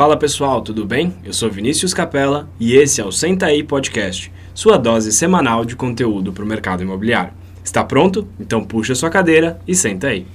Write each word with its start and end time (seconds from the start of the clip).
Fala 0.00 0.16
pessoal, 0.16 0.62
tudo 0.62 0.86
bem? 0.86 1.14
Eu 1.22 1.34
sou 1.34 1.50
Vinícius 1.50 1.92
Capella 1.92 2.48
e 2.58 2.74
esse 2.74 3.02
é 3.02 3.04
o 3.04 3.12
Senta 3.12 3.44
aí 3.44 3.62
Podcast, 3.62 4.32
sua 4.54 4.78
dose 4.78 5.12
semanal 5.12 5.62
de 5.62 5.76
conteúdo 5.76 6.32
para 6.32 6.42
o 6.42 6.46
mercado 6.46 6.82
imobiliário. 6.82 7.34
Está 7.62 7.84
pronto? 7.84 8.26
Então 8.40 8.64
puxa 8.64 8.94
sua 8.94 9.10
cadeira 9.10 9.60
e 9.68 9.74
senta 9.74 10.06
aí. 10.06 10.26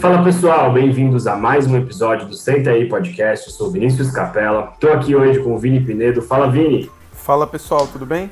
Fala 0.00 0.24
pessoal, 0.24 0.72
bem-vindos 0.72 1.26
a 1.26 1.36
mais 1.36 1.66
um 1.66 1.76
episódio 1.76 2.26
do 2.26 2.34
Senta 2.34 2.70
aí 2.70 2.88
Podcast. 2.88 3.46
Eu 3.46 3.52
sou 3.52 3.70
Vinícius 3.70 4.10
Capella, 4.10 4.70
estou 4.72 4.90
aqui 4.90 5.14
hoje 5.14 5.38
com 5.40 5.52
o 5.52 5.58
Vini 5.58 5.80
Pinedo. 5.80 6.22
Fala 6.22 6.50
Vini! 6.50 6.90
Fala 7.12 7.46
pessoal, 7.46 7.86
tudo 7.86 8.06
bem? 8.06 8.30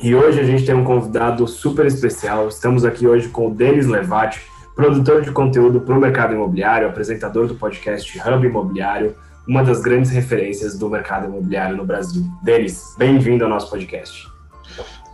E 0.00 0.14
hoje 0.14 0.40
a 0.40 0.44
gente 0.44 0.64
tem 0.64 0.74
um 0.74 0.84
convidado 0.84 1.46
super 1.46 1.84
especial. 1.84 2.48
Estamos 2.48 2.86
aqui 2.86 3.06
hoje 3.06 3.28
com 3.28 3.48
o 3.48 3.54
Denis 3.54 3.86
Levati 3.86 4.55
produtor 4.76 5.22
de 5.22 5.32
conteúdo 5.32 5.80
para 5.80 5.96
o 5.96 6.00
mercado 6.00 6.34
imobiliário, 6.34 6.86
apresentador 6.86 7.48
do 7.48 7.54
podcast 7.54 8.18
Hub 8.18 8.46
Imobiliário, 8.46 9.16
uma 9.48 9.64
das 9.64 9.80
grandes 9.80 10.10
referências 10.10 10.78
do 10.78 10.90
mercado 10.90 11.24
imobiliário 11.28 11.78
no 11.78 11.84
Brasil. 11.86 12.22
Denis, 12.42 12.94
bem-vindo 12.98 13.42
ao 13.42 13.48
nosso 13.48 13.70
podcast. 13.70 14.28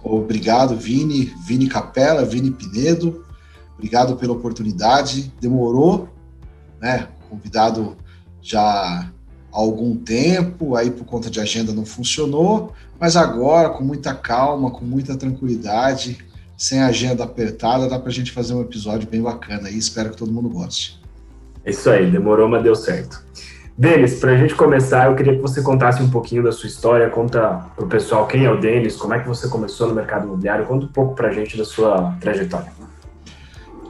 Obrigado, 0.03 0.75
Vini, 0.75 1.33
Vini 1.47 1.69
Capela, 1.69 2.25
Vini 2.25 2.51
Pinedo. 2.51 3.25
Obrigado 3.75 4.17
pela 4.17 4.33
oportunidade. 4.33 5.33
Demorou, 5.41 6.09
né? 6.81 7.07
Convidado 7.31 7.97
já 8.41 8.61
há 8.61 9.07
algum 9.53 9.97
tempo, 9.97 10.75
aí 10.75 10.91
por 10.91 11.05
conta 11.05 11.31
de 11.31 11.39
agenda 11.39 11.73
não 11.73 11.87
funcionou, 11.87 12.73
mas 12.99 13.15
agora, 13.17 13.71
com 13.71 13.85
muita 13.85 14.13
calma, 14.13 14.73
com 14.73 14.85
muita 14.85 15.17
tranquilidade, 15.17 16.19
sem 16.63 16.81
agenda 16.81 17.25
apertada, 17.25 17.89
dá 17.89 17.99
para 17.99 18.09
a 18.09 18.13
gente 18.13 18.31
fazer 18.31 18.55
um 18.55 18.61
episódio 18.61 19.09
bem 19.09 19.21
bacana 19.21 19.69
e 19.69 19.77
espero 19.77 20.11
que 20.11 20.17
todo 20.17 20.31
mundo 20.31 20.49
goste. 20.49 20.97
Isso 21.67 21.91
aí, 21.91 22.09
demorou, 22.09 22.49
mas 22.49 22.63
deu 22.63 22.77
certo. 22.77 23.21
Denis, 23.77 24.21
para 24.21 24.31
a 24.31 24.37
gente 24.37 24.55
começar, 24.55 25.09
eu 25.09 25.17
queria 25.17 25.35
que 25.35 25.43
você 25.43 25.61
contasse 25.61 26.01
um 26.01 26.09
pouquinho 26.09 26.41
da 26.41 26.53
sua 26.53 26.69
história, 26.69 27.11
conta 27.11 27.67
para 27.75 27.85
o 27.85 27.89
pessoal 27.89 28.29
quem 28.29 28.45
é 28.45 28.51
o 28.51 28.61
Denis, 28.61 28.95
como 28.95 29.13
é 29.13 29.19
que 29.19 29.27
você 29.27 29.49
começou 29.49 29.89
no 29.89 29.95
mercado 29.97 30.25
imobiliário, 30.25 30.65
conta 30.65 30.87
um 30.87 30.89
pouco 30.89 31.17
para 31.17 31.31
a 31.31 31.33
gente 31.33 31.59
da 31.59 31.65
sua 31.65 32.17
trajetória. 32.21 32.71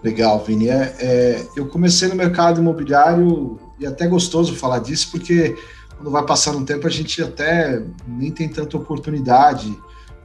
Legal, 0.03 0.43
Vini. 0.43 0.70
É, 0.70 0.97
é, 0.98 1.47
eu 1.55 1.67
comecei 1.67 2.09
no 2.09 2.15
mercado 2.15 2.59
imobiliário 2.59 3.61
e 3.78 3.84
é 3.84 3.89
até 3.89 4.06
gostoso 4.06 4.56
falar 4.56 4.78
disso, 4.78 5.11
porque 5.11 5.55
quando 5.98 6.11
vai 6.11 6.25
passando 6.25 6.56
um 6.56 6.65
tempo 6.65 6.87
a 6.87 6.91
gente 6.91 7.23
até 7.23 7.83
nem 8.09 8.31
tem 8.31 8.48
tanta 8.48 8.78
oportunidade 8.78 9.77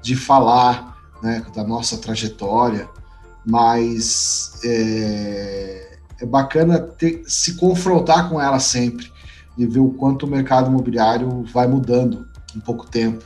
de 0.02 0.16
falar 0.16 0.97
né, 1.22 1.46
da 1.56 1.64
nossa 1.64 1.98
trajetória, 1.98 2.90
mas 3.46 4.60
é, 4.64 5.98
é 6.22 6.26
bacana 6.26 6.80
ter, 6.80 7.24
se 7.28 7.56
confrontar 7.56 8.30
com 8.30 8.42
ela 8.42 8.60
sempre 8.60 9.12
e 9.58 9.66
ver 9.66 9.80
o 9.80 9.90
quanto 9.90 10.26
o 10.26 10.30
mercado 10.30 10.70
imobiliário 10.70 11.44
vai 11.52 11.68
mudando 11.68 12.28
em 12.56 12.60
pouco 12.60 12.88
tempo. 12.88 13.26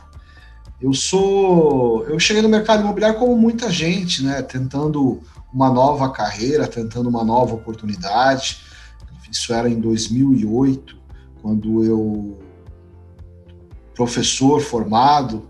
Eu 0.80 0.94
sou, 0.94 2.06
eu 2.08 2.20
cheguei 2.20 2.42
no 2.42 2.50
mercado 2.50 2.81
imobiliário 2.81 3.20
como 3.20 3.36
muita 3.36 3.70
gente, 3.70 4.23
né, 4.23 4.42
tentando 4.42 5.22
uma 5.53 5.70
nova 5.70 6.09
carreira, 6.09 6.67
tentando 6.67 7.09
uma 7.09 7.23
nova 7.23 7.55
oportunidade. 7.55 8.61
Isso 9.30 9.53
era 9.53 9.70
em 9.70 9.80
2008, 9.80 10.98
quando 11.42 11.83
eu 11.83 12.39
professor 13.94 14.59
formado, 14.61 15.48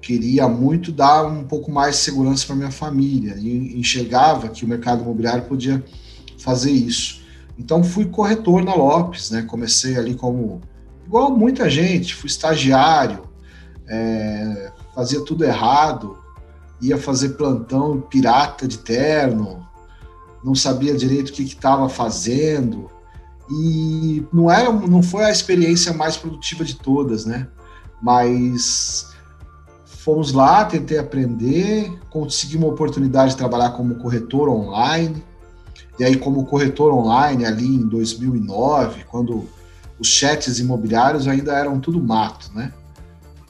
queria 0.00 0.48
muito 0.48 0.92
dar 0.92 1.24
um 1.26 1.44
pouco 1.44 1.70
mais 1.70 1.96
de 1.96 2.02
segurança 2.02 2.46
para 2.46 2.56
minha 2.56 2.70
família 2.70 3.34
e 3.38 3.78
enxergava 3.78 4.48
que 4.48 4.64
o 4.64 4.68
mercado 4.68 5.02
imobiliário 5.02 5.44
podia 5.44 5.84
fazer 6.38 6.70
isso. 6.70 7.22
Então 7.58 7.82
fui 7.82 8.06
corretor 8.06 8.64
na 8.64 8.74
Lopes, 8.74 9.30
né? 9.30 9.42
Comecei 9.42 9.96
ali 9.96 10.14
como 10.14 10.60
igual 11.06 11.36
muita 11.36 11.68
gente, 11.68 12.14
fui 12.14 12.28
estagiário, 12.28 13.22
é, 13.88 14.70
fazia 14.94 15.24
tudo 15.24 15.44
errado, 15.44 16.18
ia 16.80 16.96
fazer 16.96 17.30
plantão 17.30 18.00
pirata 18.00 18.68
de 18.68 18.78
terno, 18.78 19.66
não 20.44 20.54
sabia 20.54 20.96
direito 20.96 21.30
o 21.30 21.32
que 21.32 21.42
estava 21.42 21.88
fazendo 21.88 22.90
e 23.50 24.24
não 24.32 24.50
era, 24.50 24.70
não 24.70 25.02
foi 25.02 25.24
a 25.24 25.30
experiência 25.30 25.92
mais 25.92 26.16
produtiva 26.16 26.64
de 26.64 26.76
todas, 26.76 27.24
né? 27.24 27.48
Mas 28.00 29.08
Fomos 30.08 30.32
lá, 30.32 30.64
tentei 30.64 30.96
aprender, 30.96 31.92
consegui 32.08 32.56
uma 32.56 32.68
oportunidade 32.68 33.32
de 33.32 33.36
trabalhar 33.36 33.72
como 33.72 33.96
corretor 33.96 34.48
online. 34.48 35.22
E 36.00 36.04
aí, 36.04 36.16
como 36.16 36.46
corretor 36.46 36.94
online, 36.94 37.44
ali 37.44 37.66
em 37.66 37.86
2009, 37.86 39.04
quando 39.04 39.46
os 39.98 40.08
chats 40.08 40.60
imobiliários 40.60 41.28
ainda 41.28 41.52
eram 41.52 41.78
tudo 41.78 42.02
mato, 42.02 42.50
né? 42.54 42.72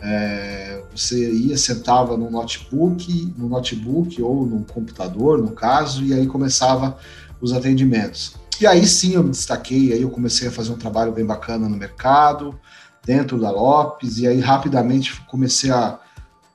É, 0.00 0.82
você 0.92 1.30
ia, 1.30 1.56
sentava 1.56 2.16
no 2.16 2.28
notebook, 2.28 3.32
no 3.38 3.48
notebook 3.48 4.20
ou 4.20 4.44
no 4.44 4.64
computador, 4.64 5.40
no 5.40 5.52
caso, 5.52 6.02
e 6.02 6.12
aí 6.12 6.26
começava 6.26 6.98
os 7.40 7.52
atendimentos. 7.52 8.34
E 8.60 8.66
aí 8.66 8.84
sim 8.84 9.14
eu 9.14 9.22
me 9.22 9.30
destaquei, 9.30 9.92
aí 9.92 10.02
eu 10.02 10.10
comecei 10.10 10.48
a 10.48 10.50
fazer 10.50 10.72
um 10.72 10.76
trabalho 10.76 11.12
bem 11.12 11.24
bacana 11.24 11.68
no 11.68 11.76
mercado, 11.76 12.58
dentro 13.06 13.40
da 13.40 13.48
Lopes, 13.48 14.18
e 14.18 14.26
aí 14.26 14.40
rapidamente 14.40 15.22
comecei 15.26 15.70
a 15.70 16.00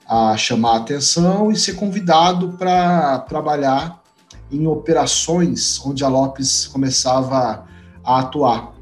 a 0.07 0.35
chamar 0.37 0.73
a 0.73 0.77
atenção 0.77 1.51
e 1.51 1.55
ser 1.55 1.73
convidado 1.73 2.53
para 2.53 3.19
trabalhar 3.19 4.01
em 4.51 4.67
operações 4.67 5.81
onde 5.85 6.03
a 6.03 6.07
Lopes 6.07 6.67
começava 6.67 7.65
a 8.03 8.19
atuar. 8.19 8.73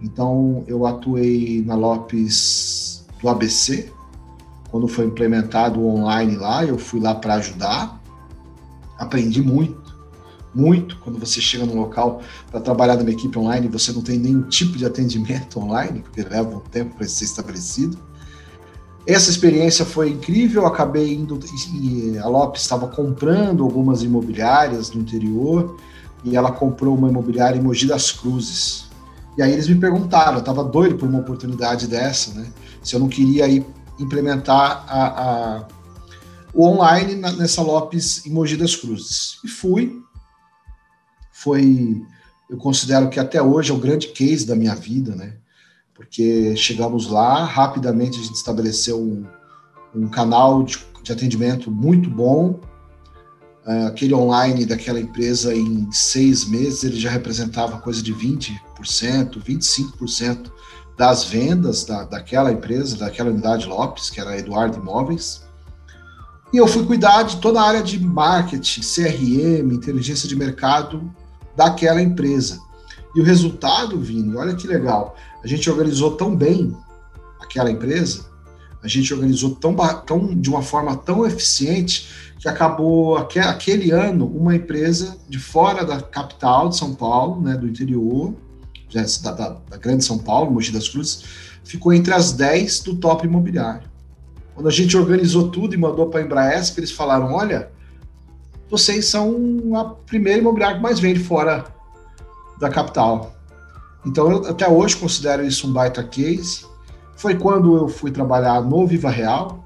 Então, 0.00 0.64
eu 0.66 0.86
atuei 0.86 1.62
na 1.66 1.74
Lopes 1.74 3.06
do 3.20 3.28
ABC, 3.28 3.92
quando 4.70 4.88
foi 4.88 5.06
implementado 5.06 5.80
o 5.80 5.96
online 5.96 6.36
lá, 6.36 6.64
eu 6.64 6.78
fui 6.78 7.00
lá 7.00 7.14
para 7.14 7.34
ajudar. 7.34 8.00
Aprendi 8.98 9.40
muito, 9.40 9.96
muito. 10.54 10.98
Quando 10.98 11.18
você 11.18 11.40
chega 11.40 11.64
no 11.64 11.74
local 11.74 12.20
para 12.50 12.60
trabalhar 12.60 12.96
numa 12.96 13.10
equipe 13.10 13.38
online, 13.38 13.68
você 13.68 13.92
não 13.92 14.02
tem 14.02 14.18
nenhum 14.18 14.42
tipo 14.42 14.76
de 14.76 14.84
atendimento 14.84 15.58
online, 15.60 16.00
porque 16.00 16.22
leva 16.22 16.56
um 16.56 16.60
tempo 16.60 16.96
para 16.96 17.06
ser 17.06 17.24
estabelecido. 17.24 17.98
Essa 19.06 19.30
experiência 19.30 19.84
foi 19.84 20.10
incrível, 20.10 20.66
acabei 20.66 21.14
indo 21.14 21.38
e 21.72 22.18
a 22.18 22.26
Lopes 22.26 22.62
estava 22.62 22.88
comprando 22.88 23.62
algumas 23.62 24.02
imobiliárias 24.02 24.90
no 24.90 25.00
interior 25.00 25.76
e 26.24 26.36
ela 26.36 26.50
comprou 26.50 26.96
uma 26.96 27.08
imobiliária 27.08 27.56
em 27.56 27.62
Mogi 27.62 27.86
das 27.86 28.10
Cruzes. 28.10 28.86
E 29.38 29.42
aí 29.42 29.52
eles 29.52 29.68
me 29.68 29.76
perguntaram, 29.76 30.34
eu 30.34 30.38
estava 30.40 30.64
doido 30.64 30.96
por 30.96 31.08
uma 31.08 31.20
oportunidade 31.20 31.86
dessa, 31.86 32.32
né? 32.34 32.46
Se 32.82 32.96
eu 32.96 33.00
não 33.00 33.08
queria 33.08 33.46
ir 33.46 33.64
implementar 33.98 34.84
a, 34.88 35.06
a, 35.06 35.68
o 36.52 36.66
online 36.66 37.14
na, 37.14 37.30
nessa 37.32 37.62
Lopes 37.62 38.26
em 38.26 38.30
Mogi 38.30 38.56
das 38.56 38.74
Cruzes. 38.74 39.38
E 39.44 39.48
fui. 39.48 40.02
Foi, 41.30 42.02
eu 42.50 42.56
considero 42.56 43.08
que 43.08 43.20
até 43.20 43.40
hoje 43.40 43.70
é 43.70 43.74
o 43.74 43.78
grande 43.78 44.08
case 44.08 44.46
da 44.46 44.56
minha 44.56 44.74
vida, 44.74 45.14
né? 45.14 45.34
Porque 45.96 46.54
chegamos 46.56 47.08
lá, 47.08 47.44
rapidamente 47.44 48.20
a 48.20 48.22
gente 48.22 48.34
estabeleceu 48.34 49.00
um, 49.00 49.24
um 49.94 50.08
canal 50.08 50.62
de, 50.62 50.78
de, 51.02 51.10
atendimento 51.10 51.70
muito 51.70 52.10
bom. 52.10 52.60
Uh, 53.66 53.86
aquele 53.88 54.14
online 54.14 54.66
daquela 54.66 55.00
empresa, 55.00 55.54
em 55.54 55.90
seis 55.90 56.44
meses, 56.44 56.84
ele 56.84 57.00
já 57.00 57.10
representava 57.10 57.78
coisa 57.78 58.02
de 58.02 58.14
20%, 58.14 58.58
25% 59.42 60.52
das 60.96 61.24
vendas 61.24 61.84
da, 61.84 62.04
daquela 62.04 62.52
empresa, 62.52 62.98
daquela 62.98 63.30
unidade 63.30 63.66
Lopes, 63.66 64.10
que 64.10 64.20
era 64.20 64.38
Eduardo 64.38 64.78
Imóveis. 64.78 65.44
E 66.52 66.58
eu 66.58 66.68
fui 66.68 66.84
cuidar 66.86 67.22
de 67.22 67.38
toda 67.38 67.60
a 67.60 67.66
área 67.66 67.82
de 67.82 67.98
marketing, 67.98 68.80
CRM, 68.82 69.72
inteligência 69.72 70.28
de 70.28 70.36
mercado 70.36 71.10
daquela 71.56 72.00
empresa. 72.00 72.60
E 73.14 73.20
o 73.20 73.24
resultado, 73.24 73.98
Vini, 73.98 74.36
olha 74.36 74.54
que 74.54 74.66
legal. 74.66 75.16
A 75.46 75.48
gente 75.48 75.70
organizou 75.70 76.16
tão 76.16 76.34
bem 76.34 76.76
aquela 77.40 77.70
empresa, 77.70 78.26
a 78.82 78.88
gente 78.88 79.14
organizou 79.14 79.54
tão, 79.54 79.76
tão 80.04 80.34
de 80.34 80.50
uma 80.50 80.60
forma 80.60 80.96
tão 80.96 81.24
eficiente 81.24 82.08
que 82.40 82.48
acabou 82.48 83.16
aquele 83.16 83.92
ano 83.92 84.26
uma 84.26 84.56
empresa 84.56 85.16
de 85.28 85.38
fora 85.38 85.84
da 85.84 86.00
capital 86.00 86.68
de 86.68 86.76
São 86.76 86.92
Paulo, 86.96 87.40
né, 87.40 87.56
do 87.56 87.68
interior, 87.68 88.34
da, 88.92 89.30
da, 89.30 89.48
da 89.70 89.76
grande 89.76 90.04
São 90.04 90.18
Paulo, 90.18 90.50
Mogi 90.50 90.72
das 90.72 90.88
Cruzes, 90.88 91.22
ficou 91.62 91.94
entre 91.94 92.12
as 92.12 92.32
10 92.32 92.80
do 92.80 92.96
top 92.96 93.24
imobiliário. 93.24 93.88
Quando 94.52 94.66
a 94.66 94.72
gente 94.72 94.96
organizou 94.96 95.48
tudo 95.48 95.76
e 95.76 95.78
mandou 95.78 96.08
para 96.08 96.18
a 96.18 96.24
Embraesp, 96.24 96.76
eles 96.76 96.90
falaram: 96.90 97.32
olha, 97.32 97.70
vocês 98.68 99.06
são 99.06 99.76
a 99.76 99.84
primeira 99.84 100.40
imobiliária 100.40 100.78
que 100.78 100.82
mais 100.82 100.98
vende 100.98 101.20
fora 101.20 101.66
da 102.58 102.68
capital. 102.68 103.35
Então, 104.06 104.30
eu 104.30 104.50
até 104.50 104.68
hoje 104.68 104.96
considero 104.96 105.44
isso 105.44 105.66
um 105.66 105.72
baita 105.72 106.02
case. 106.02 106.64
Foi 107.16 107.34
quando 107.34 107.76
eu 107.76 107.88
fui 107.88 108.10
trabalhar 108.10 108.62
no 108.62 108.86
Viva 108.86 109.10
Real. 109.10 109.64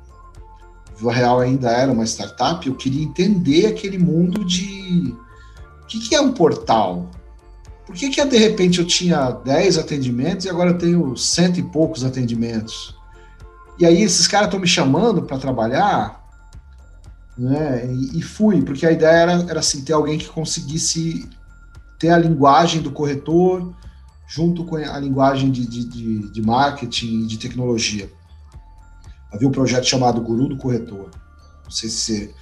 Viva 0.96 1.12
Real 1.12 1.40
ainda 1.40 1.70
era 1.70 1.92
uma 1.92 2.04
startup. 2.04 2.66
Eu 2.66 2.74
queria 2.74 3.04
entender 3.04 3.66
aquele 3.66 3.98
mundo 3.98 4.44
de 4.44 5.14
o 5.82 5.86
que, 5.86 6.08
que 6.08 6.14
é 6.14 6.20
um 6.20 6.32
portal, 6.32 7.10
por 7.90 7.96
que, 7.96 8.08
que 8.08 8.24
de 8.24 8.38
repente 8.38 8.78
eu 8.78 8.86
tinha 8.86 9.32
10 9.32 9.76
atendimentos 9.76 10.46
e 10.46 10.48
agora 10.48 10.70
eu 10.70 10.78
tenho 10.78 11.16
cento 11.16 11.58
e 11.58 11.62
poucos 11.64 12.04
atendimentos? 12.04 12.96
E 13.80 13.84
aí 13.84 14.00
esses 14.00 14.28
caras 14.28 14.46
estão 14.46 14.60
me 14.60 14.66
chamando 14.68 15.22
para 15.22 15.36
trabalhar, 15.38 16.24
né? 17.36 17.92
E, 18.14 18.22
fui, 18.22 18.62
porque 18.62 18.86
a 18.86 18.92
ideia 18.92 19.16
era, 19.16 19.32
era 19.48 19.58
assim, 19.58 19.82
ter 19.82 19.92
alguém 19.92 20.18
que 20.18 20.28
conseguisse 20.28 21.28
ter 21.98 22.10
a 22.10 22.18
linguagem 22.18 22.80
do 22.80 22.92
corretor 22.92 23.74
junto 24.30 24.64
com 24.64 24.76
a 24.76 24.98
linguagem 25.00 25.50
de, 25.50 25.66
de, 25.66 26.30
de, 26.30 26.40
marketing 26.40 27.24
e 27.24 27.26
de 27.26 27.36
tecnologia. 27.36 28.08
Havia 29.32 29.48
um 29.48 29.50
projeto 29.50 29.84
chamado 29.84 30.20
Guru 30.20 30.48
do 30.48 30.56
Corretor. 30.56 31.10
Não 31.64 31.70
sei 31.70 31.88
se 31.88 32.32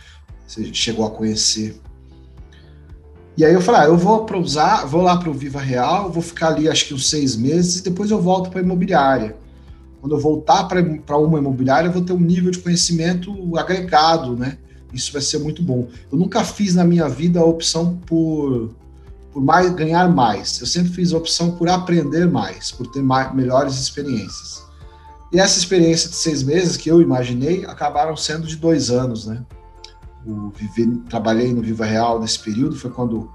você, 0.46 0.74
chegou 0.74 1.06
a 1.06 1.10
conhecer. 1.10 1.80
E 3.38 3.44
aí 3.44 3.54
eu 3.54 3.62
falei, 3.62 3.80
ah, 3.80 3.84
eu 3.84 3.96
vou 3.96 4.26
para 4.26 4.36
usar, 4.36 4.84
vou 4.84 5.00
lá 5.00 5.16
para 5.16 5.30
o 5.30 5.32
Viva 5.32 5.60
Real, 5.60 6.12
vou 6.12 6.22
ficar 6.22 6.48
ali 6.48 6.68
acho 6.68 6.86
que 6.86 6.92
uns 6.92 7.08
seis 7.08 7.36
meses 7.36 7.80
e 7.80 7.84
depois 7.84 8.10
eu 8.10 8.20
volto 8.20 8.50
para 8.50 8.60
a 8.60 8.62
imobiliária. 8.62 9.34
Quando 10.02 10.14
eu 10.14 10.20
voltar 10.20 10.64
para 10.64 11.16
uma 11.16 11.38
imobiliária, 11.38 11.88
eu 11.88 11.92
vou 11.92 12.02
ter 12.02 12.12
um 12.12 12.20
nível 12.20 12.50
de 12.50 12.58
conhecimento 12.58 13.56
agregado, 13.56 14.36
né? 14.36 14.58
Isso 14.92 15.10
vai 15.10 15.22
ser 15.22 15.38
muito 15.38 15.62
bom. 15.62 15.88
Eu 16.12 16.18
nunca 16.18 16.44
fiz 16.44 16.74
na 16.74 16.84
minha 16.84 17.08
vida 17.08 17.40
a 17.40 17.44
opção 17.44 17.96
por, 17.96 18.74
por 19.32 19.42
mais, 19.42 19.70
ganhar 19.74 20.08
mais. 20.08 20.60
Eu 20.60 20.66
sempre 20.66 20.92
fiz 20.92 21.12
a 21.12 21.18
opção 21.18 21.52
por 21.52 21.68
aprender 21.68 22.26
mais, 22.26 22.70
por 22.70 22.86
ter 22.86 23.02
mais, 23.02 23.34
melhores 23.34 23.74
experiências. 23.74 24.62
E 25.32 25.38
essa 25.38 25.58
experiência 25.58 26.08
de 26.08 26.16
seis 26.16 26.42
meses 26.42 26.76
que 26.76 26.90
eu 26.90 27.02
imaginei 27.02 27.64
acabaram 27.66 28.16
sendo 28.16 28.46
de 28.46 28.56
dois 28.56 28.90
anos, 28.90 29.26
né? 29.26 29.44
O, 30.26 30.52
trabalhei 31.08 31.52
no 31.52 31.62
Viva 31.62 31.84
Real 31.84 32.20
nesse 32.20 32.38
período, 32.38 32.76
foi 32.76 32.90
quando 32.90 33.30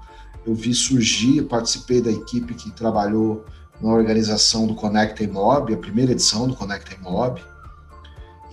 eu 0.46 0.54
vi 0.54 0.74
surgir, 0.74 1.42
participei 1.42 2.00
da 2.00 2.10
equipe 2.10 2.54
que 2.54 2.70
trabalhou 2.72 3.44
na 3.80 3.90
organização 3.90 4.66
do 4.66 4.74
Conecta 4.74 5.26
Mob, 5.26 5.72
a 5.72 5.76
primeira 5.76 6.12
edição 6.12 6.46
do 6.46 6.54
Conecta 6.54 6.96
Mob. 7.00 7.40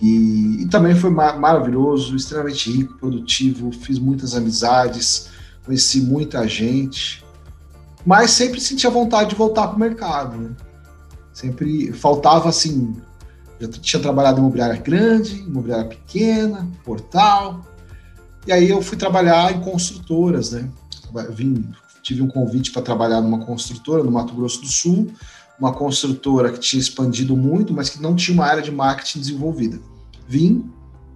E, 0.00 0.62
e, 0.62 0.68
também 0.68 0.96
foi 0.96 1.10
mar 1.10 1.38
maravilhoso, 1.38 2.16
extremamente 2.16 2.70
rico, 2.70 2.94
produtivo, 2.94 3.70
fiz 3.70 3.98
muitas 3.98 4.34
amizades, 4.34 5.28
conheci 5.64 6.00
muita 6.00 6.46
gente, 6.48 7.21
mas 8.04 8.30
sempre 8.32 8.60
senti 8.60 8.86
a 8.86 8.90
vontade 8.90 9.30
de 9.30 9.36
voltar 9.36 9.68
para 9.68 9.76
o 9.76 9.80
mercado. 9.80 10.36
Né? 10.36 10.50
Sempre 11.32 11.92
faltava 11.92 12.48
assim 12.48 12.94
já 13.62 13.68
tinha 13.68 14.02
trabalhado 14.02 14.38
em 14.38 14.40
imobiliária 14.40 14.80
grande, 14.80 15.36
imobiliária 15.40 15.86
pequena, 15.86 16.68
portal. 16.84 17.64
E 18.46 18.52
aí 18.52 18.68
eu 18.68 18.82
fui 18.82 18.96
trabalhar 18.96 19.54
em 19.54 19.60
construtoras, 19.60 20.50
né? 20.50 20.68
Vim, 21.30 21.68
tive 22.02 22.22
um 22.22 22.28
convite 22.28 22.72
para 22.72 22.82
trabalhar 22.82 23.20
numa 23.20 23.44
construtora 23.44 24.02
no 24.02 24.10
Mato 24.10 24.34
Grosso 24.34 24.60
do 24.60 24.66
Sul, 24.66 25.12
uma 25.58 25.72
construtora 25.72 26.50
que 26.50 26.58
tinha 26.58 26.80
expandido 26.80 27.36
muito, 27.36 27.72
mas 27.72 27.88
que 27.88 28.02
não 28.02 28.16
tinha 28.16 28.34
uma 28.34 28.46
área 28.46 28.62
de 28.62 28.72
marketing 28.72 29.20
desenvolvida. 29.20 29.78
Vim, 30.26 30.68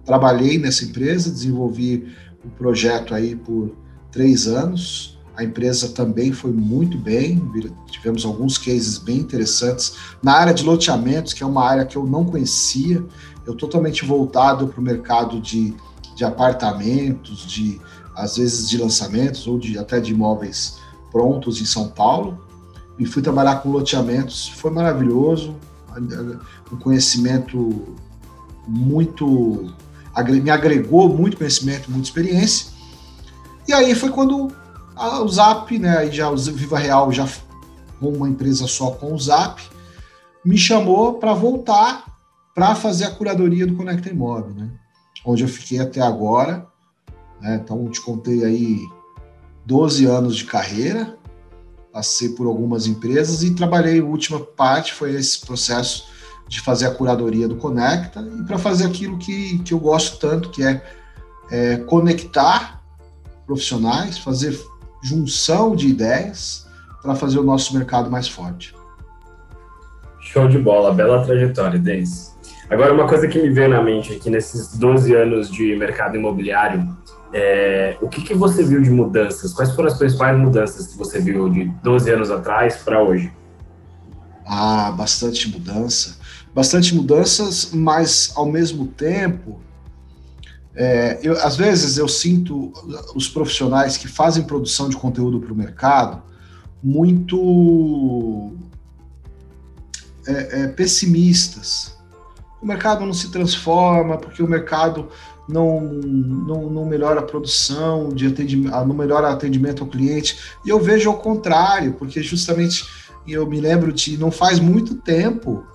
trabalhei 0.05 0.57
nessa 0.57 0.85
empresa, 0.85 1.29
desenvolvi 1.29 2.15
o 2.45 2.49
projeto 2.49 3.13
aí 3.13 3.35
por 3.35 3.75
três 4.09 4.47
anos, 4.47 5.16
a 5.37 5.43
empresa 5.43 5.89
também 5.89 6.33
foi 6.33 6.51
muito 6.51 6.97
bem, 6.97 7.39
tivemos 7.91 8.25
alguns 8.25 8.57
cases 8.57 8.97
bem 8.97 9.17
interessantes. 9.17 9.93
Na 10.21 10.33
área 10.33 10.51
de 10.51 10.63
loteamentos, 10.63 11.31
que 11.31 11.43
é 11.43 11.45
uma 11.45 11.63
área 11.63 11.85
que 11.85 11.95
eu 11.95 12.07
não 12.07 12.25
conhecia, 12.25 13.05
eu 13.45 13.53
totalmente 13.53 14.03
voltado 14.03 14.67
para 14.67 14.81
o 14.81 14.83
mercado 14.83 15.39
de, 15.39 15.75
de 16.15 16.25
apartamentos, 16.25 17.45
de 17.45 17.79
às 18.15 18.37
vezes 18.37 18.67
de 18.67 18.79
lançamentos 18.79 19.45
ou 19.45 19.59
de, 19.59 19.77
até 19.77 19.99
de 19.99 20.11
imóveis 20.11 20.79
prontos 21.11 21.61
em 21.61 21.65
São 21.65 21.87
Paulo. 21.87 22.43
E 22.97 23.05
fui 23.05 23.21
trabalhar 23.21 23.57
com 23.57 23.69
loteamentos, 23.69 24.49
foi 24.49 24.71
maravilhoso, 24.71 25.55
um 26.71 26.77
conhecimento 26.77 27.95
muito. 28.67 29.71
me 30.25 30.49
agregou 30.49 31.07
muito 31.07 31.37
conhecimento, 31.37 31.91
muita 31.91 32.07
experiência. 32.07 32.71
E 33.67 33.73
aí 33.73 33.93
foi 33.93 34.09
quando 34.09 34.51
a, 34.97 35.21
o 35.21 35.27
Zap, 35.29 35.77
né, 35.77 36.11
já 36.11 36.29
o 36.29 36.37
Viva 36.37 36.77
Real 36.77 37.11
já 37.11 37.27
uma 38.01 38.29
empresa 38.29 38.67
só 38.67 38.91
com 38.91 39.13
o 39.13 39.19
Zap, 39.19 39.61
me 40.45 40.57
chamou 40.57 41.15
para 41.15 41.33
voltar 41.33 42.05
para 42.53 42.73
fazer 42.75 43.05
a 43.05 43.11
curadoria 43.11 43.67
do 43.67 43.75
Conecta 43.75 44.09
Imóvel, 44.09 44.53
né? 44.55 44.69
Onde 45.25 45.43
eu 45.43 45.47
fiquei 45.47 45.79
até 45.79 46.01
agora, 46.01 46.65
né? 47.41 47.59
Então 47.63 47.87
te 47.89 48.01
contei 48.01 48.43
aí 48.43 48.79
12 49.65 50.05
anos 50.05 50.35
de 50.37 50.45
carreira, 50.45 51.17
passei 51.91 52.29
por 52.29 52.47
algumas 52.47 52.87
empresas 52.87 53.43
e 53.43 53.53
trabalhei, 53.53 53.99
a 53.99 54.03
última 54.03 54.39
parte 54.39 54.93
foi 54.93 55.13
esse 55.13 55.41
processo 55.41 56.07
de 56.47 56.61
fazer 56.61 56.87
a 56.87 56.91
curadoria 56.91 57.47
do 57.47 57.57
Conecta 57.57 58.21
e 58.21 58.43
para 58.45 58.57
fazer 58.57 58.85
aquilo 58.85 59.17
que, 59.17 59.59
que 59.59 59.73
eu 59.73 59.79
gosto 59.79 60.17
tanto, 60.17 60.49
que 60.49 60.63
é, 60.63 60.83
é 61.51 61.77
conectar 61.77 62.81
profissionais, 63.45 64.17
fazer 64.17 64.57
junção 65.01 65.75
de 65.75 65.87
ideias 65.87 66.67
para 67.01 67.15
fazer 67.15 67.39
o 67.39 67.43
nosso 67.43 67.73
mercado 67.75 68.09
mais 68.09 68.27
forte. 68.27 68.75
Show 70.19 70.47
de 70.47 70.57
bola, 70.57 70.93
bela 70.93 71.23
trajetória, 71.23 71.79
Denis. 71.79 72.35
Agora, 72.69 72.93
uma 72.93 73.07
coisa 73.07 73.27
que 73.27 73.41
me 73.41 73.49
veio 73.49 73.69
na 73.69 73.81
mente 73.81 74.13
aqui 74.13 74.29
nesses 74.29 74.77
12 74.77 75.15
anos 75.15 75.49
de 75.49 75.75
mercado 75.77 76.17
imobiliário, 76.17 76.97
é, 77.31 77.97
o 78.01 78.09
que, 78.09 78.21
que 78.21 78.33
você 78.33 78.63
viu 78.63 78.81
de 78.81 78.89
mudanças? 78.89 79.53
Quais 79.53 79.71
foram 79.71 79.87
as 79.87 79.97
principais 79.97 80.37
mudanças 80.37 80.87
que 80.87 80.97
você 80.97 81.19
viu 81.19 81.49
de 81.49 81.65
12 81.81 82.11
anos 82.11 82.29
atrás 82.29 82.77
para 82.77 83.01
hoje? 83.01 83.31
Ah, 84.45 84.93
bastante 84.97 85.49
mudança. 85.49 86.17
Bastante 86.53 86.95
mudanças, 86.95 87.71
mas 87.73 88.33
ao 88.35 88.45
mesmo 88.45 88.87
tempo 88.87 89.61
é, 90.79 91.19
eu, 91.23 91.33
às 91.41 91.55
vezes 91.55 91.97
eu 91.97 92.07
sinto 92.07 92.71
os 93.15 93.27
profissionais 93.27 93.97
que 93.97 94.07
fazem 94.07 94.43
produção 94.43 94.87
de 94.87 94.95
conteúdo 94.95 95.39
para 95.39 95.51
o 95.51 95.55
mercado 95.55 96.21
muito 96.83 98.51
é, 100.27 100.61
é, 100.61 100.67
pessimistas. 100.67 101.97
O 102.61 102.65
mercado 102.65 103.03
não 103.03 103.13
se 103.13 103.31
transforma 103.31 104.17
porque 104.17 104.43
o 104.43 104.47
mercado 104.47 105.09
não, 105.49 105.81
não, 105.81 106.69
não 106.69 106.85
melhora 106.85 107.21
a 107.21 107.23
produção, 107.23 108.09
de 108.09 108.27
atendimento, 108.27 108.85
não 108.85 108.95
melhora 108.95 109.29
atendimento 109.29 109.83
ao 109.83 109.89
cliente. 109.89 110.37
E 110.63 110.69
eu 110.69 110.79
vejo 110.79 111.09
ao 111.09 111.17
contrário, 111.17 111.93
porque 111.93 112.21
justamente 112.21 112.85
eu 113.27 113.47
me 113.47 113.59
lembro 113.59 113.91
de 113.91 114.15
não 114.15 114.29
faz 114.29 114.59
muito 114.59 114.93
tempo, 114.93 115.65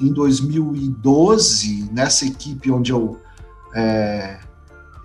em 0.00 0.10
2012, 0.12 1.90
nessa 1.92 2.24
equipe 2.24 2.70
onde 2.70 2.90
eu 2.90 3.20
é, 3.74 4.38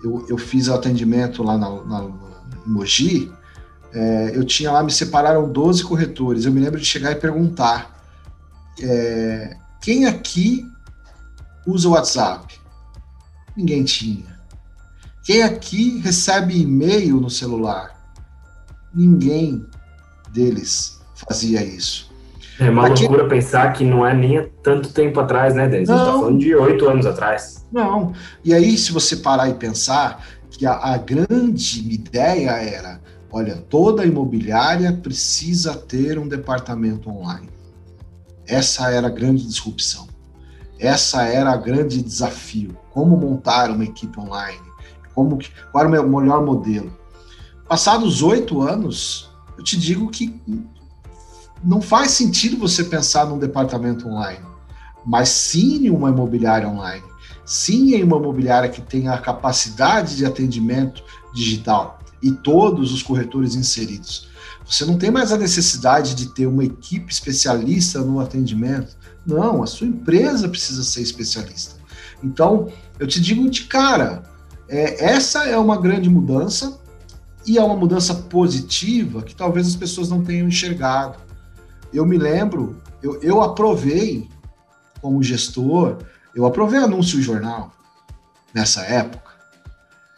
eu, 0.02 0.26
eu 0.28 0.38
fiz 0.38 0.68
atendimento 0.68 1.42
lá 1.42 1.56
na, 1.56 1.70
na, 1.84 2.22
Mogi, 2.66 3.32
é, 3.92 4.32
eu 4.34 4.44
tinha 4.44 4.70
lá, 4.70 4.82
me 4.82 4.90
separaram 4.90 5.50
12 5.50 5.84
corretores. 5.84 6.44
Eu 6.44 6.52
me 6.52 6.60
lembro 6.60 6.80
de 6.80 6.86
chegar 6.86 7.12
e 7.12 7.16
perguntar: 7.16 8.02
é, 8.80 9.56
quem 9.80 10.06
aqui 10.06 10.66
usa 11.66 11.88
o 11.88 11.92
WhatsApp? 11.92 12.60
Ninguém 13.56 13.84
tinha. 13.84 14.40
Quem 15.24 15.42
aqui 15.42 15.98
recebe 15.98 16.60
e-mail 16.60 17.20
no 17.20 17.30
celular? 17.30 17.96
Ninguém 18.94 19.66
deles 20.30 21.00
fazia 21.14 21.64
isso. 21.64 22.11
É 22.66 22.70
uma 22.70 22.86
Aqui... 22.86 23.02
loucura 23.02 23.28
pensar 23.28 23.72
que 23.72 23.84
não 23.84 24.06
é 24.06 24.14
nem 24.14 24.48
tanto 24.62 24.92
tempo 24.92 25.18
atrás, 25.20 25.54
né, 25.54 25.68
Denis? 25.68 25.90
A 25.90 25.96
gente 25.96 26.06
tá 26.06 26.12
falando 26.12 26.38
de 26.38 26.54
oito 26.54 26.88
anos 26.88 27.06
atrás. 27.06 27.66
Não. 27.72 28.12
E 28.44 28.54
aí, 28.54 28.76
se 28.76 28.92
você 28.92 29.16
parar 29.16 29.48
e 29.48 29.54
pensar 29.54 30.24
que 30.50 30.66
a, 30.66 30.74
a 30.74 30.96
grande 30.98 31.92
ideia 31.92 32.50
era, 32.50 33.00
olha, 33.30 33.56
toda 33.56 34.04
imobiliária 34.04 34.92
precisa 34.92 35.74
ter 35.74 36.18
um 36.18 36.28
departamento 36.28 37.10
online. 37.10 37.48
Essa 38.46 38.90
era 38.90 39.06
a 39.06 39.10
grande 39.10 39.46
disrupção. 39.46 40.06
Essa 40.78 41.22
era 41.24 41.50
a 41.50 41.56
grande 41.56 42.02
desafio. 42.02 42.76
Como 42.90 43.16
montar 43.16 43.70
uma 43.70 43.84
equipe 43.84 44.18
online? 44.20 44.60
Como 45.14 45.36
que, 45.36 45.50
qual 45.70 45.84
era 45.84 46.02
o 46.02 46.16
melhor 46.20 46.44
modelo? 46.44 46.96
Passados 47.68 48.22
oito 48.22 48.60
anos, 48.60 49.30
eu 49.56 49.64
te 49.64 49.78
digo 49.78 50.10
que 50.10 50.40
não 51.62 51.80
faz 51.80 52.12
sentido 52.12 52.56
você 52.56 52.84
pensar 52.84 53.26
num 53.26 53.38
departamento 53.38 54.08
online, 54.08 54.44
mas 55.04 55.28
sim 55.28 55.86
em 55.86 55.90
uma 55.90 56.10
imobiliária 56.10 56.68
online, 56.68 57.04
sim 57.44 57.94
em 57.94 58.02
uma 58.02 58.16
imobiliária 58.16 58.68
que 58.68 58.80
tenha 58.80 59.12
a 59.12 59.18
capacidade 59.18 60.16
de 60.16 60.26
atendimento 60.26 61.02
digital 61.34 61.98
e 62.22 62.30
todos 62.30 62.92
os 62.92 63.02
corretores 63.02 63.54
inseridos. 63.54 64.28
Você 64.64 64.84
não 64.84 64.96
tem 64.96 65.10
mais 65.10 65.32
a 65.32 65.38
necessidade 65.38 66.14
de 66.14 66.26
ter 66.26 66.46
uma 66.46 66.64
equipe 66.64 67.12
especialista 67.12 68.00
no 68.00 68.20
atendimento. 68.20 68.96
Não, 69.26 69.62
a 69.62 69.66
sua 69.66 69.86
empresa 69.86 70.48
precisa 70.48 70.84
ser 70.84 71.02
especialista. 71.02 71.76
Então, 72.22 72.68
eu 72.98 73.06
te 73.06 73.20
digo 73.20 73.48
de 73.50 73.64
cara, 73.64 74.22
é, 74.68 75.04
essa 75.04 75.44
é 75.44 75.58
uma 75.58 75.76
grande 75.76 76.08
mudança 76.08 76.78
e 77.44 77.58
é 77.58 77.62
uma 77.62 77.76
mudança 77.76 78.14
positiva 78.14 79.22
que 79.22 79.34
talvez 79.34 79.66
as 79.66 79.76
pessoas 79.76 80.08
não 80.08 80.22
tenham 80.22 80.46
enxergado. 80.46 81.18
Eu 81.92 82.06
me 82.06 82.16
lembro, 82.16 82.80
eu, 83.02 83.20
eu 83.22 83.42
aprovei 83.42 84.28
como 85.00 85.22
gestor, 85.22 85.98
eu 86.34 86.46
aprovei 86.46 86.78
anúncio 86.78 87.18
em 87.18 87.22
jornal 87.22 87.72
nessa 88.54 88.82
época. 88.82 89.32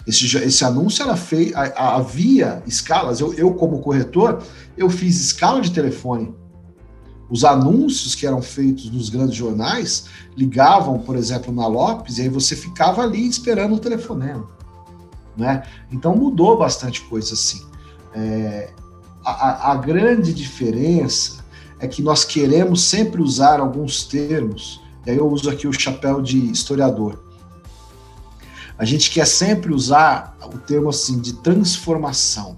Esse, 0.06 0.36
esse 0.36 0.64
anúncio 0.64 1.02
era 1.02 1.16
feito, 1.16 1.54
havia 1.56 2.62
escalas. 2.66 3.20
Eu, 3.20 3.32
eu, 3.34 3.54
como 3.54 3.80
corretor, 3.80 4.42
eu 4.76 4.90
fiz 4.90 5.18
escala 5.18 5.60
de 5.60 5.72
telefone. 5.72 6.34
Os 7.30 7.42
anúncios 7.42 8.14
que 8.14 8.26
eram 8.26 8.42
feitos 8.42 8.90
nos 8.90 9.08
grandes 9.08 9.34
jornais 9.34 10.06
ligavam, 10.36 10.98
por 10.98 11.16
exemplo, 11.16 11.52
na 11.52 11.66
Lopes, 11.66 12.18
e 12.18 12.22
aí 12.22 12.28
você 12.28 12.54
ficava 12.54 13.02
ali 13.02 13.26
esperando 13.26 13.74
o 13.74 13.78
telefonema. 13.78 14.46
Né? 15.36 15.62
Então 15.90 16.14
mudou 16.14 16.58
bastante 16.58 17.00
coisa 17.02 17.32
assim. 17.32 17.64
É, 18.14 18.70
a, 19.24 19.72
a 19.72 19.76
grande 19.76 20.34
diferença 20.34 21.43
é 21.84 21.88
que 21.88 22.02
nós 22.02 22.24
queremos 22.24 22.82
sempre 22.82 23.20
usar 23.20 23.60
alguns 23.60 24.04
termos, 24.04 24.80
e 25.04 25.10
aí 25.10 25.18
eu 25.18 25.28
uso 25.28 25.50
aqui 25.50 25.68
o 25.68 25.72
chapéu 25.72 26.22
de 26.22 26.38
historiador. 26.50 27.22
A 28.78 28.86
gente 28.86 29.10
quer 29.10 29.26
sempre 29.26 29.72
usar 29.72 30.34
o 30.46 30.56
termo 30.56 30.88
assim 30.88 31.20
de 31.20 31.34
transformação. 31.34 32.56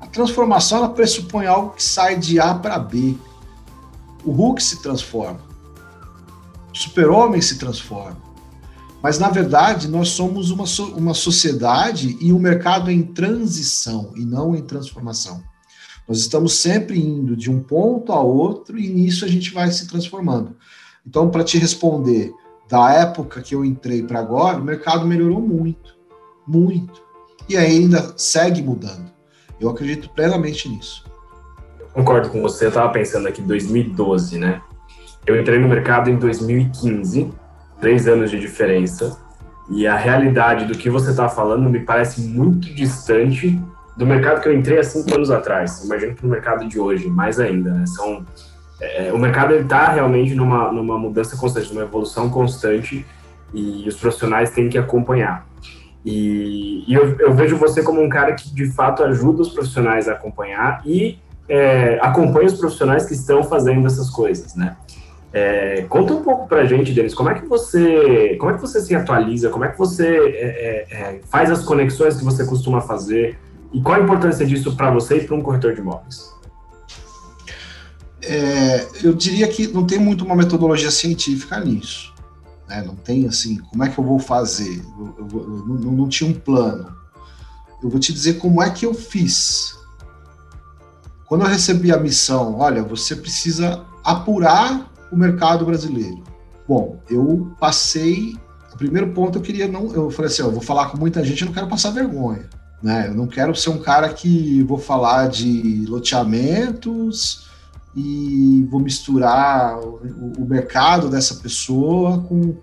A 0.00 0.06
transformação 0.08 0.78
ela 0.78 0.88
pressupõe 0.88 1.46
algo 1.46 1.70
que 1.70 1.84
sai 1.84 2.18
de 2.18 2.40
A 2.40 2.52
para 2.52 2.76
B. 2.78 3.16
O 4.24 4.32
Hulk 4.32 4.60
se 4.60 4.82
transforma. 4.82 5.40
O 6.72 6.76
super-homem 6.76 7.40
se 7.40 7.56
transforma. 7.56 8.18
Mas, 9.00 9.20
na 9.20 9.28
verdade, 9.28 9.86
nós 9.86 10.08
somos 10.08 10.50
uma, 10.50 10.64
uma 10.96 11.14
sociedade 11.14 12.18
e 12.20 12.32
um 12.32 12.40
mercado 12.40 12.90
em 12.90 13.02
transição 13.02 14.12
e 14.16 14.24
não 14.24 14.56
em 14.56 14.62
transformação. 14.62 15.40
Nós 16.06 16.18
estamos 16.18 16.54
sempre 16.54 16.98
indo 16.98 17.34
de 17.36 17.50
um 17.50 17.60
ponto 17.60 18.12
a 18.12 18.20
outro 18.20 18.78
e 18.78 18.88
nisso 18.88 19.24
a 19.24 19.28
gente 19.28 19.52
vai 19.52 19.70
se 19.70 19.86
transformando. 19.86 20.56
Então, 21.06 21.30
para 21.30 21.44
te 21.44 21.58
responder, 21.58 22.32
da 22.68 22.92
época 22.92 23.42
que 23.42 23.54
eu 23.54 23.64
entrei 23.64 24.02
para 24.02 24.20
agora, 24.20 24.58
o 24.58 24.64
mercado 24.64 25.06
melhorou 25.06 25.40
muito, 25.40 25.96
muito. 26.46 27.02
E 27.48 27.56
ainda 27.56 28.14
segue 28.16 28.62
mudando. 28.62 29.12
Eu 29.60 29.68
acredito 29.68 30.10
plenamente 30.10 30.68
nisso. 30.68 31.04
Eu 31.78 31.86
concordo 31.88 32.30
com 32.30 32.40
você. 32.40 32.66
Eu 32.66 32.68
estava 32.68 32.90
pensando 32.92 33.28
aqui 33.28 33.40
em 33.40 33.46
2012, 33.46 34.38
né? 34.38 34.60
Eu 35.26 35.40
entrei 35.40 35.58
no 35.58 35.68
mercado 35.68 36.10
em 36.10 36.16
2015, 36.16 37.32
três 37.80 38.06
anos 38.08 38.30
de 38.30 38.38
diferença. 38.38 39.18
E 39.70 39.86
a 39.86 39.96
realidade 39.96 40.66
do 40.66 40.76
que 40.76 40.90
você 40.90 41.10
está 41.10 41.28
falando 41.28 41.70
me 41.70 41.80
parece 41.80 42.20
muito 42.20 42.72
distante 42.74 43.58
do 43.96 44.06
mercado 44.06 44.40
que 44.40 44.48
eu 44.48 44.56
entrei 44.56 44.78
há 44.78 44.84
cinco 44.84 45.14
anos 45.14 45.30
atrás. 45.30 45.84
Imagino 45.84 46.14
que 46.14 46.24
no 46.24 46.30
mercado 46.30 46.66
de 46.66 46.78
hoje, 46.78 47.08
mais 47.08 47.38
ainda, 47.38 47.72
né? 47.72 47.86
São, 47.86 48.24
é, 48.80 49.12
o 49.12 49.18
mercado 49.18 49.54
está 49.54 49.92
realmente 49.92 50.34
numa, 50.34 50.72
numa 50.72 50.98
mudança 50.98 51.36
constante, 51.36 51.72
numa 51.72 51.84
evolução 51.84 52.28
constante 52.28 53.06
e 53.52 53.88
os 53.88 53.96
profissionais 53.96 54.50
têm 54.50 54.68
que 54.68 54.76
acompanhar. 54.76 55.46
E, 56.04 56.84
e 56.86 56.92
eu, 56.92 57.16
eu, 57.18 57.32
vejo 57.32 57.56
você 57.56 57.82
como 57.82 58.02
um 58.02 58.08
cara 58.08 58.34
que 58.34 58.52
de 58.52 58.66
fato 58.66 59.02
ajuda 59.04 59.40
os 59.40 59.48
profissionais 59.48 60.06
a 60.06 60.12
acompanhar 60.12 60.82
e 60.84 61.18
é, 61.48 61.98
acompanha 62.02 62.46
os 62.46 62.54
profissionais 62.54 63.06
que 63.06 63.14
estão 63.14 63.42
fazendo 63.42 63.86
essas 63.86 64.10
coisas, 64.10 64.54
né? 64.54 64.76
É, 65.32 65.84
conta 65.88 66.12
um 66.12 66.22
pouco 66.22 66.46
para 66.46 66.60
a 66.60 66.64
gente, 66.64 66.92
Denis, 66.92 67.12
como 67.14 67.28
é 67.28 67.34
que 67.34 67.46
você, 67.46 68.36
como 68.38 68.52
é 68.52 68.54
que 68.54 68.60
você 68.60 68.80
se 68.80 68.94
atualiza, 68.94 69.50
como 69.50 69.64
é 69.64 69.68
que 69.68 69.78
você 69.78 70.06
é, 70.06 70.86
é, 70.90 70.96
é 70.96 71.20
faz 71.28 71.50
as 71.50 71.64
conexões 71.64 72.16
que 72.16 72.24
você 72.24 72.44
costuma 72.44 72.80
fazer 72.80 73.36
e 73.74 73.82
qual 73.82 74.00
a 74.00 74.04
importância 74.04 74.46
disso 74.46 74.76
para 74.76 74.92
você 74.92 75.18
e 75.18 75.26
para 75.26 75.34
um 75.34 75.42
corretor 75.42 75.74
de 75.74 75.80
imóveis? 75.80 76.32
É, 78.22 78.86
eu 79.02 79.12
diria 79.12 79.48
que 79.48 79.66
não 79.66 79.84
tem 79.84 79.98
muito 79.98 80.24
uma 80.24 80.36
metodologia 80.36 80.92
científica 80.92 81.58
nisso. 81.58 82.14
Né? 82.68 82.82
Não 82.86 82.94
tem 82.94 83.26
assim, 83.26 83.56
como 83.56 83.82
é 83.82 83.88
que 83.88 83.98
eu 83.98 84.04
vou 84.04 84.20
fazer? 84.20 84.80
Eu, 84.96 85.14
eu, 85.18 85.40
eu, 85.40 85.66
não, 85.66 85.92
não 85.92 86.08
tinha 86.08 86.30
um 86.30 86.32
plano. 86.32 86.94
Eu 87.82 87.90
vou 87.90 87.98
te 87.98 88.12
dizer 88.12 88.34
como 88.34 88.62
é 88.62 88.70
que 88.70 88.86
eu 88.86 88.94
fiz. 88.94 89.76
Quando 91.26 91.42
eu 91.42 91.48
recebi 91.48 91.90
a 91.90 91.98
missão, 91.98 92.60
olha, 92.60 92.82
você 92.82 93.16
precisa 93.16 93.84
apurar 94.04 94.88
o 95.10 95.16
mercado 95.16 95.66
brasileiro. 95.66 96.22
Bom, 96.66 97.00
eu 97.10 97.52
passei. 97.58 98.38
O 98.72 98.78
primeiro 98.78 99.10
ponto 99.12 99.38
eu 99.38 99.42
queria 99.42 99.66
não. 99.66 99.92
Eu 99.92 100.10
falei 100.10 100.30
assim: 100.30 100.42
eu 100.42 100.52
vou 100.52 100.62
falar 100.62 100.90
com 100.90 100.96
muita 100.96 101.24
gente, 101.24 101.42
eu 101.42 101.46
não 101.46 101.52
quero 101.52 101.66
passar 101.66 101.90
vergonha. 101.90 102.48
Né? 102.84 103.06
Eu 103.08 103.14
não 103.14 103.26
quero 103.26 103.56
ser 103.56 103.70
um 103.70 103.78
cara 103.78 104.10
que 104.12 104.62
vou 104.64 104.76
falar 104.76 105.30
de 105.30 105.86
loteamentos 105.88 107.48
e 107.96 108.68
vou 108.70 108.78
misturar 108.78 109.78
o, 109.78 110.34
o 110.36 110.44
mercado 110.46 111.08
dessa 111.08 111.36
pessoa 111.36 112.20
com, 112.28 112.54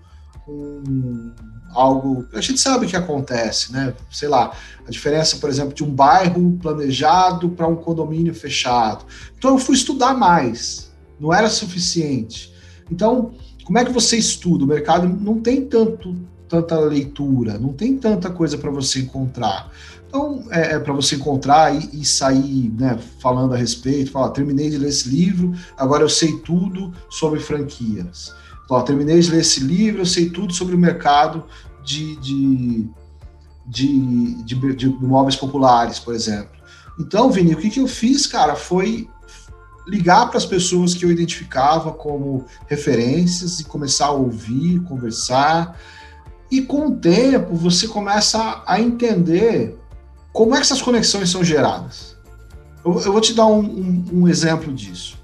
com, 0.46 1.32
algo. 1.74 2.24
A 2.34 2.40
gente 2.40 2.60
sabe 2.60 2.86
o 2.86 2.88
que 2.88 2.94
acontece, 2.94 3.72
né? 3.72 3.94
Sei 4.12 4.28
lá, 4.28 4.52
a 4.86 4.90
diferença, 4.92 5.38
por 5.38 5.50
exemplo, 5.50 5.74
de 5.74 5.82
um 5.82 5.90
bairro 5.90 6.56
planejado 6.62 7.48
para 7.48 7.66
um 7.66 7.74
condomínio 7.74 8.32
fechado. 8.32 9.04
Então 9.36 9.50
eu 9.50 9.58
fui 9.58 9.74
estudar 9.74 10.14
mais, 10.14 10.92
não 11.18 11.34
era 11.34 11.50
suficiente. 11.50 12.54
Então, 12.88 13.34
como 13.64 13.76
é 13.76 13.84
que 13.84 13.90
você 13.90 14.18
estuda? 14.18 14.62
O 14.62 14.68
mercado 14.68 15.08
não 15.08 15.40
tem 15.40 15.64
tanto 15.66 16.14
tanta 16.52 16.78
leitura, 16.78 17.58
não 17.58 17.72
tem 17.72 17.96
tanta 17.96 18.30
coisa 18.30 18.58
para 18.58 18.70
você 18.70 19.00
encontrar. 19.00 19.72
Então, 20.12 20.44
é, 20.50 20.74
é 20.74 20.78
para 20.78 20.92
você 20.92 21.16
encontrar 21.16 21.74
e, 21.74 22.02
e 22.02 22.04
sair 22.04 22.70
né, 22.78 22.98
falando 23.18 23.54
a 23.54 23.56
respeito, 23.56 24.10
falar, 24.10 24.28
terminei 24.28 24.68
de 24.68 24.76
ler 24.76 24.90
esse 24.90 25.08
livro, 25.08 25.54
agora 25.74 26.02
eu 26.02 26.08
sei 26.08 26.36
tudo 26.40 26.92
sobre 27.08 27.40
franquias. 27.40 28.30
Então, 28.62 28.84
terminei 28.84 29.18
de 29.20 29.30
ler 29.30 29.40
esse 29.40 29.60
livro, 29.60 30.02
eu 30.02 30.06
sei 30.06 30.28
tudo 30.28 30.52
sobre 30.52 30.74
o 30.74 30.78
mercado 30.78 31.44
de, 31.82 32.16
de, 32.16 32.90
de, 33.66 34.44
de, 34.44 34.74
de 34.74 34.86
imóveis 34.86 35.34
populares, 35.34 35.98
por 35.98 36.14
exemplo. 36.14 36.60
Então, 37.00 37.30
Vini, 37.30 37.54
o 37.54 37.56
que, 37.56 37.70
que 37.70 37.80
eu 37.80 37.88
fiz, 37.88 38.26
cara, 38.26 38.54
foi 38.54 39.08
ligar 39.86 40.28
para 40.28 40.36
as 40.36 40.44
pessoas 40.44 40.92
que 40.92 41.06
eu 41.06 41.10
identificava 41.10 41.90
como 41.90 42.44
referências 42.66 43.60
e 43.60 43.64
começar 43.64 44.08
a 44.08 44.12
ouvir, 44.12 44.80
conversar. 44.80 45.80
E 46.50 46.60
com 46.60 46.88
o 46.88 46.96
tempo, 46.96 47.54
você 47.54 47.88
começa 47.88 48.62
a 48.66 48.78
entender 48.78 49.81
como 50.32 50.54
é 50.54 50.58
que 50.58 50.62
essas 50.62 50.80
conexões 50.80 51.28
são 51.30 51.44
geradas? 51.44 52.16
Eu, 52.84 52.98
eu 53.00 53.12
vou 53.12 53.20
te 53.20 53.34
dar 53.34 53.46
um, 53.46 53.60
um, 53.60 54.04
um 54.12 54.28
exemplo 54.28 54.72
disso. 54.72 55.20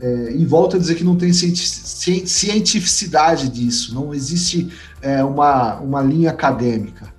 É, 0.00 0.32
e 0.32 0.46
volto 0.46 0.76
a 0.76 0.78
dizer 0.78 0.94
que 0.94 1.04
não 1.04 1.16
tem 1.16 1.30
cientificidade 1.32 3.50
disso, 3.50 3.94
não 3.94 4.14
existe 4.14 4.72
é, 5.02 5.22
uma, 5.22 5.74
uma 5.76 6.00
linha 6.00 6.30
acadêmica. 6.30 7.12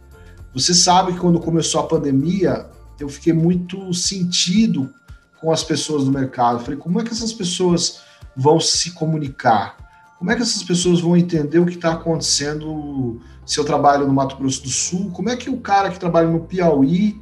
Você 0.52 0.74
sabe 0.74 1.14
que 1.14 1.20
quando 1.20 1.40
começou 1.40 1.82
a 1.82 1.88
pandemia, 1.88 2.66
eu 3.00 3.08
fiquei 3.08 3.34
muito 3.34 3.94
sentido 3.94 4.92
com 5.40 5.52
as 5.52 5.64
pessoas 5.64 6.06
do 6.06 6.12
mercado. 6.12 6.64
falei, 6.64 6.78
como 6.78 7.00
é 7.00 7.04
que 7.04 7.12
essas 7.12 7.32
pessoas 7.32 8.00
vão 8.36 8.60
se 8.60 8.92
comunicar? 8.92 9.78
Como 10.18 10.32
é 10.32 10.36
que 10.36 10.42
essas 10.42 10.64
pessoas 10.64 11.02
vão 11.02 11.16
entender 11.16 11.60
o 11.60 11.66
que 11.66 11.76
está 11.76 11.94
acontecendo 11.94 13.22
se 13.52 13.60
eu 13.60 13.66
trabalho 13.66 14.08
no 14.08 14.14
Mato 14.14 14.38
Grosso 14.38 14.64
do 14.64 14.70
Sul, 14.70 15.12
como 15.12 15.30
é 15.30 15.36
que 15.36 15.50
o 15.50 15.58
cara 15.58 15.90
que 15.90 16.00
trabalha 16.00 16.30
no 16.30 16.40
Piauí 16.40 17.22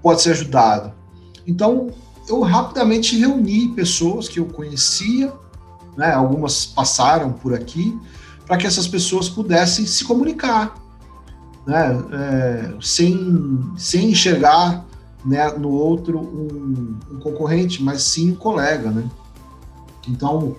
pode 0.00 0.22
ser 0.22 0.30
ajudado? 0.30 0.92
Então, 1.44 1.88
eu 2.28 2.40
rapidamente 2.42 3.18
reuni 3.18 3.66
pessoas 3.70 4.28
que 4.28 4.38
eu 4.38 4.44
conhecia, 4.46 5.32
né, 5.96 6.12
algumas 6.12 6.66
passaram 6.66 7.32
por 7.32 7.52
aqui, 7.52 7.98
para 8.46 8.56
que 8.58 8.64
essas 8.64 8.86
pessoas 8.86 9.28
pudessem 9.28 9.86
se 9.86 10.04
comunicar, 10.04 10.76
né, 11.66 12.00
é, 12.12 12.74
sem, 12.80 13.58
sem 13.76 14.10
enxergar 14.10 14.86
né, 15.24 15.50
no 15.50 15.70
outro 15.70 16.16
um, 16.20 16.96
um, 17.10 17.18
concorrente, 17.18 17.82
mas 17.82 18.04
sim 18.04 18.30
um 18.30 18.36
colega, 18.36 18.92
né? 18.92 19.10
Então, 20.06 20.54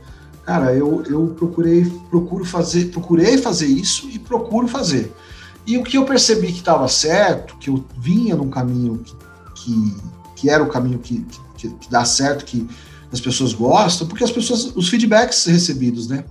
Cara, 0.49 0.73
eu, 0.73 1.03
eu 1.03 1.27
procurei, 1.37 1.85
procuro 2.09 2.43
fazer, 2.43 2.85
procurei 2.85 3.37
fazer 3.37 3.67
isso 3.67 4.09
e 4.09 4.17
procuro 4.17 4.67
fazer. 4.67 5.13
E 5.63 5.77
o 5.77 5.83
que 5.83 5.95
eu 5.95 6.05
percebi 6.05 6.47
que 6.47 6.57
estava 6.57 6.87
certo, 6.87 7.55
que 7.57 7.69
eu 7.69 7.85
vinha 7.95 8.35
num 8.35 8.49
caminho 8.49 8.97
que, 8.97 9.15
que, 9.53 9.97
que 10.35 10.49
era 10.49 10.63
o 10.63 10.67
caminho 10.67 10.97
que, 10.97 11.23
que, 11.55 11.69
que, 11.69 11.91
dá 11.91 12.03
certo, 12.03 12.45
que 12.45 12.67
as 13.13 13.21
pessoas 13.21 13.53
gostam, 13.53 14.07
porque 14.07 14.23
as 14.23 14.31
pessoas, 14.31 14.75
os 14.75 14.89
feedbacks 14.89 15.45
recebidos, 15.45 16.07
né? 16.07 16.25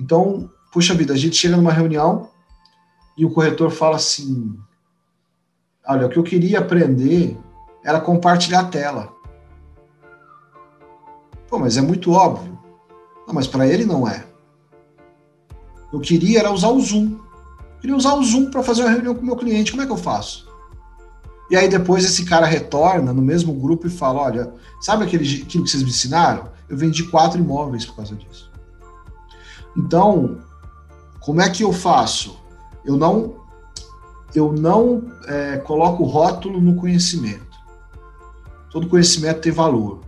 Então, 0.00 0.50
puxa 0.72 0.92
vida, 0.92 1.14
a 1.14 1.16
gente 1.16 1.36
chega 1.36 1.56
numa 1.56 1.72
reunião 1.72 2.28
e 3.16 3.24
o 3.24 3.30
corretor 3.30 3.70
fala 3.70 3.94
assim: 3.94 4.58
olha, 5.86 6.08
o 6.08 6.10
que 6.10 6.18
eu 6.18 6.24
queria 6.24 6.58
aprender 6.58 7.38
era 7.84 8.00
compartilhar 8.00 8.62
a 8.62 8.68
tela. 8.68 9.14
Pô, 11.48 11.56
mas 11.60 11.76
é 11.76 11.80
muito 11.80 12.10
óbvio. 12.10 12.55
Não, 13.26 13.34
mas 13.34 13.46
para 13.46 13.66
ele 13.66 13.84
não 13.84 14.06
é. 14.06 14.24
Eu 15.92 16.00
queria 16.00 16.40
era 16.40 16.52
usar 16.52 16.68
o 16.68 16.80
Zoom. 16.80 17.18
Eu 17.76 17.80
queria 17.80 17.96
usar 17.96 18.14
o 18.14 18.22
Zoom 18.22 18.50
para 18.50 18.62
fazer 18.62 18.82
uma 18.82 18.90
reunião 18.90 19.14
com 19.14 19.22
o 19.22 19.26
meu 19.26 19.36
cliente. 19.36 19.70
Como 19.70 19.82
é 19.82 19.86
que 19.86 19.92
eu 19.92 19.96
faço? 19.96 20.46
E 21.50 21.56
aí 21.56 21.68
depois 21.68 22.04
esse 22.04 22.24
cara 22.24 22.46
retorna 22.46 23.12
no 23.12 23.22
mesmo 23.22 23.52
grupo 23.52 23.86
e 23.86 23.90
fala: 23.90 24.22
olha, 24.22 24.52
sabe 24.80 25.04
aquele, 25.04 25.42
aquilo 25.42 25.64
que 25.64 25.70
vocês 25.70 25.82
me 25.82 25.90
ensinaram? 25.90 26.48
Eu 26.68 26.76
vendi 26.76 27.04
quatro 27.04 27.38
imóveis 27.38 27.84
por 27.84 27.96
causa 27.96 28.14
disso. 28.14 28.50
Então, 29.76 30.38
como 31.20 31.40
é 31.40 31.50
que 31.50 31.62
eu 31.62 31.72
faço? 31.72 32.38
Eu 32.84 32.96
não, 32.96 33.36
eu 34.34 34.52
não 34.52 35.02
é, 35.26 35.58
coloco 35.58 36.04
rótulo 36.04 36.60
no 36.60 36.76
conhecimento. 36.76 37.56
Todo 38.70 38.88
conhecimento 38.88 39.40
tem 39.40 39.52
valor. 39.52 40.00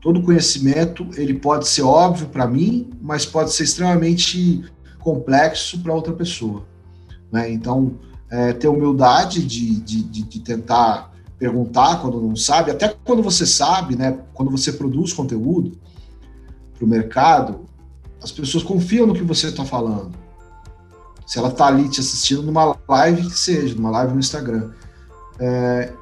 Todo 0.00 0.22
conhecimento 0.22 1.08
ele 1.16 1.34
pode 1.34 1.66
ser 1.66 1.82
óbvio 1.82 2.28
para 2.28 2.46
mim, 2.46 2.90
mas 3.00 3.26
pode 3.26 3.52
ser 3.52 3.64
extremamente 3.64 4.64
complexo 4.98 5.80
para 5.80 5.92
outra 5.92 6.12
pessoa. 6.12 6.64
Né? 7.32 7.50
Então, 7.50 7.98
é, 8.30 8.52
ter 8.52 8.68
humildade 8.68 9.44
de, 9.44 9.80
de, 9.80 10.02
de, 10.02 10.22
de, 10.22 10.40
tentar 10.40 11.12
perguntar 11.38 12.00
quando 12.00 12.20
não 12.20 12.36
sabe, 12.36 12.70
até 12.70 12.94
quando 13.04 13.22
você 13.22 13.46
sabe, 13.46 13.96
né? 13.96 14.18
quando 14.34 14.50
você 14.50 14.72
produz 14.72 15.12
conteúdo 15.12 15.78
para 16.74 16.84
o 16.84 16.88
mercado, 16.88 17.66
as 18.22 18.30
pessoas 18.30 18.62
confiam 18.62 19.06
no 19.06 19.14
que 19.14 19.22
você 19.22 19.48
está 19.48 19.64
falando. 19.64 20.12
Se 21.26 21.38
ela 21.38 21.48
está 21.48 21.66
ali 21.66 21.88
te 21.88 22.00
assistindo 22.00 22.42
numa 22.42 22.76
live 22.88 23.22
que 23.28 23.38
seja, 23.38 23.74
numa 23.74 23.90
live 23.90 24.14
no 24.14 24.18
Instagram. 24.18 24.70
É, 25.38 25.92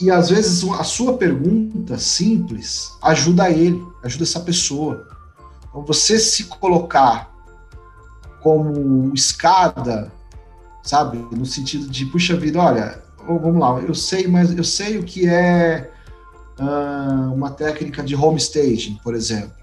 e 0.00 0.10
às 0.10 0.30
vezes 0.30 0.64
a 0.64 0.84
sua 0.84 1.16
pergunta 1.16 1.98
simples 1.98 2.92
ajuda 3.02 3.50
ele, 3.50 3.84
ajuda 4.02 4.24
essa 4.24 4.40
pessoa. 4.40 5.06
Então 5.68 5.84
você 5.84 6.18
se 6.18 6.44
colocar 6.44 7.30
como 8.40 9.12
escada, 9.14 10.12
sabe, 10.82 11.18
no 11.32 11.44
sentido 11.44 11.88
de 11.88 12.06
puxa 12.06 12.36
vida, 12.36 12.60
olha, 12.60 13.02
vamos 13.18 13.58
lá, 13.58 13.80
eu 13.80 13.94
sei, 13.94 14.28
mas 14.28 14.56
eu 14.56 14.64
sei 14.64 14.98
o 14.98 15.02
que 15.02 15.28
é 15.28 15.90
uh, 16.60 17.34
uma 17.34 17.50
técnica 17.50 18.02
de 18.02 18.14
home 18.14 18.38
staging, 18.38 18.98
por 19.02 19.14
exemplo. 19.14 19.58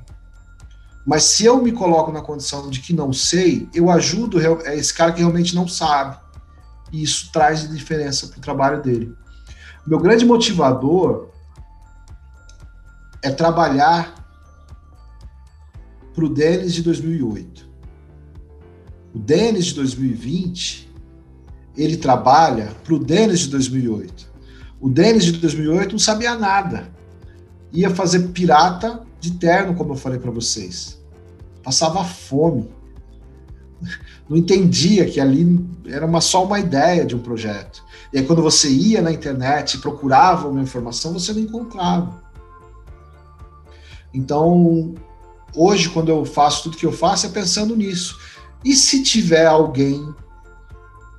Mas 1.06 1.24
se 1.24 1.46
eu 1.46 1.62
me 1.62 1.72
coloco 1.72 2.12
na 2.12 2.22
condição 2.22 2.70
de 2.70 2.80
que 2.80 2.92
não 2.92 3.14
sei, 3.14 3.70
eu 3.74 3.90
ajudo 3.92 4.40
esse 4.72 4.94
cara 4.94 5.12
que 5.12 5.20
realmente 5.20 5.56
não 5.56 5.68
sabe. 5.68 6.18
E 6.92 7.04
isso 7.04 7.30
traz 7.32 7.70
diferença 7.70 8.28
para 8.28 8.40
o 8.40 8.42
trabalho 8.42 8.82
dele. 8.82 9.16
Meu 9.86 10.00
grande 10.00 10.26
motivador 10.26 11.30
é 13.22 13.30
trabalhar 13.30 14.16
para 16.14 16.26
o 16.26 16.30
Denis 16.30 16.74
de 16.74 16.82
2008. 16.82 17.70
O 19.14 19.20
Denis 19.20 19.66
de 19.66 19.76
2020, 19.76 20.92
ele 21.78 21.98
trabalha 21.98 22.72
para 22.84 22.96
o 22.96 23.00
Denis 23.00 23.42
de 23.42 23.50
2008. 23.50 24.34
O 24.82 24.90
Denis 24.90 25.26
de 25.26 25.34
2008 25.34 25.92
não 25.92 26.00
sabia 26.00 26.36
nada. 26.36 26.92
Ia 27.72 27.90
fazer 27.90 28.28
pirata 28.30 29.04
de 29.20 29.32
terno, 29.34 29.76
como 29.76 29.94
eu 29.94 29.98
falei 29.98 30.18
para 30.18 30.32
vocês. 30.32 31.00
Passava 31.64 32.04
fome. 32.04 32.70
Não 34.30 34.38
entendia 34.38 35.06
que 35.06 35.20
ali 35.20 35.64
era 35.88 36.06
uma, 36.06 36.22
só 36.22 36.44
uma 36.44 36.60
ideia 36.60 37.06
de 37.06 37.16
um 37.16 37.20
projeto. 37.20 37.84
E 38.12 38.18
aí, 38.18 38.26
quando 38.26 38.42
você 38.42 38.70
ia 38.70 39.02
na 39.02 39.12
internet 39.12 39.76
e 39.76 39.80
procurava 39.80 40.48
uma 40.48 40.62
informação, 40.62 41.14
você 41.14 41.34
não 41.34 41.42
encontrava. 41.42 42.24
Então, 44.14 44.96
hoje, 45.54 45.90
quando 45.90 46.10
eu 46.10 46.26
faço 46.26 46.64
tudo 46.64 46.78
que 46.78 46.86
eu 46.86 46.92
faço, 46.92 47.28
é 47.28 47.30
pensando 47.30 47.76
nisso. 47.76 48.18
E 48.64 48.74
se 48.74 49.04
tiver 49.04 49.46
alguém 49.46 50.14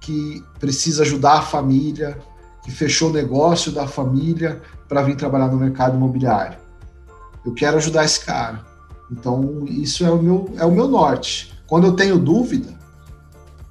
que 0.01 0.43
precisa 0.59 1.03
ajudar 1.03 1.35
a 1.35 1.43
família, 1.43 2.19
que 2.65 2.71
fechou 2.71 3.11
o 3.11 3.13
negócio 3.13 3.71
da 3.71 3.87
família 3.87 4.61
para 4.89 5.03
vir 5.03 5.17
trabalhar 5.17 5.49
no 5.49 5.59
mercado 5.59 5.97
imobiliário? 5.97 6.59
Eu 7.45 7.55
quero 7.55 7.77
ajudar 7.77 8.05
esse 8.05 8.25
cara. 8.25 8.65
Então, 9.11 9.65
isso 9.69 10.05
é 10.05 10.11
o 10.11 10.21
meu, 10.21 10.53
é 10.57 10.65
o 10.65 10.73
meu 10.73 10.89
norte. 10.89 11.56
Quando 11.67 11.87
eu 11.87 11.93
tenho 11.95 12.19
dúvida, 12.19 12.79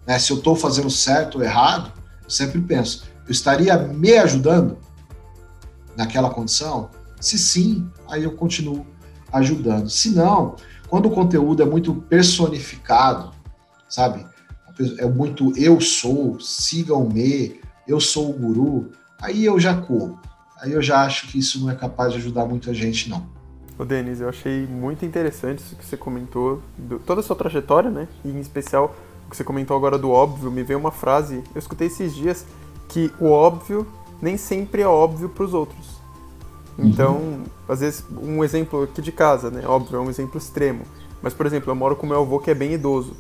né, 0.05 0.19
se 0.19 0.31
eu 0.31 0.37
estou 0.37 0.55
fazendo 0.55 0.89
certo 0.89 1.35
ou 1.35 1.43
errado, 1.43 1.91
eu 2.23 2.29
sempre 2.29 2.61
penso, 2.61 3.05
eu 3.25 3.31
estaria 3.31 3.77
me 3.77 4.17
ajudando 4.17 4.77
naquela 5.95 6.29
condição? 6.29 6.89
Se 7.19 7.37
sim, 7.37 7.89
aí 8.09 8.23
eu 8.23 8.33
continuo 8.33 8.85
ajudando. 9.31 9.89
Se 9.89 10.11
não, 10.11 10.55
quando 10.87 11.07
o 11.07 11.11
conteúdo 11.11 11.63
é 11.63 11.65
muito 11.65 11.93
personificado, 11.93 13.31
sabe? 13.89 14.25
É 14.97 15.05
muito 15.05 15.57
eu 15.57 15.79
sou, 15.79 16.39
sigam-me, 16.39 17.61
eu 17.87 17.99
sou 17.99 18.29
o 18.29 18.33
guru, 18.33 18.91
aí 19.19 19.45
eu 19.45 19.59
já 19.59 19.75
corro. 19.75 20.19
Aí 20.61 20.71
eu 20.71 20.81
já 20.81 21.03
acho 21.03 21.27
que 21.27 21.39
isso 21.39 21.59
não 21.61 21.69
é 21.69 21.75
capaz 21.75 22.11
de 22.11 22.19
ajudar 22.19 22.45
muita 22.45 22.73
gente, 22.73 23.09
não. 23.09 23.34
Ô 23.77 23.83
Denis, 23.83 24.21
eu 24.21 24.29
achei 24.29 24.65
muito 24.65 25.05
interessante 25.05 25.59
isso 25.59 25.75
que 25.75 25.85
você 25.85 25.97
comentou, 25.97 26.61
do, 26.77 26.97
toda 26.99 27.19
a 27.19 27.23
sua 27.23 27.35
trajetória, 27.35 27.89
né? 27.89 28.07
E 28.23 28.29
em 28.29 28.39
especial 28.39 28.95
o 29.27 29.29
que 29.29 29.35
você 29.35 29.43
comentou 29.43 29.75
agora 29.75 29.97
do 29.97 30.11
óbvio, 30.11 30.49
me 30.49 30.63
veio 30.63 30.79
uma 30.79 30.91
frase, 30.91 31.43
eu 31.53 31.59
escutei 31.59 31.87
esses 31.87 32.15
dias 32.15 32.45
que 32.87 33.11
o 33.19 33.29
óbvio 33.29 33.85
nem 34.21 34.37
sempre 34.37 34.81
é 34.81 34.87
óbvio 34.87 35.27
para 35.27 35.43
os 35.43 35.53
outros. 35.53 35.95
Uhum. 36.77 36.87
Então, 36.87 37.15
uhum. 37.15 37.43
às 37.67 37.79
vezes, 37.79 38.05
um 38.11 38.43
exemplo 38.43 38.83
aqui 38.83 39.01
de 39.01 39.11
casa, 39.11 39.49
né? 39.49 39.63
Óbvio, 39.65 39.97
é 39.97 39.99
um 39.99 40.09
exemplo 40.09 40.37
extremo. 40.37 40.83
Mas, 41.21 41.33
por 41.33 41.45
exemplo, 41.45 41.71
eu 41.71 41.75
moro 41.75 41.95
com 41.95 42.05
meu 42.05 42.21
avô 42.21 42.39
que 42.39 42.51
é 42.51 42.53
bem 42.53 42.73
idoso. 42.73 43.13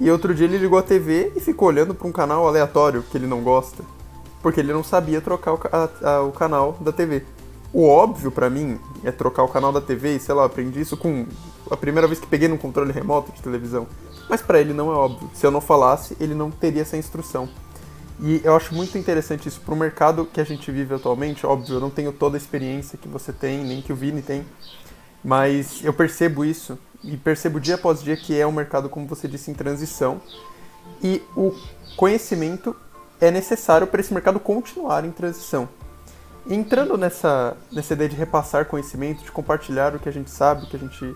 E 0.00 0.10
outro 0.10 0.34
dia 0.34 0.46
ele 0.46 0.58
ligou 0.58 0.78
a 0.78 0.82
TV 0.82 1.32
e 1.36 1.40
ficou 1.40 1.68
olhando 1.68 1.94
para 1.94 2.06
um 2.06 2.12
canal 2.12 2.46
aleatório 2.46 3.02
que 3.02 3.16
ele 3.16 3.26
não 3.26 3.42
gosta. 3.42 3.84
Porque 4.42 4.60
ele 4.60 4.72
não 4.72 4.84
sabia 4.84 5.20
trocar 5.20 5.54
o, 5.54 5.60
a, 5.72 6.10
a, 6.10 6.22
o 6.22 6.32
canal 6.32 6.76
da 6.80 6.92
TV. 6.92 7.24
O 7.72 7.86
óbvio 7.86 8.30
para 8.30 8.48
mim 8.48 8.78
é 9.04 9.10
trocar 9.10 9.42
o 9.42 9.48
canal 9.48 9.72
da 9.72 9.80
TV 9.80 10.16
e, 10.16 10.20
sei 10.20 10.34
lá, 10.34 10.42
eu 10.42 10.46
aprendi 10.46 10.80
isso 10.80 10.96
com 10.96 11.26
a 11.70 11.76
primeira 11.76 12.06
vez 12.06 12.18
que 12.18 12.26
peguei 12.26 12.48
num 12.48 12.56
controle 12.56 12.92
remoto 12.92 13.32
de 13.32 13.42
televisão. 13.42 13.86
Mas 14.28 14.40
para 14.40 14.60
ele 14.60 14.72
não 14.72 14.90
é 14.90 14.94
óbvio. 14.94 15.30
Se 15.34 15.46
eu 15.46 15.50
não 15.50 15.60
falasse, 15.60 16.16
ele 16.20 16.34
não 16.34 16.50
teria 16.50 16.82
essa 16.82 16.96
instrução. 16.96 17.48
E 18.20 18.40
eu 18.42 18.56
acho 18.56 18.74
muito 18.74 18.96
interessante 18.96 19.46
isso 19.46 19.60
para 19.60 19.74
o 19.74 19.76
mercado 19.76 20.24
que 20.24 20.40
a 20.40 20.44
gente 20.44 20.70
vive 20.70 20.94
atualmente. 20.94 21.46
Óbvio, 21.46 21.76
eu 21.76 21.80
não 21.80 21.90
tenho 21.90 22.12
toda 22.12 22.36
a 22.36 22.38
experiência 22.38 22.98
que 22.98 23.08
você 23.08 23.32
tem, 23.32 23.62
nem 23.62 23.82
que 23.82 23.92
o 23.92 23.96
Vini 23.96 24.22
tem, 24.22 24.44
mas 25.22 25.84
eu 25.84 25.92
percebo 25.92 26.44
isso 26.44 26.78
e 27.04 27.16
percebo 27.16 27.60
dia 27.60 27.74
após 27.74 28.02
dia 28.02 28.16
que 28.16 28.38
é 28.38 28.46
um 28.46 28.52
mercado, 28.52 28.88
como 28.88 29.06
você 29.06 29.28
disse, 29.28 29.50
em 29.50 29.54
transição. 29.54 30.20
E 31.02 31.22
o 31.36 31.54
conhecimento 31.96 32.74
é 33.20 33.30
necessário 33.30 33.86
para 33.86 34.00
esse 34.00 34.12
mercado 34.14 34.40
continuar 34.40 35.04
em 35.04 35.10
transição. 35.10 35.68
Entrando 36.48 36.96
nessa, 36.96 37.56
nessa 37.72 37.94
ideia 37.94 38.08
de 38.08 38.16
repassar 38.16 38.66
conhecimento, 38.66 39.24
de 39.24 39.32
compartilhar 39.32 39.94
o 39.94 39.98
que 39.98 40.08
a 40.08 40.12
gente 40.12 40.30
sabe, 40.30 40.64
o 40.64 40.68
que 40.68 40.76
a 40.76 40.78
gente 40.78 41.14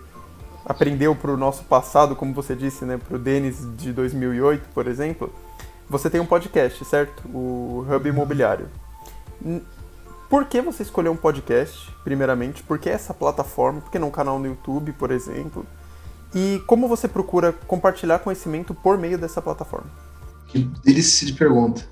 aprendeu 0.65 1.15
para 1.15 1.31
o 1.31 1.37
nosso 1.37 1.63
passado, 1.63 2.15
como 2.15 2.33
você 2.33 2.55
disse, 2.55 2.85
né, 2.85 2.97
para 2.97 3.15
o 3.15 3.19
Denis 3.19 3.57
de 3.77 3.91
2008, 3.93 4.69
por 4.73 4.87
exemplo 4.87 5.33
você 5.91 6.09
tem 6.09 6.21
um 6.21 6.25
podcast, 6.25 6.85
certo? 6.85 7.27
O 7.27 7.85
Hub 7.89 8.07
Imobiliário. 8.07 8.69
Por 10.29 10.45
que 10.45 10.61
você 10.61 10.83
escolheu 10.83 11.11
um 11.11 11.17
podcast, 11.17 11.91
primeiramente? 12.01 12.63
Por 12.63 12.79
que 12.79 12.89
essa 12.89 13.13
plataforma? 13.13 13.81
Por 13.81 13.91
que 13.91 13.99
não 13.99 14.07
um 14.07 14.11
canal 14.11 14.39
no 14.39 14.47
YouTube, 14.47 14.93
por 14.93 15.11
exemplo? 15.11 15.65
E 16.33 16.63
como 16.65 16.87
você 16.87 17.09
procura 17.09 17.51
compartilhar 17.51 18.19
conhecimento 18.19 18.73
por 18.73 18.97
meio 18.97 19.17
dessa 19.17 19.41
plataforma? 19.41 19.91
Que 20.47 20.59
delícia 20.81 21.27
de 21.27 21.33
pergunta. 21.33 21.85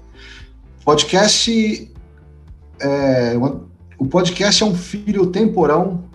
Podcast. 0.85 1.93
É, 2.79 3.37
uma, 3.37 3.61
o 3.97 4.05
podcast 4.05 4.63
é 4.63 4.65
um 4.65 4.75
filho 4.75 5.27
temporão 5.27 6.05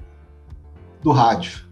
do 1.02 1.12
rádio. 1.12 1.64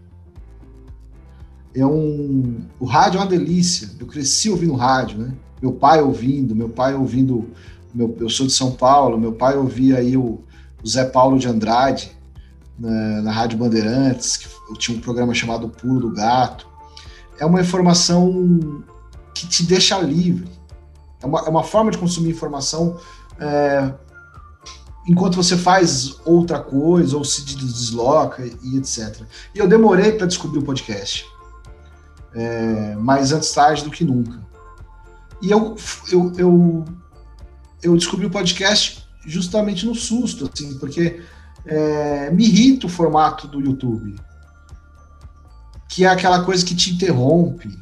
É 1.75 1.85
um, 1.85 2.65
o 2.79 2.85
rádio 2.85 3.17
é 3.17 3.21
uma 3.21 3.29
delícia. 3.29 3.89
Eu 3.99 4.05
cresci 4.05 4.49
ouvindo 4.49 4.75
rádio, 4.75 5.17
né? 5.17 5.33
meu 5.63 5.71
pai 5.71 6.01
ouvindo, 6.01 6.53
meu 6.53 6.67
pai 6.67 6.93
ouvindo, 6.93 7.49
meu, 7.95 8.13
eu 8.19 8.29
sou 8.29 8.45
de 8.45 8.51
São 8.51 8.73
Paulo, 8.73 9.17
meu 9.17 9.31
pai 9.31 9.55
ouvia 9.55 9.99
aí 9.99 10.17
o, 10.17 10.43
o 10.83 10.87
Zé 10.87 11.05
Paulo 11.05 11.39
de 11.39 11.47
Andrade 11.47 12.11
na, 12.77 13.21
na 13.21 13.31
Rádio 13.31 13.57
Bandeirantes, 13.57 14.35
que 14.35 14.49
tinha 14.77 14.97
um 14.97 14.99
programa 14.99 15.33
chamado 15.33 15.69
Pulo 15.69 16.01
do 16.01 16.11
Gato. 16.11 16.67
É 17.39 17.45
uma 17.45 17.61
informação 17.61 18.83
que 19.33 19.47
te 19.47 19.65
deixa 19.65 19.97
livre. 19.99 20.49
É 21.21 21.25
uma, 21.25 21.39
é 21.39 21.49
uma 21.49 21.63
forma 21.63 21.91
de 21.91 21.97
consumir 21.97 22.31
informação 22.31 22.97
é, 23.39 23.93
enquanto 25.07 25.35
você 25.35 25.57
faz 25.57 26.15
outra 26.25 26.59
coisa 26.59 27.17
ou 27.17 27.23
se 27.23 27.43
desloca 27.43 28.45
e 28.45 28.77
etc. 28.77 29.21
E 29.53 29.59
eu 29.59 29.67
demorei 29.67 30.13
para 30.13 30.27
descobrir 30.27 30.59
o 30.59 30.63
podcast, 30.63 31.25
é, 32.33 32.95
mas 32.95 33.31
antes 33.31 33.51
tarde 33.51 33.83
do 33.83 33.91
que 33.91 34.03
nunca. 34.03 34.41
E 35.41 35.51
eu, 35.51 35.75
eu, 36.11 36.31
eu, 36.37 36.85
eu 37.81 37.97
descobri 37.97 38.25
o 38.25 38.31
podcast 38.31 39.05
justamente 39.25 39.85
no 39.85 39.93
susto, 39.93 40.49
assim, 40.51 40.77
porque 40.79 41.21
é, 41.65 42.31
me 42.31 42.45
irrita 42.45 42.87
o 42.87 42.89
formato 42.89 43.47
do 43.47 43.59
YouTube, 43.59 44.15
que 45.89 46.05
é 46.05 46.07
aquela 46.07 46.43
coisa 46.43 46.65
que 46.65 46.75
te 46.75 46.93
interrompe. 46.93 47.77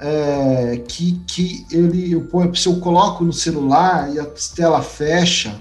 é, 0.00 0.76
que, 0.86 1.20
que 1.26 1.66
ele, 1.72 2.12
eu, 2.12 2.28
se 2.54 2.68
eu 2.68 2.78
coloco 2.78 3.24
no 3.24 3.32
celular 3.32 4.14
e 4.14 4.20
a 4.20 4.26
tela 4.54 4.80
fecha, 4.80 5.60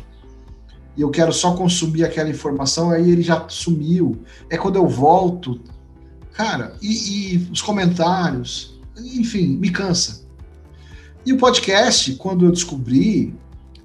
e 0.98 1.02
eu 1.02 1.12
quero 1.12 1.32
só 1.32 1.54
consumir 1.54 2.04
aquela 2.04 2.28
informação, 2.28 2.90
aí 2.90 3.10
ele 3.10 3.22
já 3.22 3.48
sumiu. 3.48 4.20
É 4.50 4.58
quando 4.58 4.78
eu 4.78 4.88
volto, 4.88 5.62
cara, 6.34 6.76
e, 6.82 7.36
e 7.36 7.50
os 7.52 7.62
comentários, 7.62 8.80
enfim, 8.98 9.58
me 9.58 9.70
cansa. 9.70 10.26
E 11.24 11.32
o 11.32 11.38
podcast, 11.38 12.16
quando 12.16 12.46
eu 12.46 12.52
descobri, 12.52 13.36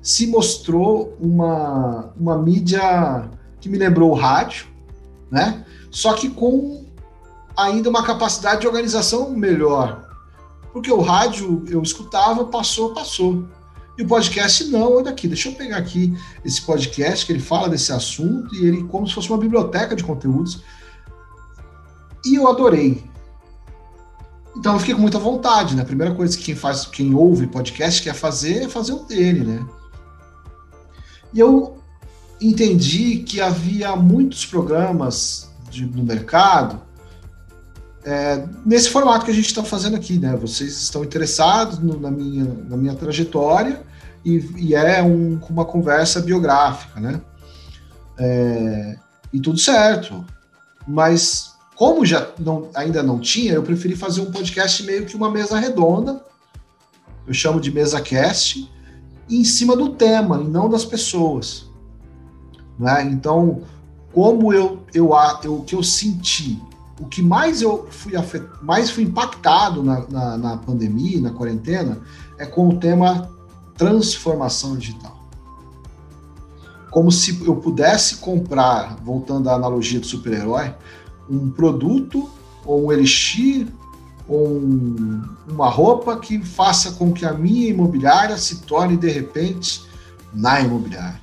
se 0.00 0.26
mostrou 0.26 1.14
uma, 1.20 2.12
uma 2.18 2.38
mídia 2.38 3.28
que 3.60 3.68
me 3.68 3.76
lembrou 3.76 4.10
o 4.10 4.14
rádio, 4.14 4.66
né? 5.30 5.64
Só 5.90 6.14
que 6.14 6.30
com 6.30 6.82
ainda 7.56 7.90
uma 7.90 8.02
capacidade 8.02 8.62
de 8.62 8.66
organização 8.66 9.30
melhor. 9.30 10.08
Porque 10.72 10.90
o 10.90 11.00
rádio 11.00 11.62
eu 11.68 11.82
escutava, 11.82 12.46
passou, 12.46 12.94
passou. 12.94 13.44
E 13.98 14.02
o 14.02 14.06
podcast 14.06 14.64
não, 14.68 14.96
olha 14.96 15.10
aqui, 15.10 15.28
deixa 15.28 15.48
eu 15.48 15.54
pegar 15.54 15.76
aqui 15.76 16.16
esse 16.44 16.62
podcast 16.62 17.26
que 17.26 17.32
ele 17.32 17.40
fala 17.40 17.68
desse 17.68 17.92
assunto 17.92 18.54
e 18.54 18.66
ele 18.66 18.84
como 18.84 19.06
se 19.06 19.14
fosse 19.14 19.28
uma 19.28 19.38
biblioteca 19.38 19.94
de 19.94 20.02
conteúdos. 20.02 20.62
E 22.24 22.36
eu 22.36 22.48
adorei. 22.48 23.04
Então 24.56 24.74
eu 24.74 24.78
fiquei 24.78 24.94
com 24.94 25.00
muita 25.00 25.18
vontade, 25.18 25.74
né? 25.74 25.82
A 25.82 25.86
primeira 25.86 26.14
coisa 26.14 26.36
que 26.36 26.44
quem 26.44 26.54
faz, 26.54 26.86
quem 26.86 27.14
ouve 27.14 27.46
podcast 27.46 28.02
quer 28.02 28.14
fazer 28.14 28.64
é 28.64 28.68
fazer 28.68 28.92
o 28.92 29.00
dele, 29.00 29.44
né? 29.44 29.66
E 31.32 31.40
eu 31.40 31.78
entendi 32.40 33.18
que 33.18 33.40
havia 33.40 33.94
muitos 33.96 34.44
programas 34.44 35.50
de, 35.70 35.86
no 35.86 36.04
mercado 36.04 36.80
é, 38.04 38.44
nesse 38.66 38.90
formato 38.90 39.24
que 39.24 39.30
a 39.30 39.34
gente 39.34 39.46
está 39.46 39.62
fazendo 39.62 39.96
aqui, 39.96 40.18
né? 40.18 40.36
Vocês 40.36 40.72
estão 40.80 41.04
interessados 41.04 41.78
no, 41.78 42.00
na, 42.00 42.10
minha, 42.10 42.44
na 42.44 42.76
minha 42.76 42.94
trajetória 42.94 43.82
e, 44.24 44.38
e 44.56 44.74
é 44.74 45.02
um, 45.02 45.40
uma 45.48 45.64
conversa 45.64 46.20
biográfica, 46.20 46.98
né? 47.00 47.20
É, 48.18 48.96
e 49.32 49.40
tudo 49.40 49.58
certo. 49.58 50.24
Mas 50.86 51.52
como 51.76 52.04
já 52.04 52.28
não, 52.38 52.68
ainda 52.74 53.02
não 53.02 53.20
tinha, 53.20 53.52
eu 53.52 53.62
preferi 53.62 53.94
fazer 53.94 54.20
um 54.20 54.32
podcast 54.32 54.82
meio 54.82 55.06
que 55.06 55.16
uma 55.16 55.30
mesa 55.30 55.58
redonda. 55.58 56.24
Eu 57.24 57.32
chamo 57.32 57.60
de 57.60 57.70
mesa 57.70 58.00
cast, 58.00 58.68
em 59.30 59.44
cima 59.44 59.76
do 59.76 59.90
tema 59.90 60.40
e 60.40 60.48
não 60.48 60.68
das 60.68 60.84
pessoas. 60.84 61.66
Né? 62.76 63.04
Então, 63.04 63.62
como 64.12 64.52
eu, 64.52 64.84
eu, 64.92 65.10
eu, 65.44 65.54
o 65.54 65.62
que 65.62 65.76
eu 65.76 65.84
senti 65.84 66.60
o 67.02 67.08
que 67.08 67.20
mais 67.20 67.60
eu 67.60 67.88
fui 67.90 68.14
afet... 68.14 68.44
mais 68.62 68.88
fui 68.88 69.02
impactado 69.02 69.82
na, 69.82 70.06
na, 70.08 70.38
na, 70.38 70.56
pandemia, 70.56 71.20
na 71.20 71.30
quarentena, 71.30 71.98
é 72.38 72.46
com 72.46 72.68
o 72.68 72.78
tema 72.78 73.28
transformação 73.76 74.76
digital. 74.76 75.20
Como 76.92 77.10
se 77.10 77.44
eu 77.44 77.56
pudesse 77.56 78.16
comprar, 78.16 78.96
voltando 79.02 79.50
à 79.50 79.54
analogia 79.54 79.98
do 79.98 80.06
super-herói, 80.06 80.72
um 81.28 81.50
produto 81.50 82.30
ou 82.64 82.86
um 82.86 82.92
elixir 82.92 83.66
ou 84.28 84.46
um, 84.46 85.22
uma 85.48 85.68
roupa 85.68 86.16
que 86.18 86.40
faça 86.44 86.92
com 86.92 87.12
que 87.12 87.26
a 87.26 87.32
minha 87.32 87.68
imobiliária 87.68 88.36
se 88.36 88.60
torne 88.60 88.96
de 88.96 89.10
repente 89.10 89.82
na 90.32 90.60
imobiliária. 90.60 91.20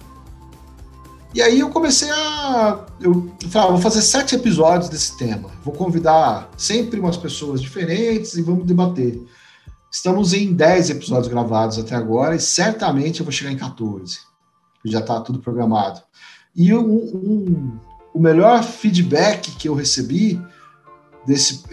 E 1.34 1.42
aí 1.42 1.60
eu 1.60 1.70
comecei 1.70 2.10
a. 2.10 2.86
Eu 3.00 3.32
falei, 3.50 3.68
ah, 3.68 3.72
vou 3.72 3.82
fazer 3.82 4.02
sete 4.02 4.36
episódios 4.36 4.90
desse 4.90 5.16
tema. 5.18 5.52
Vou 5.64 5.74
convidar 5.74 6.50
sempre 6.58 7.00
umas 7.00 7.18
pessoas 7.18 7.62
diferentes 7.62 8.34
e 8.34 8.42
vamos 8.42 8.66
debater. 8.66 9.22
Estamos 9.92 10.34
em 10.34 10.54
10 10.54 10.92
episódios 10.92 11.28
gravados 11.28 11.78
até 11.78 11.96
agora 11.96 12.36
e 12.36 12.40
certamente 12.40 13.20
eu 13.20 13.26
vou 13.26 13.32
chegar 13.32 13.52
em 13.52 13.58
14. 13.58 14.20
Já 14.86 15.00
está 15.00 15.20
tudo 15.22 15.40
programado. 15.40 16.02
E 16.56 16.74
um, 16.74 16.96
um, 16.96 17.80
o 18.14 18.20
melhor 18.20 18.64
feedback 18.64 19.52
que 19.52 19.70
eu 19.70 19.76
recebi 19.76 20.42
desse, 21.28 21.64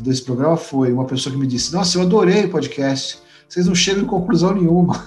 desse 0.00 0.22
programa 0.22 0.56
foi 0.56 0.90
uma 0.90 1.04
pessoa 1.04 1.32
que 1.34 1.38
me 1.38 1.46
disse: 1.46 1.72
Nossa, 1.72 1.98
eu 1.98 2.02
adorei 2.02 2.46
o 2.46 2.50
podcast. 2.50 3.18
Vocês 3.46 3.66
não 3.66 3.74
chegam 3.74 4.04
em 4.04 4.06
conclusão 4.06 4.54
nenhuma. 4.54 5.06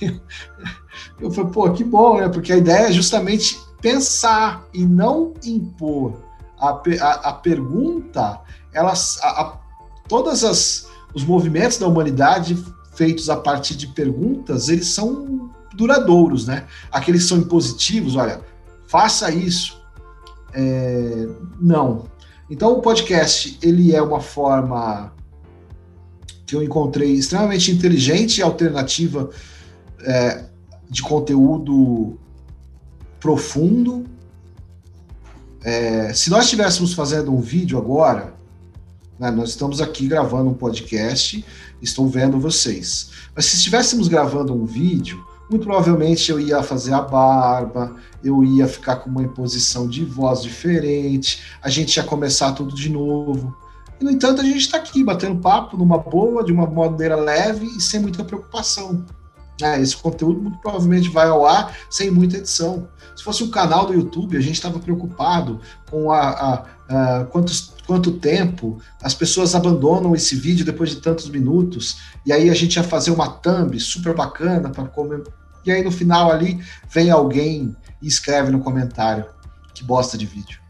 Eu 1.20 1.30
falei, 1.30 1.50
pô, 1.50 1.70
que 1.70 1.84
bom, 1.84 2.18
né? 2.18 2.28
Porque 2.28 2.52
a 2.52 2.56
ideia 2.56 2.88
é 2.88 2.92
justamente 2.92 3.58
pensar 3.80 4.64
e 4.72 4.84
não 4.84 5.34
impor. 5.44 6.14
A, 6.58 6.70
a, 7.00 7.12
a 7.30 7.32
pergunta, 7.32 8.40
elas, 8.72 9.18
a, 9.22 9.42
a, 9.42 9.58
todas 10.08 10.44
as 10.44 10.88
os 11.14 11.24
movimentos 11.24 11.78
da 11.78 11.86
humanidade 11.86 12.56
feitos 12.94 13.30
a 13.30 13.36
partir 13.36 13.76
de 13.76 13.88
perguntas, 13.88 14.68
eles 14.68 14.88
são 14.88 15.50
duradouros, 15.74 16.46
né? 16.46 16.66
Aqueles 16.90 17.24
são 17.24 17.38
impositivos, 17.38 18.16
olha, 18.16 18.40
faça 18.86 19.30
isso. 19.30 19.80
É, 20.52 21.28
não. 21.60 22.04
Então 22.50 22.72
o 22.72 22.82
podcast 22.82 23.58
ele 23.62 23.94
é 23.94 24.02
uma 24.02 24.20
forma 24.20 25.12
que 26.44 26.56
eu 26.56 26.62
encontrei 26.62 27.12
extremamente 27.12 27.70
inteligente 27.70 28.38
e 28.38 28.42
alternativa 28.42 29.30
é, 30.00 30.44
de 30.90 31.02
conteúdo 31.02 32.18
profundo. 33.20 34.04
É, 35.62 36.12
se 36.12 36.30
nós 36.30 36.44
estivéssemos 36.44 36.92
fazendo 36.92 37.32
um 37.32 37.40
vídeo 37.40 37.78
agora, 37.78 38.34
né, 39.18 39.30
nós 39.30 39.50
estamos 39.50 39.80
aqui 39.80 40.08
gravando 40.08 40.50
um 40.50 40.54
podcast, 40.54 41.44
estou 41.80 42.08
vendo 42.08 42.40
vocês. 42.40 43.10
Mas 43.36 43.44
se 43.44 43.56
estivéssemos 43.56 44.08
gravando 44.08 44.52
um 44.52 44.64
vídeo, 44.64 45.24
muito 45.48 45.64
provavelmente 45.64 46.30
eu 46.30 46.40
ia 46.40 46.62
fazer 46.62 46.92
a 46.92 47.02
barba, 47.02 47.94
eu 48.24 48.42
ia 48.42 48.66
ficar 48.66 48.96
com 48.96 49.10
uma 49.10 49.22
imposição 49.22 49.88
de 49.88 50.04
voz 50.04 50.42
diferente, 50.42 51.42
a 51.62 51.68
gente 51.68 51.96
ia 51.96 52.04
começar 52.04 52.52
tudo 52.52 52.74
de 52.74 52.88
novo. 52.88 53.54
E, 54.00 54.04
no 54.04 54.10
entanto, 54.10 54.40
a 54.40 54.44
gente 54.44 54.60
está 54.60 54.78
aqui 54.78 55.04
batendo 55.04 55.40
papo 55.40 55.76
numa 55.76 55.98
boa, 55.98 56.42
de 56.42 56.52
uma 56.52 56.66
maneira 56.66 57.16
leve 57.16 57.66
e 57.66 57.80
sem 57.80 58.00
muita 58.00 58.24
preocupação. 58.24 59.04
É, 59.62 59.80
esse 59.80 59.96
conteúdo 59.96 60.40
muito 60.40 60.58
provavelmente 60.58 61.08
vai 61.08 61.28
ao 61.28 61.44
ar 61.46 61.76
sem 61.90 62.10
muita 62.10 62.36
edição. 62.36 62.88
Se 63.16 63.24
fosse 63.24 63.42
um 63.42 63.50
canal 63.50 63.86
do 63.86 63.92
YouTube, 63.92 64.36
a 64.36 64.40
gente 64.40 64.54
estava 64.54 64.78
preocupado 64.78 65.60
com 65.90 66.10
a, 66.10 66.30
a, 66.30 66.64
a 66.88 67.24
quanto 67.86 68.12
tempo 68.12 68.80
as 69.02 69.14
pessoas 69.14 69.54
abandonam 69.54 70.14
esse 70.14 70.36
vídeo 70.36 70.64
depois 70.64 70.90
de 70.90 70.96
tantos 70.96 71.28
minutos, 71.28 71.98
e 72.24 72.32
aí 72.32 72.48
a 72.48 72.54
gente 72.54 72.76
ia 72.76 72.84
fazer 72.84 73.10
uma 73.10 73.28
thumb 73.28 73.78
super 73.80 74.14
bacana 74.14 74.70
para 74.70 74.84
comer. 74.84 75.22
E 75.66 75.70
aí 75.70 75.82
no 75.82 75.90
final 75.90 76.30
ali 76.30 76.58
vem 76.88 77.10
alguém 77.10 77.76
e 78.00 78.06
escreve 78.06 78.50
no 78.50 78.60
comentário 78.60 79.26
que 79.74 79.84
bosta 79.84 80.16
de 80.16 80.24
vídeo. 80.24 80.60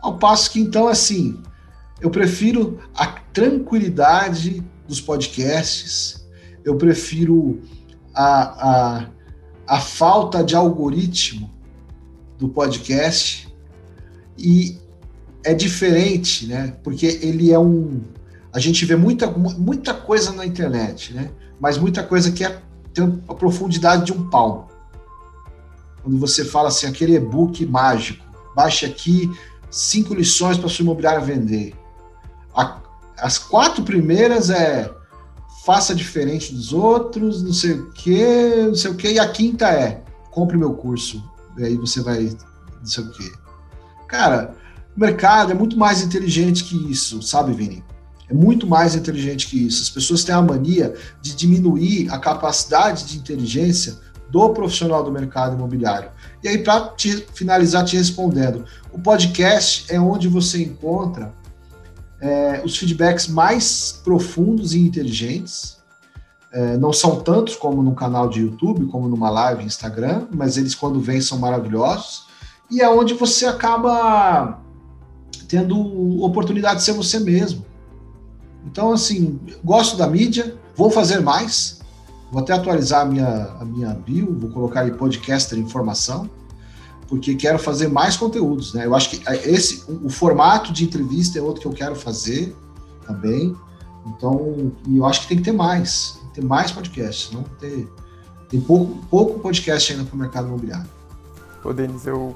Ao 0.00 0.18
passo 0.18 0.50
que 0.50 0.60
então 0.60 0.88
assim, 0.88 1.40
eu 2.00 2.10
prefiro 2.10 2.80
a 2.94 3.06
tranquilidade 3.06 4.62
dos 4.88 5.00
podcasts 5.00 6.21
eu 6.64 6.76
prefiro 6.76 7.60
a, 8.14 8.68
a, 8.70 9.06
a 9.66 9.80
falta 9.80 10.42
de 10.42 10.54
algoritmo 10.54 11.50
do 12.38 12.48
podcast 12.48 13.48
e 14.38 14.78
é 15.44 15.54
diferente, 15.54 16.46
né? 16.46 16.76
Porque 16.82 17.06
ele 17.22 17.52
é 17.52 17.58
um. 17.58 18.00
A 18.52 18.58
gente 18.58 18.84
vê 18.84 18.96
muita, 18.96 19.26
muita 19.28 19.94
coisa 19.94 20.32
na 20.32 20.44
internet, 20.46 21.14
né? 21.14 21.30
Mas 21.60 21.78
muita 21.78 22.02
coisa 22.02 22.30
que 22.32 22.44
é, 22.44 22.60
tem 22.92 23.22
a 23.28 23.34
profundidade 23.34 24.06
de 24.06 24.12
um 24.12 24.28
palmo. 24.28 24.68
Quando 26.02 26.18
você 26.18 26.44
fala 26.44 26.68
assim, 26.68 26.86
aquele 26.86 27.14
e-book 27.14 27.64
mágico, 27.66 28.24
baixe 28.54 28.84
aqui 28.84 29.30
cinco 29.70 30.14
lições 30.14 30.58
para 30.58 30.68
sua 30.68 30.82
imobiliária 30.82 31.20
vender. 31.20 31.74
A, 32.54 32.78
as 33.18 33.38
quatro 33.38 33.84
primeiras 33.84 34.50
é 34.50 34.92
faça 35.64 35.94
diferente 35.94 36.52
dos 36.52 36.72
outros, 36.72 37.42
não 37.42 37.52
sei 37.52 37.72
o 37.72 37.90
quê, 37.92 38.64
não 38.66 38.74
sei 38.74 38.90
o 38.90 38.94
quê. 38.94 39.12
E 39.12 39.18
a 39.18 39.28
quinta 39.28 39.68
é, 39.68 40.02
compre 40.30 40.56
meu 40.56 40.74
curso. 40.74 41.22
E 41.56 41.64
aí 41.64 41.76
você 41.76 42.00
vai, 42.00 42.24
não 42.80 42.86
sei 42.86 43.04
o 43.04 43.10
quê. 43.10 43.32
Cara, 44.08 44.54
o 44.96 45.00
mercado 45.00 45.52
é 45.52 45.54
muito 45.54 45.78
mais 45.78 46.02
inteligente 46.02 46.64
que 46.64 46.90
isso, 46.90 47.22
sabe, 47.22 47.52
Vini? 47.52 47.84
É 48.28 48.34
muito 48.34 48.66
mais 48.66 48.94
inteligente 48.94 49.46
que 49.46 49.66
isso. 49.66 49.82
As 49.82 49.90
pessoas 49.90 50.24
têm 50.24 50.34
a 50.34 50.42
mania 50.42 50.94
de 51.20 51.34
diminuir 51.34 52.10
a 52.10 52.18
capacidade 52.18 53.04
de 53.04 53.18
inteligência 53.18 53.98
do 54.30 54.48
profissional 54.50 55.04
do 55.04 55.12
mercado 55.12 55.54
imobiliário. 55.54 56.10
E 56.42 56.48
aí, 56.48 56.58
para 56.58 56.94
finalizar 57.34 57.84
te 57.84 57.96
respondendo, 57.96 58.64
o 58.90 58.98
podcast 58.98 59.84
é 59.92 60.00
onde 60.00 60.26
você 60.28 60.62
encontra 60.62 61.34
é, 62.22 62.62
os 62.64 62.76
feedbacks 62.76 63.26
mais 63.26 64.00
profundos 64.04 64.72
e 64.74 64.80
inteligentes. 64.80 65.82
É, 66.52 66.76
não 66.76 66.92
são 66.92 67.20
tantos 67.20 67.56
como 67.56 67.82
no 67.82 67.94
canal 67.94 68.28
de 68.28 68.42
YouTube, 68.42 68.86
como 68.86 69.08
numa 69.08 69.28
live 69.28 69.64
Instagram, 69.64 70.28
mas 70.32 70.56
eles, 70.56 70.74
quando 70.74 71.00
vêm, 71.00 71.20
são 71.20 71.38
maravilhosos. 71.38 72.26
E 72.70 72.80
é 72.80 72.88
onde 72.88 73.14
você 73.14 73.46
acaba 73.46 74.60
tendo 75.48 76.22
oportunidade 76.22 76.76
de 76.76 76.84
ser 76.84 76.92
você 76.92 77.18
mesmo. 77.18 77.64
Então, 78.64 78.92
assim, 78.92 79.40
gosto 79.64 79.96
da 79.96 80.06
mídia, 80.06 80.54
vou 80.76 80.90
fazer 80.90 81.20
mais, 81.20 81.80
vou 82.30 82.40
até 82.40 82.52
atualizar 82.52 83.02
a 83.02 83.04
minha, 83.04 83.56
a 83.60 83.64
minha 83.64 83.88
bio, 83.94 84.38
vou 84.38 84.50
colocar 84.50 84.82
aí 84.82 84.92
podcaster 84.92 85.58
informação, 85.58 86.30
porque 87.12 87.34
quero 87.34 87.58
fazer 87.58 87.88
mais 87.88 88.16
conteúdos, 88.16 88.72
né? 88.72 88.86
Eu 88.86 88.94
acho 88.94 89.10
que 89.10 89.22
esse, 89.46 89.84
o, 90.02 90.08
formato 90.08 90.72
de 90.72 90.82
entrevista 90.82 91.38
é 91.38 91.42
outro 91.42 91.60
que 91.60 91.66
eu 91.66 91.72
quero 91.72 91.94
fazer 91.94 92.56
também, 93.06 93.54
então, 94.06 94.72
eu 94.90 95.04
acho 95.04 95.20
que 95.20 95.28
tem 95.28 95.36
que 95.36 95.42
ter 95.42 95.52
mais, 95.52 96.18
que 96.32 96.40
ter 96.40 96.42
mais 96.42 96.72
podcasts, 96.72 97.30
não 97.30 97.42
ter. 97.60 97.86
Tem 98.48 98.58
pouco, 98.62 98.94
pouco 99.10 99.40
podcast 99.40 99.92
ainda 99.92 100.06
para 100.06 100.14
o 100.14 100.18
mercado 100.18 100.48
imobiliário. 100.48 100.88
Ô, 101.62 101.74
Denis, 101.74 102.06
eu 102.06 102.34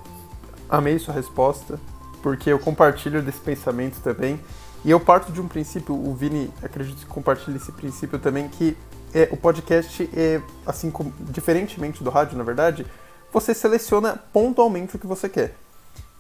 amei 0.69 0.99
sua 0.99 1.15
resposta, 1.15 1.81
porque 2.23 2.51
eu 2.51 2.59
compartilho 2.59 3.23
desse 3.23 3.41
pensamento 3.41 4.03
também. 4.03 4.39
E 4.85 4.91
eu 4.91 5.01
parto 5.01 5.33
de 5.33 5.41
um 5.41 5.49
princípio, 5.49 5.95
o 5.95 6.15
Vini 6.15 6.51
acredito 6.63 6.99
que 6.99 7.07
compartilha 7.07 7.57
esse 7.57 7.73
princípio 7.73 8.19
também, 8.19 8.47
que 8.47 8.77
é, 9.15 9.27
o 9.33 9.39
podcast 9.39 10.07
é, 10.15 10.43
assim 10.67 10.91
como, 10.91 11.15
diferentemente 11.31 12.05
do 12.05 12.11
rádio, 12.11 12.37
na 12.37 12.45
verdade, 12.45 12.85
você 13.37 13.53
seleciona 13.53 14.19
pontualmente 14.33 14.97
o 14.97 14.99
que 14.99 15.07
você 15.07 15.29
quer. 15.29 15.55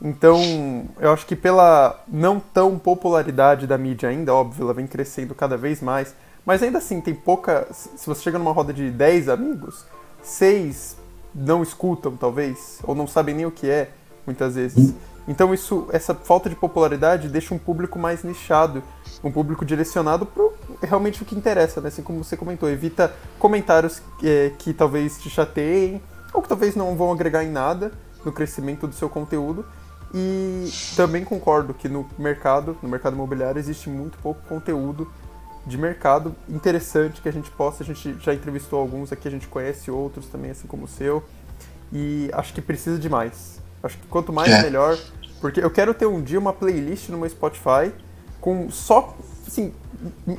Então, 0.02 0.84
eu 1.00 1.10
acho 1.14 1.24
que 1.24 1.34
pela 1.34 2.04
não 2.06 2.38
tão 2.38 2.78
popularidade 2.78 3.66
da 3.66 3.78
mídia 3.78 4.10
ainda, 4.10 4.34
óbvio, 4.34 4.64
ela 4.64 4.74
vem 4.74 4.86
crescendo 4.86 5.34
cada 5.34 5.56
vez 5.56 5.80
mais, 5.80 6.14
mas 6.44 6.62
ainda 6.62 6.76
assim 6.76 7.00
tem 7.00 7.14
pouca. 7.14 7.66
Se 7.72 8.06
você 8.06 8.22
chega 8.22 8.38
numa 8.38 8.52
roda 8.52 8.70
de 8.70 8.90
10 8.90 9.30
amigos, 9.30 9.86
6 10.22 10.98
não 11.34 11.62
escutam, 11.62 12.14
talvez, 12.18 12.80
ou 12.82 12.94
não 12.94 13.06
sabem 13.06 13.34
nem 13.34 13.46
o 13.46 13.50
que 13.50 13.70
é, 13.70 13.92
muitas 14.26 14.54
vezes. 14.54 14.92
Então 15.26 15.54
isso, 15.54 15.88
essa 15.92 16.14
falta 16.14 16.50
de 16.50 16.54
popularidade 16.54 17.30
deixa 17.30 17.54
um 17.54 17.58
público 17.58 17.98
mais 17.98 18.22
nichado, 18.22 18.82
um 19.24 19.32
público 19.32 19.64
direcionado 19.64 20.26
para 20.26 20.50
realmente 20.82 21.22
o 21.22 21.24
que 21.24 21.34
interessa, 21.34 21.80
né? 21.80 21.88
Assim 21.88 22.02
como 22.02 22.22
você 22.22 22.36
comentou, 22.36 22.68
evita 22.68 23.12
comentários 23.38 24.02
é, 24.22 24.52
que 24.58 24.74
talvez 24.74 25.18
te 25.18 25.30
chateiem 25.30 26.02
ou 26.36 26.42
que 26.42 26.48
talvez 26.48 26.76
não 26.76 26.94
vão 26.94 27.10
agregar 27.10 27.42
em 27.42 27.50
nada 27.50 27.90
no 28.24 28.30
crescimento 28.30 28.86
do 28.86 28.94
seu 28.94 29.08
conteúdo 29.08 29.64
e 30.14 30.70
também 30.94 31.24
concordo 31.24 31.74
que 31.74 31.88
no 31.88 32.08
mercado, 32.18 32.76
no 32.82 32.88
mercado 32.88 33.14
imobiliário, 33.14 33.58
existe 33.58 33.88
muito 33.88 34.18
pouco 34.18 34.40
conteúdo 34.48 35.10
de 35.66 35.76
mercado 35.76 36.34
interessante 36.48 37.20
que 37.20 37.28
a 37.28 37.32
gente 37.32 37.50
possa. 37.50 37.82
A 37.82 37.86
gente 37.86 38.16
já 38.20 38.32
entrevistou 38.32 38.78
alguns 38.78 39.12
aqui, 39.12 39.26
a 39.26 39.30
gente 39.30 39.48
conhece 39.48 39.90
outros 39.90 40.26
também, 40.26 40.50
assim 40.50 40.68
como 40.68 40.84
o 40.84 40.88
seu. 40.88 41.24
E 41.92 42.30
acho 42.32 42.54
que 42.54 42.60
precisa 42.60 42.98
de 42.98 43.08
mais. 43.08 43.60
Acho 43.82 43.98
que 43.98 44.06
quanto 44.06 44.32
mais, 44.32 44.50
é. 44.50 44.62
melhor. 44.62 44.96
Porque 45.40 45.60
eu 45.60 45.70
quero 45.70 45.92
ter 45.92 46.06
um 46.06 46.22
dia 46.22 46.38
uma 46.38 46.52
playlist 46.52 47.08
no 47.08 47.18
meu 47.18 47.28
Spotify 47.28 47.92
com 48.40 48.70
só, 48.70 49.16
assim, 49.46 49.74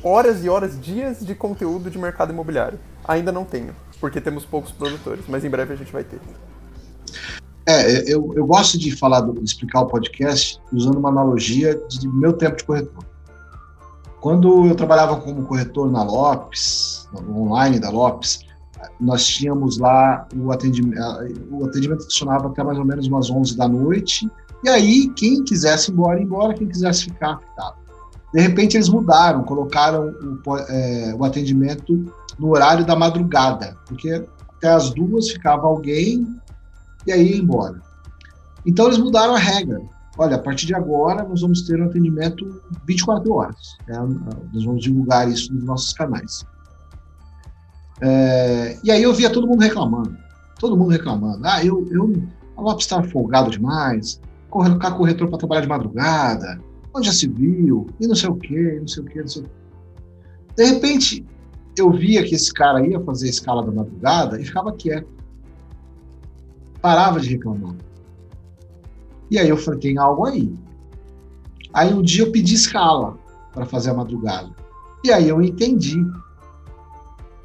horas 0.01 0.43
e 0.43 0.49
horas, 0.49 0.79
dias 0.79 1.19
de 1.19 1.35
conteúdo 1.35 1.89
de 1.89 1.97
mercado 1.97 2.31
imobiliário. 2.31 2.79
Ainda 3.03 3.31
não 3.31 3.43
tenho, 3.43 3.75
porque 3.99 4.21
temos 4.21 4.45
poucos 4.45 4.71
produtores, 4.71 5.25
mas 5.27 5.43
em 5.43 5.49
breve 5.49 5.73
a 5.73 5.77
gente 5.77 5.91
vai 5.91 6.03
ter. 6.03 6.19
É, 7.65 8.01
eu, 8.11 8.33
eu 8.35 8.45
gosto 8.45 8.77
de 8.77 8.95
falar, 8.95 9.21
de 9.21 9.43
explicar 9.43 9.81
o 9.81 9.87
podcast 9.87 10.61
usando 10.71 10.97
uma 10.97 11.09
analogia 11.09 11.75
de 11.89 12.07
meu 12.07 12.31
tempo 12.33 12.55
de 12.55 12.63
corretor. 12.63 13.03
Quando 14.21 14.65
eu 14.65 14.75
trabalhava 14.75 15.17
como 15.17 15.45
corretor 15.45 15.91
na 15.91 16.03
Lopes, 16.03 17.09
online 17.29 17.79
da 17.79 17.89
Lopes, 17.89 18.45
nós 18.99 19.25
tínhamos 19.25 19.77
lá 19.77 20.27
o 20.35 20.51
atendimento, 20.51 20.99
o 21.51 21.65
atendimento 21.65 22.03
funcionava 22.03 22.47
até 22.47 22.63
mais 22.63 22.77
ou 22.77 22.85
menos 22.85 23.07
umas 23.07 23.29
11 23.29 23.57
da 23.57 23.67
noite, 23.67 24.29
e 24.63 24.69
aí 24.69 25.09
quem 25.09 25.43
quisesse 25.43 25.91
ir 25.91 25.93
embora, 25.93 26.19
ia 26.19 26.23
embora, 26.23 26.53
quem 26.53 26.67
quisesse 26.67 27.03
ficar, 27.05 27.39
ficava. 27.39 27.86
De 28.33 28.41
repente 28.41 28.75
eles 28.75 28.89
mudaram, 28.89 29.43
colocaram 29.43 30.13
o, 30.45 30.57
é, 30.57 31.15
o 31.17 31.23
atendimento 31.23 32.05
no 32.37 32.49
horário 32.49 32.85
da 32.85 32.95
madrugada, 32.95 33.77
porque 33.85 34.23
até 34.57 34.69
as 34.69 34.89
duas 34.91 35.29
ficava 35.29 35.67
alguém 35.67 36.27
e 37.05 37.11
aí 37.11 37.31
ia 37.31 37.37
embora. 37.37 37.81
Então 38.65 38.87
eles 38.87 38.97
mudaram 38.97 39.33
a 39.33 39.39
regra. 39.39 39.81
Olha, 40.17 40.35
a 40.35 40.39
partir 40.39 40.65
de 40.65 40.75
agora 40.75 41.23
nós 41.23 41.41
vamos 41.41 41.61
ter 41.61 41.79
um 41.79 41.85
atendimento 41.85 42.61
24 42.85 43.31
horas. 43.33 43.77
Né? 43.87 43.97
Nós 44.53 44.65
vamos 44.65 44.83
divulgar 44.83 45.29
isso 45.29 45.53
nos 45.53 45.63
nossos 45.63 45.93
canais. 45.93 46.45
É, 48.01 48.77
e 48.83 48.91
aí 48.91 49.01
eu 49.01 49.13
via 49.13 49.29
todo 49.29 49.47
mundo 49.47 49.61
reclamando. 49.61 50.17
Todo 50.59 50.75
mundo 50.75 50.89
reclamando. 50.89 51.41
Ah, 51.43 51.63
eu, 51.63 51.87
eu 51.91 52.23
a 52.57 52.61
Lopes 52.61 52.85
está 52.85 53.01
folgado 53.03 53.51
demais, 53.51 54.19
colocar 54.49 54.91
corretor 54.91 55.29
para 55.29 55.37
trabalhar 55.37 55.61
de 55.61 55.67
madrugada, 55.67 56.59
onde 56.97 57.07
já 57.07 57.13
se 57.13 57.27
viu, 57.27 57.87
e 57.99 58.07
não 58.07 58.15
sei 58.15 58.29
o 58.29 58.35
quê, 58.35 58.77
não 58.79 58.87
sei 58.87 59.03
o 59.03 59.05
quê, 59.05 59.19
não 59.19 59.27
sei 59.27 59.41
o 59.43 59.45
quê. 59.45 59.51
De 60.55 60.65
repente, 60.65 61.25
eu 61.77 61.91
via 61.91 62.23
que 62.23 62.35
esse 62.35 62.51
cara 62.51 62.85
ia 62.85 62.99
fazer 63.01 63.27
a 63.27 63.29
escala 63.29 63.63
da 63.63 63.71
madrugada 63.71 64.39
e 64.41 64.45
ficava 64.45 64.71
quieto 64.73 65.17
parava 66.81 67.19
de 67.19 67.29
reclamar. 67.29 67.75
E 69.29 69.37
aí 69.37 69.49
eu 69.49 69.57
falei, 69.57 69.79
tem 69.79 69.97
algo 69.97 70.25
aí. 70.25 70.55
Aí 71.73 71.93
um 71.93 72.01
dia 72.01 72.23
eu 72.23 72.31
pedi 72.31 72.55
escala 72.55 73.17
para 73.53 73.65
fazer 73.65 73.89
a 73.89 73.93
madrugada. 73.93 74.49
E 75.03 75.11
aí 75.11 75.27
eu 75.27 75.41
entendi 75.41 75.97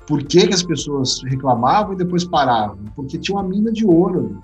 por 0.06 0.22
que, 0.22 0.46
que 0.46 0.54
as 0.54 0.62
pessoas 0.62 1.22
reclamavam 1.24 1.94
e 1.94 1.96
depois 1.96 2.24
paravam. 2.24 2.78
Porque 2.94 3.18
tinha 3.18 3.36
uma 3.36 3.48
mina 3.48 3.72
de 3.72 3.84
ouro. 3.84 4.40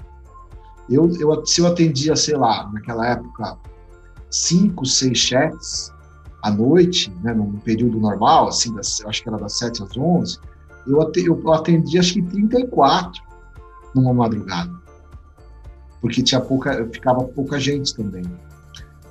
Eu, 0.90 1.10
eu, 1.20 1.46
se 1.46 1.60
eu 1.60 1.66
atendia, 1.66 2.16
sei 2.16 2.36
lá, 2.36 2.68
naquela 2.72 3.06
época, 3.06 3.56
cinco, 4.30 4.84
seis 4.84 5.18
chats 5.18 5.92
à 6.42 6.50
noite, 6.50 7.12
né, 7.22 7.34
num 7.34 7.52
período 7.58 7.98
normal, 7.98 8.48
assim, 8.48 8.74
das, 8.74 9.02
acho 9.04 9.22
que 9.22 9.28
era 9.28 9.38
das 9.38 9.58
7 9.58 9.82
às 9.82 9.96
11, 9.96 10.38
eu, 10.86 11.52
atendi, 11.52 11.98
acho 11.98 12.14
que 12.14 12.22
34 12.22 13.22
numa 13.94 14.14
madrugada. 14.14 14.72
Porque 16.00 16.22
tinha 16.22 16.40
pouca, 16.40 16.88
ficava 16.90 17.24
pouca 17.24 17.58
gente 17.58 17.94
também. 17.94 18.24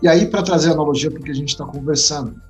E 0.01 0.07
aí, 0.07 0.25
para 0.27 0.41
trazer 0.41 0.71
analogia 0.71 1.11
para 1.11 1.19
o 1.19 1.23
que 1.23 1.31
a 1.31 1.35
gente 1.35 1.49
está 1.49 1.65
conversando, 1.65 2.41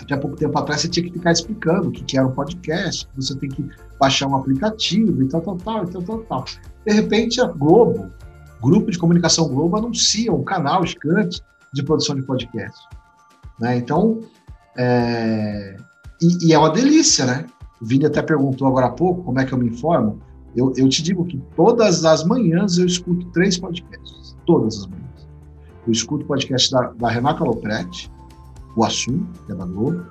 até 0.00 0.16
pouco 0.16 0.36
tempo 0.36 0.56
atrás 0.58 0.80
você 0.80 0.88
tinha 0.88 1.04
que 1.04 1.12
ficar 1.12 1.32
explicando 1.32 1.88
o 1.88 1.92
que, 1.92 2.04
que 2.04 2.16
era 2.16 2.26
um 2.26 2.32
podcast, 2.32 3.08
você 3.14 3.34
tem 3.36 3.50
que 3.50 3.68
baixar 3.98 4.28
um 4.28 4.36
aplicativo 4.36 5.22
e 5.22 5.28
tal, 5.28 5.40
tal, 5.40 5.56
tal, 5.56 5.84
e 5.84 5.90
tal, 5.90 6.02
tal, 6.02 6.18
tal. 6.20 6.44
De 6.86 6.92
repente, 6.92 7.40
a 7.40 7.46
Globo, 7.46 8.10
Grupo 8.62 8.90
de 8.90 8.98
Comunicação 8.98 9.48
Globo, 9.48 9.76
anuncia 9.76 10.32
um 10.32 10.44
canal 10.44 10.86
gigante 10.86 11.42
de 11.72 11.82
produção 11.82 12.14
de 12.14 12.22
podcast. 12.22 12.86
Né? 13.58 13.76
Então, 13.76 14.20
é... 14.76 15.76
E, 16.20 16.48
e, 16.48 16.52
é 16.52 16.58
uma 16.58 16.70
delícia, 16.70 17.26
né? 17.26 17.46
O 17.80 17.86
Vini 17.86 18.06
até 18.06 18.22
perguntou 18.22 18.68
agora 18.68 18.86
há 18.86 18.90
pouco 18.90 19.24
como 19.24 19.40
é 19.40 19.44
que 19.44 19.52
eu 19.52 19.58
me 19.58 19.68
informo. 19.68 20.20
Eu, 20.54 20.72
eu 20.76 20.88
te 20.88 21.02
digo 21.02 21.24
que 21.24 21.38
todas 21.56 22.04
as 22.04 22.22
manhãs 22.24 22.78
eu 22.78 22.86
escuto 22.86 23.26
três 23.30 23.58
podcasts. 23.58 24.36
Todas 24.46 24.78
as 24.78 24.86
manhãs. 24.86 25.28
Eu 25.86 25.92
escuto 25.92 26.24
o 26.24 26.28
podcast 26.28 26.70
da, 26.70 26.92
da 26.92 27.08
Renata 27.08 27.42
Lopretti, 27.42 28.10
o 28.76 28.84
Assum, 28.84 29.26
que 29.46 29.52
é 29.52 29.54
da 29.54 29.64
Globo. 29.64 30.06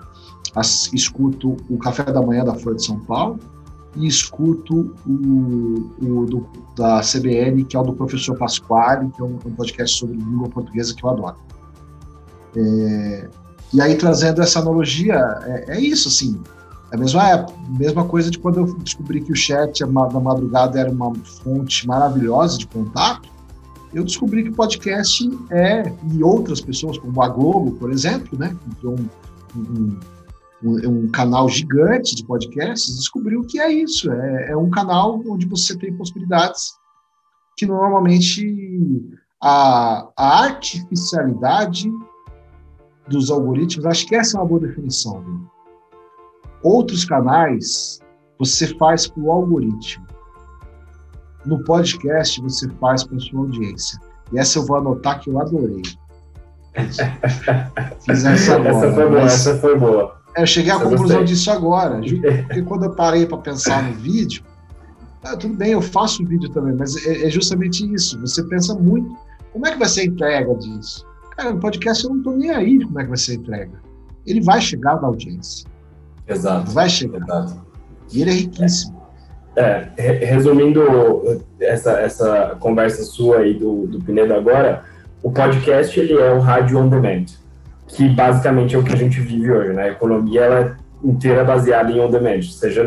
As, 0.54 0.92
escuto 0.94 1.56
o 1.70 1.78
Café 1.78 2.04
da 2.04 2.22
Manhã 2.22 2.44
da 2.44 2.56
Folha 2.56 2.76
de 2.76 2.86
São 2.86 3.00
Paulo 3.00 3.40
e 3.96 4.08
escuto 4.08 4.96
o, 5.06 5.92
o 6.02 6.26
do, 6.26 6.48
da 6.78 7.02
CBN, 7.02 7.66
que 7.66 7.76
é 7.76 7.80
o 7.80 7.84
do 7.84 7.94
professor 7.94 8.38
Pasquale, 8.38 9.10
que 9.10 9.22
é 9.22 9.26
um, 9.26 9.38
um 9.46 9.52
podcast 9.52 9.98
sobre 9.98 10.18
língua 10.18 10.50
portuguesa 10.50 10.96
que 10.96 11.04
eu 11.04 11.10
adoro. 11.10 11.36
É, 12.56 13.30
e 13.74 13.82
aí, 13.82 13.96
trazendo 13.96 14.42
essa 14.42 14.60
analogia, 14.60 15.16
é, 15.44 15.78
é 15.78 15.82
isso, 15.82 16.08
assim, 16.08 16.42
é 16.92 16.96
a 16.96 17.00
mesma 17.00 17.30
época, 17.30 17.54
mesma 17.70 18.06
coisa 18.06 18.30
de 18.30 18.38
quando 18.38 18.60
eu 18.60 18.78
descobri 18.80 19.22
que 19.22 19.32
o 19.32 19.36
chat 19.36 19.80
da 19.80 20.20
madrugada 20.20 20.80
era 20.80 20.92
uma 20.92 21.14
fonte 21.16 21.88
maravilhosa 21.88 22.58
de 22.58 22.68
contato, 22.68 23.30
eu 23.94 24.04
descobri 24.04 24.44
que 24.44 24.50
o 24.50 24.54
podcast 24.54 25.30
é, 25.50 25.92
e 26.14 26.24
outras 26.24 26.62
pessoas, 26.62 26.98
como 26.98 27.22
a 27.22 27.28
Globo, 27.28 27.72
por 27.72 27.92
exemplo, 27.92 28.38
né, 28.38 28.56
que 28.80 28.86
é 28.86 28.90
um, 28.90 29.10
um, 29.56 30.00
um, 30.64 30.90
um, 30.90 31.08
canal 31.10 31.50
gigante 31.50 32.16
de 32.16 32.26
podcasts, 32.26 32.96
descobriu 32.96 33.44
que 33.44 33.60
é 33.60 33.72
isso, 33.72 34.12
é, 34.12 34.52
é 34.52 34.58
um 34.58 34.70
canal 34.70 35.22
onde 35.28 35.46
você 35.48 35.78
tem 35.78 35.94
possibilidades 35.96 36.74
que 37.58 37.66
normalmente 37.66 39.10
a, 39.42 40.08
a 40.18 40.44
artificialidade 40.44 41.92
dos 43.08 43.30
algoritmos, 43.32 43.86
acho 43.86 44.08
que 44.08 44.16
essa 44.16 44.38
é 44.38 44.40
uma 44.40 44.48
boa 44.48 44.62
definição, 44.62 45.22
viu? 45.22 45.52
Outros 46.64 47.04
canais 47.06 48.00
você 48.38 48.68
faz 48.78 49.08
para 49.08 49.22
o 49.22 49.32
algoritmo. 49.32 50.06
No 51.46 51.64
podcast 51.64 52.40
você 52.42 52.70
faz 52.80 53.04
para 53.04 53.20
sua 53.20 53.42
audiência. 53.42 54.00
E 54.32 54.40
essa 54.40 54.60
eu 54.60 54.66
vou 54.66 54.78
anotar 54.78 55.20
que 55.20 55.30
eu 55.30 55.40
adorei. 55.40 55.82
Fiz 58.06 58.26
essa 58.26 58.56
agora. 58.56 58.70
Essa 58.70 58.94
foi 58.94 59.10
boa, 59.10 59.22
essa 59.22 59.58
foi 59.58 59.80
boa. 59.80 60.21
É, 60.36 60.42
eu 60.42 60.48
cheguei 60.48 60.72
à 60.72 60.80
conclusão 60.80 61.24
disso 61.24 61.52
agora. 61.52 62.00
Porque 62.48 62.62
quando 62.64 62.86
eu 62.86 62.92
parei 62.92 63.26
para 63.26 63.38
pensar 63.38 63.84
no 63.84 63.94
vídeo, 63.94 64.44
ah, 65.24 65.38
tudo 65.38 65.54
bem, 65.54 65.72
eu 65.72 65.82
faço 65.82 66.26
vídeo 66.26 66.50
também, 66.50 66.74
mas 66.74 67.06
é, 67.06 67.28
é, 67.28 67.30
justamente 67.30 67.86
isso. 67.94 68.20
Você 68.22 68.44
pensa 68.44 68.74
muito, 68.74 69.16
como 69.54 69.68
é 69.68 69.72
que 69.72 69.80
vai 69.80 69.88
ser 69.88 70.02
a 70.02 70.06
entrega 70.06 70.56
disso? 70.56 71.06
Cara, 71.38 71.54
no 71.54 71.60
podcast 71.60 72.04
eu 72.04 72.10
não 72.10 72.18
estou 72.18 72.38
nem 72.38 72.50
aí 72.50 72.78
de 72.80 72.86
como 72.86 73.00
é 73.00 73.04
que 73.04 73.10
vai 73.10 73.18
ser 73.18 73.34
a 73.34 73.36
entrega. 73.36 73.82
ele 74.26 74.42
vai 74.42 74.60
chegar 74.60 75.00
na 75.02 75.08
audiência. 75.08 75.68
Exato. 76.28 76.72
Vai 76.72 76.90
chegar. 76.90 77.22
Exato. 77.22 77.62
E 78.12 78.22
ele 78.22 78.32
é 78.32 78.34
riquíssimo. 78.34 79.02
É, 79.56 79.90
resumindo 80.26 80.82
essa, 81.60 82.00
essa 82.00 82.56
conversa 82.60 83.04
sua 83.04 83.40
aí 83.40 83.54
do, 83.54 83.86
do 83.86 84.00
Pinedo 84.02 84.34
agora, 84.34 84.86
o 85.22 85.30
podcast 85.30 86.00
ele 86.00 86.14
é 86.14 86.32
o 86.32 86.40
rádio 86.40 86.80
on 86.80 86.88
demand, 86.88 87.26
que 87.96 88.10
basicamente 88.10 88.76
é 88.76 88.80
o 88.80 88.84
que 88.84 88.94
a 88.94 88.98
gente 88.98 89.20
vive 89.20 89.52
hoje, 89.52 89.74
né? 89.74 89.84
A 89.84 89.92
economia 89.92 90.42
ela 90.42 90.60
é 90.60 90.76
inteira 91.04 91.44
baseada 91.44 91.92
em 91.92 92.00
on 92.00 92.10
demand, 92.10 92.42
seja 92.44 92.84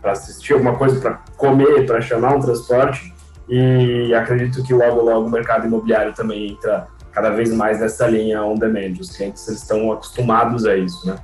para 0.00 0.12
assistir 0.12 0.52
alguma 0.52 0.76
coisa, 0.76 1.00
para 1.00 1.20
comer, 1.36 1.86
para 1.86 2.00
chamar 2.00 2.36
um 2.36 2.40
transporte, 2.40 3.12
e 3.48 4.14
acredito 4.14 4.62
que 4.62 4.72
logo 4.72 5.02
logo 5.02 5.26
o 5.26 5.30
mercado 5.30 5.66
imobiliário 5.66 6.12
também 6.14 6.50
entra 6.50 6.86
cada 7.12 7.30
vez 7.30 7.52
mais 7.52 7.80
nessa 7.80 8.06
linha 8.06 8.42
on 8.42 8.54
demand. 8.54 8.94
Os 9.00 9.16
clientes 9.16 9.46
estão 9.48 9.92
acostumados 9.92 10.64
a 10.66 10.76
isso, 10.76 11.06
né? 11.06 11.16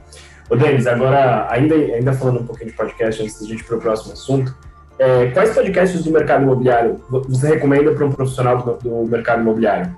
Ô, 0.50 0.56
Denis, 0.56 0.86
agora, 0.86 1.46
ainda, 1.50 1.74
ainda 1.74 2.12
falando 2.12 2.40
um 2.40 2.46
pouquinho 2.46 2.70
de 2.70 2.76
podcast, 2.76 3.22
antes 3.22 3.40
da 3.40 3.46
gente 3.46 3.60
ir 3.60 3.64
para 3.64 3.76
o 3.76 3.80
próximo 3.80 4.14
assunto, 4.14 4.54
é, 4.98 5.26
quais 5.30 5.54
podcasts 5.54 6.02
do 6.02 6.10
mercado 6.10 6.42
imobiliário 6.42 7.00
você 7.08 7.48
recomenda 7.48 7.92
para 7.92 8.04
um 8.04 8.12
profissional 8.12 8.58
do, 8.62 8.72
do, 8.76 9.06
mercado 9.06 9.42
imobiliário? 9.42 9.96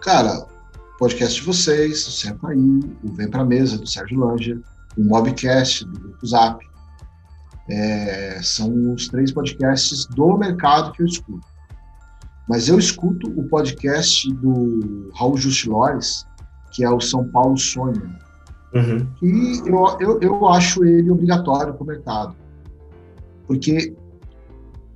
Cara, 0.00 0.46
podcast 0.98 1.40
de 1.40 1.46
vocês, 1.46 2.06
o 2.06 2.10
Senta 2.10 2.48
Aí, 2.48 2.80
o 3.02 3.12
Vem 3.12 3.30
Pra 3.30 3.44
Mesa, 3.44 3.78
do 3.78 3.86
Sérgio 3.86 4.18
Langer, 4.18 4.60
o 4.96 5.04
Mobcast, 5.04 5.84
do 5.84 5.98
Grupo 5.98 6.26
Zap. 6.26 6.66
É, 7.70 8.40
são 8.42 8.94
os 8.94 9.08
três 9.08 9.30
podcasts 9.30 10.06
do 10.06 10.36
mercado 10.36 10.92
que 10.92 11.02
eu 11.02 11.06
escuto. 11.06 11.46
Mas 12.48 12.68
eu 12.68 12.78
escuto 12.78 13.28
o 13.38 13.44
podcast 13.48 14.32
do 14.34 15.10
Raul 15.14 15.36
Justilores, 15.36 16.26
que 16.72 16.82
é 16.82 16.90
o 16.90 17.00
São 17.00 17.28
Paulo 17.28 17.56
Sonho 17.58 18.18
Uhum. 18.74 19.06
E 19.22 19.62
eu, 19.66 19.96
eu, 20.00 20.20
eu 20.20 20.48
acho 20.48 20.84
ele 20.84 21.10
obrigatório 21.10 21.74
para 21.74 21.82
o 21.82 21.86
mercado. 21.86 22.36
Porque 23.46 23.94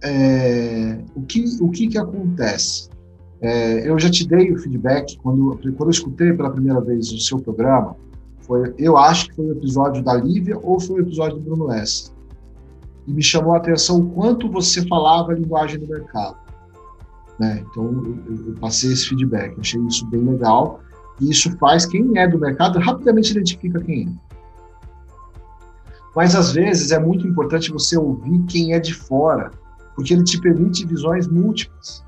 é, 0.02 0.98
o, 1.14 1.22
que, 1.22 1.44
o 1.60 1.70
que, 1.70 1.88
que 1.88 1.98
acontece? 1.98 2.90
É, 3.42 3.88
eu 3.88 3.98
já 3.98 4.08
te 4.08 4.26
dei 4.26 4.52
o 4.52 4.58
feedback 4.58 5.18
quando, 5.18 5.58
quando 5.58 5.84
eu 5.86 5.90
escutei 5.90 6.32
pela 6.32 6.48
primeira 6.48 6.80
vez 6.80 7.10
o 7.10 7.18
seu 7.18 7.40
programa. 7.40 7.96
Foi, 8.42 8.72
eu 8.78 8.96
acho 8.96 9.28
que 9.28 9.34
foi 9.34 9.46
o 9.46 9.52
episódio 9.52 10.02
da 10.02 10.14
Lívia 10.14 10.56
ou 10.62 10.80
foi 10.80 11.00
o 11.00 11.02
episódio 11.02 11.38
do 11.38 11.42
Bruno 11.42 11.72
S. 11.72 12.12
E 13.06 13.12
me 13.12 13.22
chamou 13.22 13.54
a 13.54 13.56
atenção 13.56 13.98
o 13.98 14.10
quanto 14.10 14.48
você 14.48 14.86
falava 14.86 15.32
a 15.32 15.34
linguagem 15.34 15.80
do 15.80 15.88
mercado. 15.88 16.36
Né? 17.38 17.64
Então, 17.68 17.84
eu, 17.84 18.46
eu 18.46 18.54
passei 18.60 18.92
esse 18.92 19.08
feedback. 19.08 19.58
Achei 19.58 19.80
isso 19.86 20.06
bem 20.06 20.22
legal. 20.22 20.80
E 21.20 21.28
isso 21.28 21.50
faz 21.58 21.84
quem 21.84 22.16
é 22.16 22.28
do 22.28 22.38
mercado 22.38 22.78
rapidamente 22.78 23.32
identifica 23.32 23.80
quem 23.80 24.06
é. 24.06 24.32
Mas 26.14 26.36
às 26.36 26.52
vezes 26.52 26.92
é 26.92 26.98
muito 26.98 27.26
importante 27.26 27.72
você 27.72 27.96
ouvir 27.96 28.40
quem 28.44 28.72
é 28.74 28.78
de 28.78 28.94
fora, 28.94 29.50
porque 29.96 30.14
ele 30.14 30.22
te 30.22 30.40
permite 30.40 30.86
visões 30.86 31.26
múltiplas. 31.26 32.04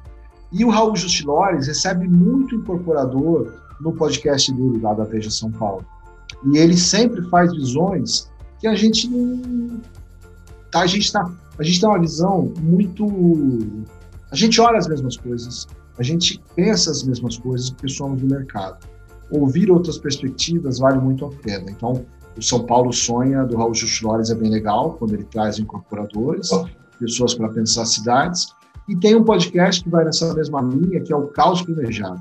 E 0.54 0.64
o 0.64 0.70
Raul 0.70 0.96
Justilores 0.96 1.66
recebe 1.66 2.08
muito 2.08 2.54
incorporador 2.54 3.52
no 3.80 3.92
podcast 3.92 4.52
dele 4.52 4.80
lá 4.80 4.94
da 4.94 5.04
Veja 5.04 5.30
São 5.30 5.50
Paulo. 5.50 5.84
E 6.50 6.56
ele 6.56 6.76
sempre 6.76 7.28
faz 7.28 7.52
visões 7.52 8.30
que 8.60 8.66
a 8.66 8.74
gente 8.74 9.08
não. 9.08 9.80
Tá, 10.70 10.80
a 10.80 10.86
gente 10.86 11.12
tá, 11.12 11.30
a 11.58 11.62
gente 11.62 11.80
tem 11.80 11.88
uma 11.88 12.00
visão 12.00 12.52
muito. 12.60 13.06
A 14.30 14.36
gente 14.36 14.60
olha 14.60 14.78
as 14.78 14.86
mesmas 14.86 15.16
coisas, 15.16 15.66
a 15.98 16.02
gente 16.02 16.40
pensa 16.54 16.90
as 16.90 17.02
mesmas 17.02 17.36
coisas 17.36 17.70
porque 17.70 17.88
somos 17.88 18.20
do 18.20 18.26
mercado 18.26 18.78
ouvir 19.30 19.70
outras 19.70 19.98
perspectivas 19.98 20.78
vale 20.78 20.98
muito 20.98 21.24
a 21.26 21.30
pena. 21.30 21.70
Então, 21.70 22.04
o 22.36 22.42
São 22.42 22.64
Paulo 22.64 22.92
Sonha, 22.92 23.44
do 23.44 23.56
Raul 23.56 23.74
Justilores, 23.74 24.30
é 24.30 24.34
bem 24.34 24.50
legal, 24.50 24.94
quando 24.94 25.14
ele 25.14 25.24
traz 25.24 25.58
incorporadores, 25.58 26.48
pessoas 26.98 27.34
para 27.34 27.48
pensar 27.48 27.84
cidades. 27.86 28.48
E 28.88 28.94
tem 28.94 29.14
um 29.16 29.24
podcast 29.24 29.82
que 29.82 29.88
vai 29.88 30.04
nessa 30.04 30.34
mesma 30.34 30.60
linha, 30.60 31.00
que 31.00 31.12
é 31.12 31.16
o 31.16 31.28
Caos 31.28 31.62
Planejado, 31.62 32.20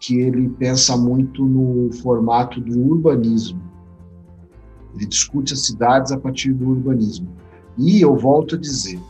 que 0.00 0.18
ele 0.18 0.48
pensa 0.48 0.96
muito 0.96 1.44
no 1.44 1.92
formato 2.02 2.60
do 2.60 2.80
urbanismo. 2.80 3.62
Ele 4.94 5.06
discute 5.06 5.52
as 5.52 5.60
cidades 5.64 6.10
a 6.10 6.18
partir 6.18 6.52
do 6.52 6.70
urbanismo. 6.70 7.28
E 7.78 8.00
eu 8.00 8.16
volto 8.16 8.56
a 8.56 8.58
dizer, 8.58 9.00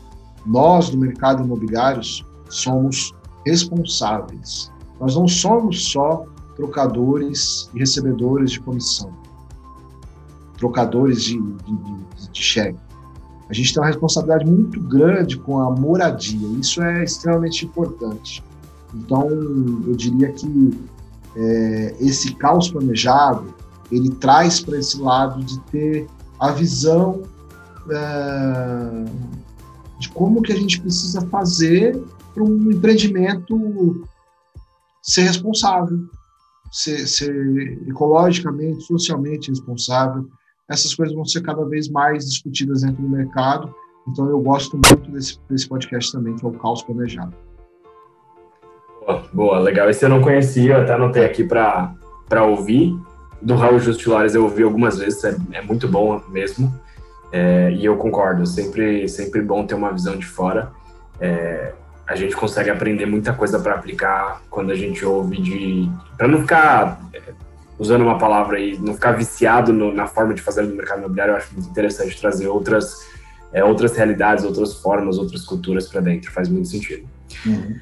nós 0.44 0.90
do 0.90 0.98
mercado 0.98 1.42
imobiliário 1.42 2.02
somos 2.48 3.14
responsáveis. 3.46 4.70
Nós 5.00 5.16
não 5.16 5.26
somos 5.26 5.90
só 5.90 6.26
trocadores 6.56 7.70
e 7.74 7.78
recebedores 7.78 8.52
de 8.52 8.60
comissão, 8.60 9.12
trocadores 10.58 11.24
de, 11.24 11.40
de, 11.40 12.30
de 12.30 12.42
cheque. 12.42 12.78
A 13.52 13.54
gente 13.54 13.74
tem 13.74 13.82
uma 13.82 13.88
responsabilidade 13.88 14.46
muito 14.46 14.80
grande 14.80 15.36
com 15.36 15.58
a 15.58 15.70
moradia, 15.70 16.48
isso 16.58 16.82
é 16.82 17.04
extremamente 17.04 17.66
importante. 17.66 18.42
Então, 18.94 19.28
eu 19.28 19.94
diria 19.94 20.32
que 20.32 20.80
é, 21.36 21.94
esse 22.00 22.34
caos 22.36 22.70
planejado, 22.70 23.54
ele 23.90 24.08
traz 24.08 24.58
para 24.58 24.78
esse 24.78 24.98
lado 24.98 25.44
de 25.44 25.60
ter 25.70 26.06
a 26.40 26.50
visão 26.50 27.24
é, 27.90 29.04
de 29.98 30.08
como 30.08 30.40
que 30.40 30.54
a 30.54 30.56
gente 30.56 30.80
precisa 30.80 31.20
fazer 31.26 32.02
para 32.32 32.42
um 32.42 32.70
empreendimento 32.70 34.08
ser 35.02 35.24
responsável, 35.24 35.98
ser, 36.70 37.06
ser 37.06 37.86
ecologicamente, 37.86 38.82
socialmente 38.84 39.50
responsável. 39.50 40.26
Essas 40.72 40.94
coisas 40.94 41.14
vão 41.14 41.24
ser 41.24 41.42
cada 41.42 41.64
vez 41.64 41.88
mais 41.88 42.24
discutidas 42.24 42.82
dentro 42.82 43.02
do 43.02 43.08
mercado. 43.08 43.74
Então, 44.08 44.28
eu 44.28 44.40
gosto 44.40 44.72
muito 44.74 45.10
desse, 45.10 45.38
desse 45.48 45.68
podcast 45.68 46.10
também, 46.10 46.34
que 46.34 46.44
é 46.44 46.48
o 46.48 46.52
Caos 46.52 46.82
Planejado. 46.82 47.34
Boa, 49.00 49.24
boa, 49.32 49.58
legal. 49.58 49.90
Esse 49.90 50.04
eu 50.04 50.08
não 50.08 50.20
conhecia, 50.20 50.78
até 50.78 50.94
anotei 50.94 51.24
aqui 51.24 51.44
para 51.44 51.94
ouvir. 52.44 52.96
Do 53.40 53.54
Raul 53.56 53.80
Justilores 53.80 54.34
eu 54.34 54.44
ouvi 54.44 54.62
algumas 54.62 54.98
vezes, 54.98 55.22
é, 55.24 55.36
é 55.52 55.62
muito 55.62 55.88
bom 55.88 56.20
mesmo. 56.28 56.72
É, 57.32 57.72
e 57.72 57.84
eu 57.84 57.96
concordo, 57.96 58.46
sempre, 58.46 59.08
sempre 59.08 59.40
bom 59.40 59.66
ter 59.66 59.74
uma 59.74 59.92
visão 59.92 60.16
de 60.16 60.26
fora. 60.26 60.70
É, 61.20 61.72
a 62.06 62.14
gente 62.14 62.36
consegue 62.36 62.70
aprender 62.70 63.06
muita 63.06 63.32
coisa 63.32 63.58
para 63.58 63.74
aplicar 63.74 64.42
quando 64.50 64.70
a 64.70 64.74
gente 64.74 65.04
ouve 65.04 65.40
de 65.40 65.90
para 66.16 66.28
não 66.28 66.40
ficar 66.40 67.00
é, 67.12 67.20
usando 67.82 68.02
uma 68.02 68.16
palavra 68.16 68.56
aí 68.56 68.78
não 68.78 68.94
ficar 68.94 69.12
viciado 69.12 69.72
no, 69.72 69.92
na 69.92 70.06
forma 70.06 70.32
de 70.32 70.40
fazer 70.40 70.62
no 70.62 70.74
mercado 70.74 71.00
imobiliário 71.00 71.32
eu 71.32 71.36
acho 71.36 71.52
muito 71.52 71.68
interessante 71.68 72.18
trazer 72.20 72.46
outras 72.46 72.96
é, 73.52 73.62
outras 73.64 73.96
realidades 73.96 74.44
outras 74.44 74.74
formas 74.74 75.18
outras 75.18 75.44
culturas 75.44 75.88
para 75.88 76.00
dentro 76.00 76.30
faz 76.30 76.48
muito 76.48 76.68
sentido 76.68 77.06
uhum. 77.44 77.76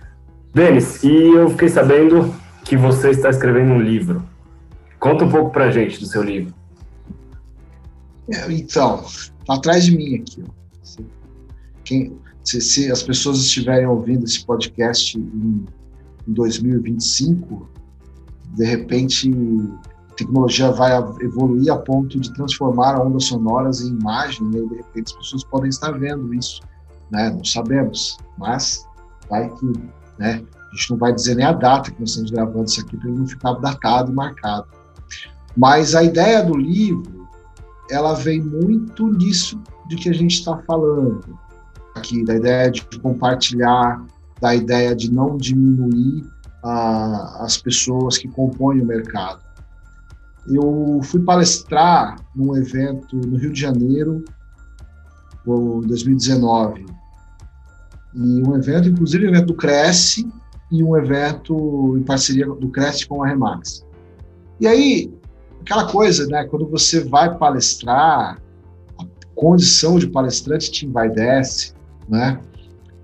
Denis 0.55 1.03
e 1.05 1.13
eu 1.13 1.51
fiquei 1.51 1.69
sabendo 1.69 2.35
que 2.65 2.77
você 2.77 3.11
está 3.11 3.29
escrevendo 3.29 3.73
um 3.73 3.81
livro 3.81 4.23
conta 4.99 5.25
um 5.25 5.31
pouco 5.31 5.51
para 5.51 5.71
gente 5.71 6.01
do 6.01 6.07
seu 6.07 6.23
livro 6.23 6.55
é, 8.33 8.51
então 8.51 9.05
tá 9.47 9.55
atrás 9.55 9.85
de 9.85 9.97
mim 9.97 10.17
aqui 10.17 10.43
ó. 10.43 11.03
quem 11.85 12.19
se, 12.43 12.61
se 12.61 12.91
as 12.91 13.03
pessoas 13.03 13.39
estiverem 13.39 13.87
ouvindo 13.87 14.25
esse 14.25 14.45
podcast 14.45 15.19
em, 15.19 15.67
em 16.27 16.33
2025, 16.33 17.69
de 18.55 18.65
repente 18.65 19.31
a 20.11 20.15
tecnologia 20.15 20.71
vai 20.71 20.93
evoluir 21.21 21.73
a 21.73 21.77
ponto 21.77 22.19
de 22.19 22.33
transformar 22.35 23.01
ondas 23.01 23.25
sonoras 23.25 23.81
em 23.81 23.89
imagem, 23.89 24.47
e 24.49 24.69
de 24.69 24.77
repente 24.77 25.13
as 25.13 25.19
pessoas 25.19 25.45
podem 25.45 25.71
estar 25.71 25.93
vendo 25.93 26.35
isso, 26.35 26.61
né? 27.11 27.31
Não 27.31 27.45
sabemos, 27.45 28.19
mas 28.37 28.87
vai 29.29 29.49
que, 29.49 29.67
né? 30.19 30.43
A 30.55 30.77
gente 30.77 30.91
não 30.91 30.99
vai 30.99 31.13
dizer 31.13 31.35
nem 31.35 31.47
a 31.47 31.53
data 31.53 31.91
que 31.91 32.01
nós 32.01 32.11
estamos 32.11 32.31
gravando 32.31 32.65
isso 32.65 32.81
aqui 32.81 32.97
para 32.97 33.11
não 33.11 33.27
ficar 33.27 33.55
datado 33.55 34.13
e 34.13 34.15
marcado. 34.15 34.67
Mas 35.57 35.95
a 35.95 36.03
ideia 36.03 36.45
do 36.45 36.57
livro, 36.57 37.29
ela 37.91 38.15
vem 38.15 38.41
muito 38.41 39.09
nisso 39.09 39.61
de 39.89 39.97
que 39.97 40.09
a 40.09 40.13
gente 40.13 40.35
está 40.35 40.57
falando, 40.59 41.39
aqui, 41.97 42.25
da 42.25 42.37
ideia 42.37 42.71
de 42.71 42.83
compartilhar, 43.01 44.05
da 44.41 44.55
ideia 44.55 44.95
de 44.95 45.13
não 45.13 45.37
diminuir 45.37 46.25
uh, 46.65 47.43
as 47.43 47.57
pessoas 47.57 48.19
que 48.19 48.29
compõem 48.29 48.81
o 48.81 48.85
mercado. 48.85 49.43
Eu 50.49 51.01
fui 51.05 51.21
palestrar 51.21 52.17
num 52.35 52.57
evento 52.57 53.17
no 53.17 53.37
Rio 53.37 53.53
de 53.53 53.61
Janeiro, 53.61 54.25
em 55.47 55.87
2019, 55.87 56.87
e 58.15 58.43
um 58.43 58.57
evento, 58.57 58.89
inclusive, 58.89 59.27
um 59.27 59.31
evento 59.31 59.47
do 59.47 59.55
Cresce 59.55 60.29
e 60.71 60.83
um 60.83 60.97
evento 60.97 61.97
em 61.97 62.03
parceria 62.03 62.47
do 62.47 62.69
Cresce 62.69 63.07
com 63.07 63.23
a 63.23 63.29
Remax. 63.29 63.85
E 64.59 64.67
aí, 64.67 65.13
aquela 65.61 65.91
coisa, 65.91 66.27
né, 66.27 66.45
quando 66.45 66.67
você 66.67 67.01
vai 67.01 67.37
palestrar, 67.37 68.41
a 68.99 69.05
condição 69.35 69.99
de 69.99 70.07
palestrante 70.09 70.71
te 70.71 70.87
envaidece, 70.87 71.75
né? 72.09 72.41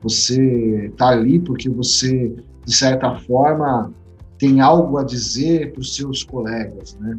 Você 0.02 0.90
está 0.92 1.08
ali 1.08 1.38
porque 1.38 1.68
você, 1.68 2.34
de 2.66 2.74
certa 2.74 3.14
forma, 3.20 3.92
tem 4.38 4.60
algo 4.60 4.98
a 4.98 5.04
dizer 5.04 5.72
para 5.72 5.80
os 5.80 5.94
seus 5.94 6.24
colegas, 6.24 6.96
né? 7.00 7.16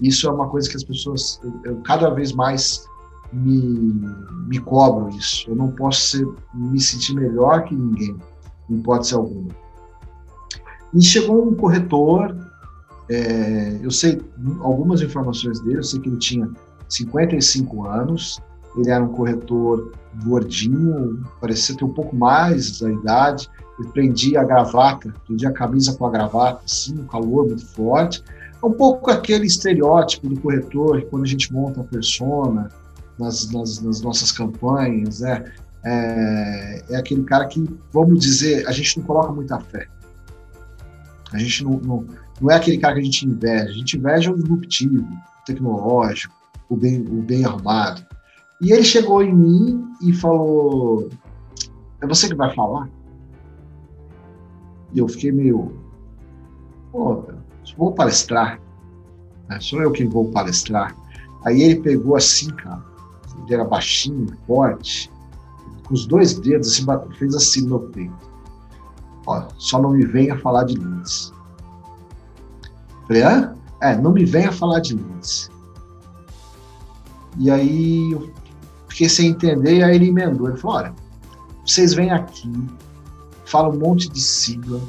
Isso 0.00 0.28
é 0.28 0.30
uma 0.30 0.48
coisa 0.48 0.68
que 0.68 0.76
as 0.76 0.84
pessoas, 0.84 1.40
eu, 1.42 1.52
eu 1.64 1.76
cada 1.82 2.10
vez 2.10 2.32
mais 2.32 2.84
me, 3.32 4.04
me 4.46 4.58
cobro 4.58 5.08
isso. 5.10 5.48
Eu 5.48 5.56
não 5.56 5.70
posso 5.70 6.10
ser, 6.10 6.28
me 6.54 6.78
sentir 6.78 7.14
melhor 7.14 7.64
que 7.64 7.74
ninguém, 7.74 8.16
em 8.68 8.74
hipótese 8.76 9.14
alguma. 9.14 9.48
E 10.94 11.02
chegou 11.02 11.48
um 11.48 11.54
corretor, 11.54 12.36
é, 13.08 13.78
eu 13.82 13.90
sei 13.90 14.20
algumas 14.60 15.00
informações 15.00 15.60
dele, 15.60 15.78
eu 15.78 15.82
sei 15.82 16.00
que 16.00 16.08
ele 16.08 16.18
tinha 16.18 16.50
55 16.88 17.86
anos, 17.86 18.40
ele 18.76 18.90
era 18.90 19.02
um 19.02 19.08
corretor 19.08 19.92
gordinho, 20.24 21.24
parecia 21.40 21.76
ter 21.76 21.84
um 21.84 21.92
pouco 21.92 22.14
mais 22.14 22.78
da 22.78 22.90
idade, 22.90 23.48
ele 23.78 23.88
prendia 23.88 24.40
a 24.40 24.44
gravata, 24.44 25.12
prendia 25.26 25.48
a 25.48 25.52
camisa 25.52 25.94
com 25.94 26.06
a 26.06 26.10
gravata, 26.10 26.62
assim, 26.64 26.98
um 26.98 27.06
calor 27.06 27.46
muito 27.46 27.66
forte. 27.66 28.22
É 28.62 28.66
um 28.66 28.72
pouco 28.72 29.10
aquele 29.10 29.46
estereótipo 29.46 30.28
do 30.28 30.40
corretor, 30.40 31.00
que 31.00 31.06
quando 31.06 31.24
a 31.24 31.28
gente 31.28 31.52
monta 31.52 31.80
a 31.80 31.84
persona 31.84 32.70
nas, 33.18 33.50
nas, 33.50 33.80
nas 33.80 34.00
nossas 34.00 34.30
campanhas, 34.30 35.20
né? 35.20 35.52
É, 35.84 36.84
é, 36.90 36.96
aquele 36.96 37.24
cara 37.24 37.46
que, 37.46 37.64
vamos 37.92 38.20
dizer, 38.20 38.66
a 38.68 38.72
gente 38.72 38.98
não 38.98 39.04
coloca 39.04 39.32
muita 39.32 39.58
fé. 39.58 39.88
A 41.32 41.38
gente 41.38 41.64
não, 41.64 41.72
não, 41.72 42.06
não 42.40 42.50
é 42.50 42.56
aquele 42.56 42.78
cara 42.78 42.94
que 42.94 43.00
a 43.00 43.04
gente 43.04 43.26
inveja. 43.26 43.64
A 43.64 43.72
gente 43.72 43.96
inveja 43.96 44.30
o 44.30 44.36
disruptivo, 44.36 45.02
o 45.02 45.44
tecnológico, 45.44 46.34
o 46.68 46.76
bem, 46.76 47.00
o 47.00 47.22
bem 47.22 47.44
arrumado. 47.44 48.06
E 48.60 48.72
ele 48.72 48.84
chegou 48.84 49.24
em 49.24 49.34
mim 49.34 49.84
e 50.00 50.12
falou: 50.12 51.08
É 52.00 52.06
você 52.06 52.28
que 52.28 52.34
vai 52.36 52.54
falar? 52.54 52.88
E 54.92 54.98
eu 54.98 55.08
fiquei 55.08 55.32
meio. 55.32 55.72
Pô, 56.90 57.24
vou 57.76 57.92
palestrar. 57.92 58.60
Né? 59.48 59.58
Sou 59.60 59.82
eu 59.82 59.90
que 59.90 60.04
vou 60.04 60.30
palestrar. 60.30 60.94
Aí 61.44 61.62
ele 61.62 61.80
pegou 61.80 62.16
assim, 62.16 62.50
cara. 62.50 62.82
Ele 63.44 63.54
era 63.54 63.64
baixinho, 63.64 64.26
forte, 64.46 65.10
com 65.86 65.94
os 65.94 66.06
dois 66.06 66.34
dedos, 66.34 66.68
assim, 66.68 66.86
fez 67.18 67.34
assim 67.34 67.66
no 67.66 67.80
peito. 67.80 68.14
Ó, 69.26 69.48
só 69.58 69.80
não 69.80 69.90
me 69.90 70.04
venha 70.04 70.38
falar 70.38 70.64
de 70.64 70.74
Lindsay. 70.74 71.32
Falei, 73.06 73.22
hã? 73.22 73.54
É, 73.80 73.96
não 73.96 74.12
me 74.12 74.24
venha 74.24 74.52
falar 74.52 74.80
de 74.80 74.94
Lindsay. 74.94 75.50
E 77.38 77.50
aí 77.50 78.12
eu 78.12 78.30
fiquei 78.88 79.08
sem 79.08 79.30
entender, 79.30 79.78
e 79.78 79.82
aí 79.82 79.94
ele 79.96 80.08
emendou. 80.08 80.48
Ele 80.48 80.58
falou: 80.58 80.76
olha, 80.78 80.94
vocês 81.66 81.94
vêm 81.94 82.10
aqui, 82.10 82.50
fala 83.52 83.68
um 83.68 83.78
monte 83.78 84.08
de 84.08 84.20
sigla, 84.20 84.80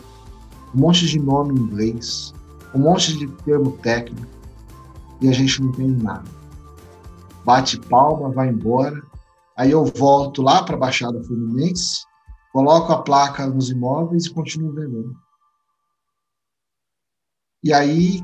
um 0.74 0.80
monte 0.80 1.06
de 1.06 1.20
nome 1.20 1.54
em 1.54 1.64
inglês, 1.64 2.34
um 2.74 2.80
monte 2.80 3.18
de 3.18 3.28
termo 3.44 3.78
técnico, 3.80 4.26
e 5.20 5.28
a 5.28 5.34
gente 5.34 5.62
não 5.62 5.74
tem 5.74 5.90
nada. 5.90 6.32
Bate 7.44 7.78
palma, 7.78 8.30
vai 8.30 8.48
embora. 8.48 9.04
Aí 9.58 9.72
eu 9.72 9.84
volto 9.84 10.42
lá 10.42 10.64
para 10.64 10.76
a 10.76 10.80
Baixada 10.80 11.22
Fluminense, 11.26 12.06
coloco 12.54 12.94
a 12.94 13.02
placa 13.02 13.46
nos 13.46 13.70
imóveis 13.70 14.28
e 14.28 14.34
continuo 14.34 14.72
vendendo. 14.72 15.14
E 17.62 17.74
aí 17.74 18.24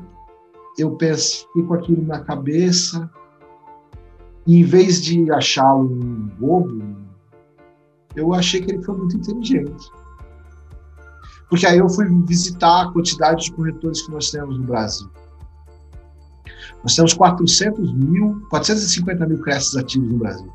eu 0.78 0.96
penso, 0.96 1.46
fico 1.52 1.74
aquilo 1.74 2.02
na 2.06 2.20
cabeça, 2.20 3.10
e 4.46 4.56
em 4.56 4.64
vez 4.64 5.02
de 5.02 5.30
achá-lo 5.30 5.84
um 5.84 6.28
bobo, 6.38 6.82
eu 8.16 8.32
achei 8.32 8.62
que 8.62 8.72
ele 8.72 8.82
foi 8.82 8.96
muito 8.96 9.18
inteligente. 9.18 9.99
Porque 11.50 11.66
aí 11.66 11.78
eu 11.78 11.88
fui 11.88 12.06
visitar 12.24 12.82
a 12.82 12.92
quantidade 12.92 13.44
de 13.44 13.52
corretores 13.52 14.02
que 14.02 14.12
nós 14.12 14.30
temos 14.30 14.56
no 14.56 14.64
Brasil. 14.64 15.10
Nós 16.82 16.94
temos 16.94 17.12
400 17.12 17.92
mil, 17.92 18.40
450 18.48 19.26
mil 19.26 19.40
creches 19.40 19.76
ativos 19.76 20.10
no 20.10 20.18
Brasil. 20.18 20.50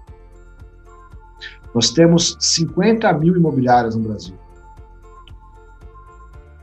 Nós 1.74 1.92
temos 1.92 2.38
50 2.40 3.12
mil 3.14 3.36
imobiliárias 3.36 3.96
no 3.96 4.04
Brasil. 4.04 4.36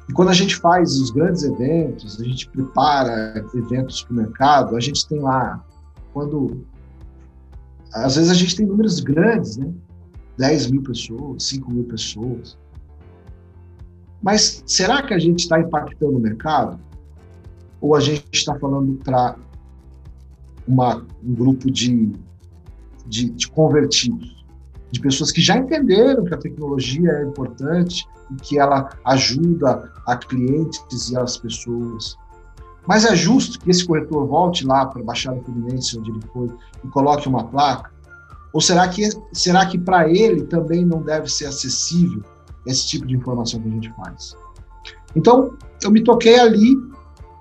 E 0.08 0.12
quando 0.14 0.30
a 0.30 0.34
gente 0.34 0.56
faz 0.56 0.98
os 0.98 1.10
grandes 1.10 1.42
eventos, 1.42 2.18
a 2.18 2.24
gente 2.24 2.48
prepara 2.48 3.44
eventos 3.54 4.02
para 4.02 4.12
o 4.12 4.16
mercado, 4.16 4.76
a 4.76 4.80
gente 4.80 5.06
tem 5.06 5.20
lá, 5.20 5.62
quando. 6.12 6.64
Às 7.92 8.16
vezes 8.16 8.30
a 8.30 8.34
gente 8.34 8.56
tem 8.56 8.66
números 8.66 9.00
grandes, 9.00 9.58
né? 9.58 9.70
10 10.38 10.70
mil 10.70 10.82
pessoas, 10.82 11.44
5 11.44 11.70
mil 11.70 11.84
pessoas. 11.84 12.58
Mas 14.22 14.62
será 14.66 15.02
que 15.02 15.12
a 15.12 15.18
gente 15.18 15.40
está 15.40 15.60
impactando 15.60 16.16
o 16.16 16.20
mercado? 16.20 16.78
Ou 17.80 17.96
a 17.96 18.00
gente 18.00 18.24
está 18.32 18.56
falando 18.58 18.94
para 19.02 19.36
um 20.68 21.34
grupo 21.34 21.70
de, 21.70 22.12
de, 23.04 23.30
de 23.30 23.48
convertidos? 23.48 24.46
De 24.92 25.00
pessoas 25.00 25.32
que 25.32 25.40
já 25.40 25.56
entenderam 25.56 26.24
que 26.24 26.34
a 26.34 26.38
tecnologia 26.38 27.10
é 27.10 27.24
importante 27.24 28.06
e 28.30 28.36
que 28.36 28.58
ela 28.58 28.90
ajuda 29.04 29.90
a 30.06 30.16
clientes 30.16 31.10
e 31.10 31.16
as 31.16 31.36
pessoas. 31.36 32.16
Mas 32.86 33.04
é 33.04 33.16
justo 33.16 33.58
que 33.58 33.70
esse 33.70 33.84
corretor 33.84 34.26
volte 34.26 34.64
lá 34.64 34.86
para 34.86 35.00
a 35.02 35.04
Baixada 35.04 35.40
Fluminense, 35.42 35.98
onde 35.98 36.10
ele 36.10 36.20
foi, 36.32 36.48
e 36.84 36.88
coloque 36.88 37.28
uma 37.28 37.44
placa? 37.44 37.90
Ou 38.52 38.60
será 38.60 38.86
que, 38.88 39.08
será 39.32 39.66
que 39.66 39.78
para 39.78 40.08
ele 40.08 40.44
também 40.44 40.84
não 40.84 41.02
deve 41.02 41.28
ser 41.28 41.46
acessível 41.46 42.22
esse 42.66 42.86
tipo 42.86 43.06
de 43.06 43.14
informação 43.14 43.60
que 43.60 43.68
a 43.68 43.72
gente 43.72 43.92
faz. 43.94 44.36
Então, 45.14 45.56
eu 45.82 45.90
me 45.90 46.02
toquei 46.02 46.38
ali 46.38 46.74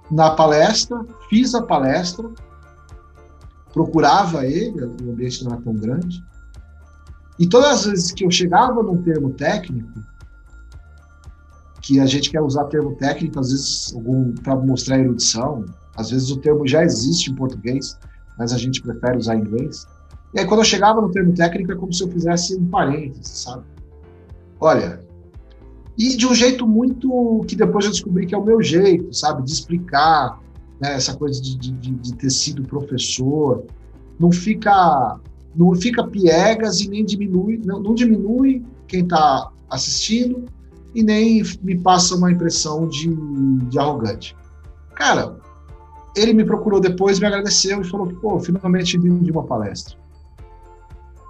na 0.09 0.32
palestra, 0.32 1.05
fiz 1.30 1.55
a 1.55 1.61
palestra, 1.61 2.30
procurava 3.74 4.45
ele, 4.45 4.84
o 4.84 5.11
ambiente 5.11 5.43
não 5.43 5.53
era 5.53 5.61
tão 5.61 5.74
grande, 5.74 6.24
e 7.39 7.47
todas 7.47 7.72
as 7.72 7.86
vezes 7.86 8.11
que 8.11 8.26
eu 8.26 8.32
chegava 8.32 8.84
num 8.84 9.01
termo 9.01 9.32
técnico, 9.32 9.99
que 11.82 11.99
a 11.99 12.05
gente 12.05 12.30
quer 12.30 12.41
usar 12.41 12.65
termo 12.65 12.95
técnico, 12.95 13.39
às 13.39 13.49
vezes 13.49 13.95
para 14.43 14.55
mostrar 14.55 14.99
erudição, 14.99 15.65
às 15.95 16.11
vezes 16.11 16.30
o 16.30 16.38
termo 16.38 16.67
já 16.67 16.84
existe 16.84 17.32
em 17.32 17.36
português, 17.36 17.97
mas 18.38 18.53
a 18.53 18.57
gente 18.57 18.82
prefere 18.82 19.17
usar 19.17 19.36
em 19.36 19.41
inglês. 19.41 19.88
E 20.34 20.39
aí, 20.39 20.45
quando 20.45 20.59
eu 20.61 20.65
chegava 20.65 21.01
no 21.01 21.11
termo 21.11 21.34
técnico, 21.34 21.72
é 21.72 21.76
como 21.76 21.91
se 21.91 22.03
eu 22.03 22.09
fizesse 22.09 22.55
um 22.55 22.69
parênteses, 22.69 23.28
sabe? 23.28 23.63
Olha, 24.59 25.03
e 26.02 26.18
de 26.18 26.26
um 26.26 26.34
jeito 26.34 26.66
muito 26.66 27.45
que 27.47 27.56
depois 27.56 27.86
eu 27.86 27.91
descobri 27.91 28.26
que 28.26 28.34
é 28.34 28.38
o 28.38 28.43
meu 28.43 28.60
jeito, 28.60 29.14
sabe, 29.14 29.43
de 29.43 29.52
explicar 29.52 30.39
né, 30.80 30.95
essa 30.95 31.16
coisa 31.16 31.39
de, 31.39 31.56
de, 31.56 31.91
de, 31.91 32.16
ter 32.16 32.32
sido 32.32 32.64
professor. 32.64 33.64
Não 34.20 34.32
fica, 34.32 35.20
não 35.56 35.76
fica 35.76 36.04
piegas 36.04 36.82
e 36.82 36.89
nem 36.89 37.06
diminui, 37.06 37.62
não, 37.64 37.80
não 37.80 37.93
diminui 37.93 38.66
quem 38.88 39.04
está 39.04 39.52
assistindo 39.70 40.45
e 40.95 41.04
nem 41.04 41.43
me 41.62 41.78
passa 41.78 42.16
uma 42.16 42.32
impressão 42.32 42.88
de, 42.88 43.14
de 43.70 43.78
arrogante. 43.78 44.36
Cara, 44.95 45.38
ele 46.16 46.34
me 46.34 46.43
procurou 46.43 46.80
depois, 46.80 47.20
me 47.20 47.28
agradeceu 47.28 47.80
e 47.80 47.84
falou 47.84 48.08
que, 48.08 48.16
pô, 48.16 48.39
finalmente 48.39 48.97
vim 48.97 49.20
de 49.20 49.32
uma 49.32 49.43
palestra. 49.43 49.95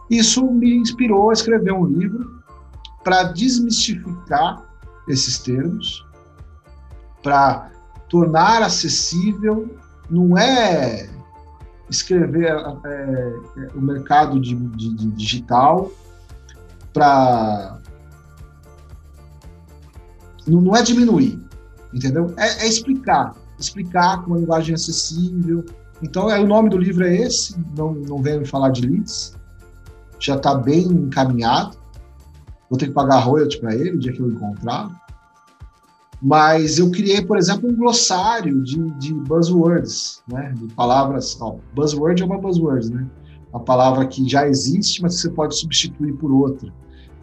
Isso 0.10 0.50
me 0.50 0.76
inspirou 0.76 1.30
a 1.30 1.34
escrever 1.34 1.74
um 1.74 1.86
livro 1.86 2.41
para 3.04 3.24
desmistificar 3.24 4.64
esses 5.08 5.40
termos, 5.40 6.06
para 7.24 7.72
tornar 8.10 8.62
acessível, 8.62 9.70
não 10.10 10.38
é 10.38 11.10
escrever 11.90 12.46
é, 12.46 13.36
é 13.58 13.68
o 13.76 13.82
mercado 13.82 14.40
de, 14.40 14.56
de, 14.56 14.94
de 14.94 15.12
digital 15.12 15.92
para 16.94 17.80
não, 20.48 20.62
não, 20.62 20.76
é 20.76 20.82
diminuir, 20.82 21.40
entendeu? 21.94 22.34
É, 22.38 22.64
é, 22.64 22.68
explicar, 22.68 23.36
explicar 23.60 24.24
com 24.24 24.32
uma 24.32 24.40
linguagem 24.40 24.74
acessível. 24.74 25.64
Então, 26.02 26.30
é, 26.30 26.40
o 26.40 26.48
nome 26.48 26.70
do 26.70 26.78
livro 26.78 27.06
é 27.06 27.16
esse, 27.16 27.56
não, 27.76 27.94
não 27.94 28.22
venho 28.22 28.46
falar 28.46 28.70
de 28.70 28.82
leads, 28.82 29.38
já 30.20 30.36
está 30.36 30.56
bem 30.56 30.88
encaminhado 30.88 31.81
vou 32.72 32.80
ter 32.80 32.88
que 32.88 32.94
pagar 32.94 33.20
royalty 33.20 33.60
para 33.60 33.76
ele 33.76 33.92
o 33.92 34.00
dia 34.00 34.14
que 34.14 34.22
eu 34.22 34.30
encontrar. 34.32 34.90
Mas 36.22 36.80
eu 36.80 36.90
criei, 36.90 37.22
por 37.22 37.38
exemplo, 37.38 37.70
um 37.70 37.76
glossário 37.76 38.64
de, 38.64 38.80
de 38.92 39.14
buzzwords, 39.14 40.24
né? 40.28 40.54
De 40.56 40.74
palavras. 40.74 41.38
Ó, 41.42 41.58
buzzword 41.76 42.22
é 42.22 42.26
uma 42.26 42.38
buzzword, 42.38 42.94
né? 42.94 43.06
Uma 43.52 43.60
palavra 43.60 44.06
que 44.08 44.28
já 44.30 44.48
existe, 44.48 45.02
mas 45.02 45.16
que 45.16 45.22
você 45.22 45.30
pode 45.30 45.60
substituir 45.60 46.14
por 46.14 46.32
outra. 46.32 46.72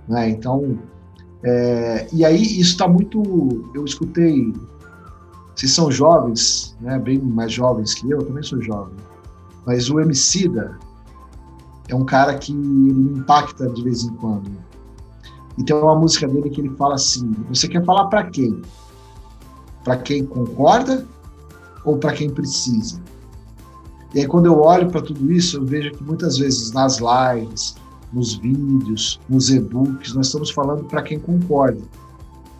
Né? 0.06 0.28
Então, 0.28 0.78
é, 1.42 2.06
e 2.12 2.24
aí 2.24 2.42
isso 2.42 2.72
está 2.72 2.86
muito. 2.86 3.70
Eu 3.74 3.84
escutei. 3.86 4.52
Vocês 5.54 5.72
são 5.72 5.90
jovens, 5.90 6.76
né? 6.80 6.98
Bem 6.98 7.18
mais 7.18 7.52
jovens 7.52 7.94
que 7.94 8.10
eu, 8.10 8.18
eu 8.18 8.26
também 8.26 8.42
sou 8.42 8.60
jovem. 8.60 8.94
Mas 9.64 9.88
o 9.88 9.98
Emicida 9.98 10.76
é 11.88 11.94
um 11.94 12.04
cara 12.04 12.36
que 12.36 12.52
impacta 12.52 13.66
de 13.70 13.82
vez 13.82 14.02
em 14.02 14.14
quando 14.16 14.67
e 15.58 15.64
tem 15.64 15.76
uma 15.76 15.96
música 15.96 16.26
dele 16.26 16.48
que 16.48 16.60
ele 16.60 16.70
fala 16.76 16.94
assim: 16.94 17.32
Você 17.50 17.68
quer 17.68 17.84
falar 17.84 18.06
para 18.06 18.24
quem? 18.30 18.62
para 19.88 19.96
quem 19.96 20.26
concorda 20.26 21.06
ou 21.82 21.96
para 21.96 22.12
quem 22.12 22.28
precisa? 22.28 23.02
E 24.14 24.20
aí, 24.20 24.26
quando 24.26 24.44
eu 24.44 24.60
olho 24.60 24.90
para 24.90 25.00
tudo 25.00 25.32
isso, 25.32 25.56
eu 25.56 25.64
vejo 25.64 25.92
que 25.92 26.04
muitas 26.04 26.36
vezes 26.36 26.72
nas 26.72 26.98
lives, 26.98 27.74
nos 28.12 28.34
vídeos, 28.34 29.18
nos 29.30 29.48
e-books, 29.48 30.12
nós 30.12 30.26
estamos 30.26 30.50
falando 30.50 30.84
para 30.84 31.02
quem 31.02 31.18
concorda 31.18 31.80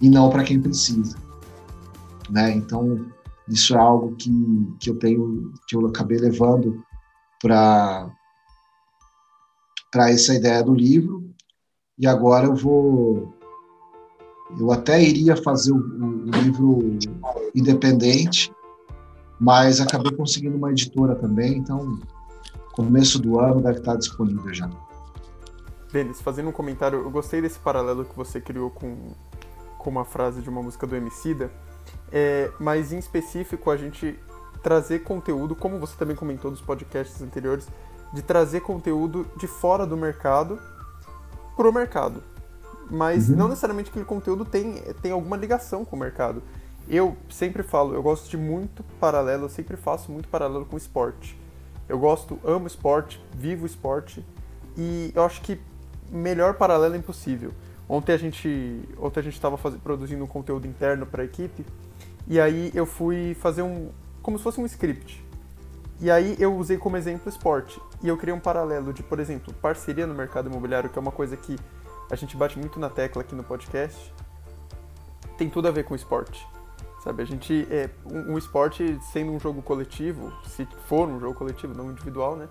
e 0.01 0.09
não 0.09 0.30
para 0.30 0.42
quem 0.42 0.59
precisa. 0.59 1.18
Né? 2.30 2.53
Então, 2.53 3.05
isso 3.46 3.74
é 3.74 3.78
algo 3.78 4.16
que, 4.16 4.30
que 4.80 4.88
eu 4.88 4.96
tenho, 4.96 5.53
que 5.66 5.76
eu 5.76 5.86
acabei 5.86 6.16
levando 6.16 6.82
para 7.42 8.11
essa 9.94 10.34
ideia 10.34 10.62
do 10.62 10.74
livro 10.74 11.27
e 11.99 12.07
agora 12.07 12.46
eu 12.46 12.55
vou 12.55 13.32
eu 14.59 14.72
até 14.72 15.03
iria 15.03 15.36
fazer 15.36 15.72
o, 15.72 15.76
o, 15.76 16.30
livro 16.30 16.99
independente 17.55 18.53
mas 19.38 19.80
acabei 19.80 20.12
conseguindo 20.12 20.57
uma 20.57 20.70
editora 20.70 21.14
também 21.14 21.59
então 21.59 21.99
começo 22.78 23.18
do 23.18 23.40
ano 23.40 23.61
deve 23.61 23.78
estar 23.78 23.96
disponível 23.96 24.55
já. 24.55 24.70
Denis, 25.92 26.20
fazendo 26.20 26.51
um 26.51 26.53
comentário, 26.53 27.01
eu 27.01 27.11
gostei 27.11 27.42
desse 27.42 27.59
paralelo 27.59 28.05
que 28.05 28.14
você 28.14 28.40
criou 28.40 28.70
com, 28.70 28.96
com 29.76 29.90
uma 29.90 30.05
frase 30.05 30.40
de 30.40 30.49
uma 30.49 30.62
música 30.62 30.86
do 30.86 30.94
Emicida, 30.94 31.51
é, 32.12 32.53
mas 32.61 32.92
em 32.92 32.99
específico 32.99 33.68
a 33.68 33.76
gente 33.76 34.16
trazer 34.62 35.01
conteúdo, 35.01 35.57
como 35.57 35.80
você 35.80 35.96
também 35.96 36.14
comentou 36.14 36.53
dos 36.53 36.61
podcasts 36.61 37.20
anteriores, 37.20 37.66
de 38.12 38.22
trazer 38.22 38.61
conteúdo 38.61 39.26
de 39.36 39.49
fora 39.49 39.84
do 39.84 39.96
mercado 39.96 40.57
para 41.59 41.68
o 41.68 41.72
mercado. 41.72 42.22
Mas 42.88 43.28
uhum. 43.28 43.34
não 43.34 43.48
necessariamente 43.48 43.90
aquele 43.90 44.04
conteúdo 44.04 44.44
tem, 44.44 44.76
tem 45.02 45.11
alguma 45.11 45.36
ligação 45.36 45.84
com 45.84 45.96
o 45.96 45.98
mercado. 45.98 46.40
Eu 46.88 47.16
sempre 47.28 47.64
falo, 47.64 47.94
eu 47.94 48.02
gosto 48.02 48.30
de 48.30 48.36
muito 48.36 48.84
paralelo, 49.00 49.46
eu 49.46 49.48
sempre 49.48 49.76
faço 49.76 50.12
muito 50.12 50.28
paralelo 50.28 50.64
com 50.64 50.76
esporte. 50.76 51.36
Eu 51.88 51.98
gosto, 51.98 52.38
amo 52.44 52.68
esporte, 52.68 53.20
vivo 53.34 53.66
esporte, 53.66 54.24
e 54.76 55.11
eu 55.14 55.24
acho 55.24 55.40
que 55.42 55.61
melhor 56.11 56.54
paralelo 56.54 56.94
é 56.94 56.98
impossível. 56.98 57.52
Ontem 57.88 58.12
a 58.12 58.16
gente 58.16 58.80
ontem 58.98 59.20
a 59.20 59.22
gente 59.22 59.34
estava 59.34 59.59
produzindo 59.78 60.22
um 60.22 60.26
conteúdo 60.26 60.66
interno 60.66 61.06
para 61.06 61.22
a 61.22 61.24
equipe 61.24 61.64
e 62.26 62.38
aí 62.38 62.70
eu 62.74 62.84
fui 62.84 63.34
fazer 63.40 63.62
um 63.62 63.90
como 64.22 64.38
se 64.38 64.44
fosse 64.44 64.61
um 64.61 64.66
script. 64.66 65.24
E 66.01 66.11
aí 66.11 66.36
eu 66.38 66.55
usei 66.57 66.78
como 66.78 66.96
exemplo 66.96 67.28
esporte 67.28 67.80
e 68.03 68.09
eu 68.09 68.16
criei 68.16 68.34
um 68.34 68.38
paralelo 68.40 68.92
de, 68.92 69.03
por 69.03 69.18
exemplo, 69.18 69.53
parceria 69.55 70.07
no 70.07 70.14
mercado 70.14 70.49
imobiliário, 70.49 70.88
que 70.88 70.99
é 70.99 71.01
uma 71.01 71.11
coisa 71.11 71.36
que 71.36 71.57
a 72.11 72.14
gente 72.14 72.36
bate 72.36 72.59
muito 72.59 72.78
na 72.78 72.88
tecla 72.88 73.22
aqui 73.22 73.34
no 73.34 73.42
podcast. 73.42 74.14
Tem 75.36 75.51
tudo 75.51 75.66
a 75.66 75.70
ver 75.70 75.84
com 75.84 75.94
esporte. 75.96 76.46
Sabe, 77.03 77.22
a 77.22 77.26
gente 77.26 77.66
é 77.70 77.90
um, 78.05 78.34
um 78.34 78.38
esporte 78.38 78.99
sendo 79.12 79.32
um 79.32 79.40
jogo 79.40 79.62
coletivo, 79.62 80.32
se 80.46 80.66
for 80.86 81.09
um 81.09 81.18
jogo 81.18 81.34
coletivo, 81.34 81.74
não 81.74 81.90
individual, 81.90 82.36
né? 82.36 82.49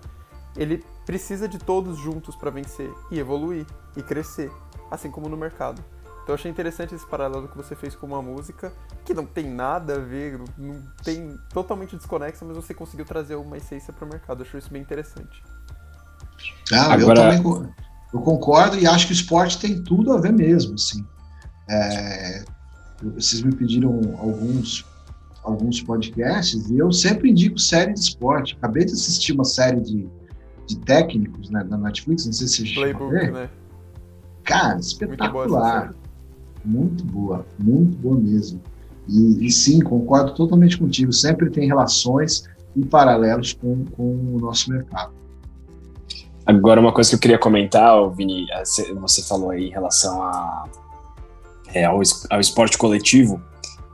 Ele 0.56 0.84
precisa 1.06 1.48
de 1.48 1.58
todos 1.58 1.98
juntos 1.98 2.34
para 2.34 2.50
vencer 2.50 2.90
e 3.10 3.18
evoluir 3.18 3.66
e 3.96 4.02
crescer, 4.02 4.50
assim 4.90 5.10
como 5.10 5.28
no 5.28 5.36
mercado. 5.36 5.82
Então 6.28 6.34
eu 6.34 6.38
achei 6.40 6.50
interessante 6.50 6.94
esse 6.94 7.06
paralelo 7.06 7.48
que 7.48 7.56
você 7.56 7.74
fez 7.74 7.94
com 7.94 8.06
uma 8.06 8.20
música 8.20 8.70
que 9.02 9.14
não 9.14 9.24
tem 9.24 9.48
nada 9.48 9.94
a 9.94 9.98
ver, 9.98 10.38
não 10.58 10.82
tem 11.02 11.38
totalmente 11.54 11.96
desconexa, 11.96 12.44
mas 12.44 12.54
você 12.54 12.74
conseguiu 12.74 13.06
trazer 13.06 13.34
uma 13.36 13.56
essência 13.56 13.94
para 13.94 14.04
o 14.04 14.08
mercado. 14.10 14.42
Eu 14.42 14.46
achei 14.46 14.60
isso 14.60 14.70
bem 14.70 14.82
interessante. 14.82 15.42
Ah, 16.70 16.92
Agora... 16.92 17.32
eu 17.32 17.42
também 17.42 17.72
eu 18.12 18.20
concordo 18.20 18.78
e 18.78 18.86
acho 18.86 19.06
que 19.06 19.12
o 19.12 19.14
esporte 19.14 19.58
tem 19.58 19.82
tudo 19.82 20.12
a 20.12 20.20
ver 20.20 20.34
mesmo, 20.34 20.74
assim. 20.74 21.02
É, 21.66 22.44
vocês 23.02 23.40
me 23.40 23.54
pediram 23.54 23.98
alguns 24.18 24.84
alguns 25.42 25.80
podcasts 25.80 26.68
e 26.68 26.76
eu 26.76 26.92
sempre 26.92 27.30
indico 27.30 27.58
série 27.58 27.94
de 27.94 28.00
esporte. 28.00 28.54
Acabei 28.58 28.84
de 28.84 28.92
assistir 28.92 29.32
uma 29.32 29.46
série 29.46 29.80
de 29.80 30.06
de 30.66 30.78
técnicos 30.80 31.48
né, 31.48 31.64
na 31.64 31.78
Netflix, 31.78 32.26
não 32.26 32.34
sei 32.34 32.46
se 32.48 32.66
você 32.66 32.74
Playbook, 32.74 33.30
né? 33.30 33.48
Cara, 34.44 34.78
espetacular. 34.78 35.94
Muito 36.64 37.04
boa, 37.04 37.46
muito 37.58 37.96
boa 37.98 38.18
mesmo. 38.18 38.60
E, 39.08 39.46
e, 39.46 39.50
sim, 39.50 39.80
concordo 39.80 40.34
totalmente 40.34 40.76
contigo. 40.76 41.12
Sempre 41.12 41.50
tem 41.50 41.66
relações 41.66 42.44
e 42.76 42.84
paralelos 42.84 43.54
com, 43.54 43.84
com 43.96 44.02
o 44.34 44.38
nosso 44.38 44.70
mercado. 44.70 45.12
Agora, 46.44 46.80
uma 46.80 46.92
coisa 46.92 47.10
que 47.10 47.16
eu 47.16 47.20
queria 47.20 47.38
comentar, 47.38 47.94
Vini, 48.10 48.46
você 49.00 49.22
falou 49.22 49.50
aí 49.50 49.66
em 49.66 49.70
relação 49.70 50.22
a, 50.22 50.64
é, 51.74 51.84
ao, 51.84 52.00
ao 52.30 52.40
esporte 52.40 52.76
coletivo. 52.78 53.40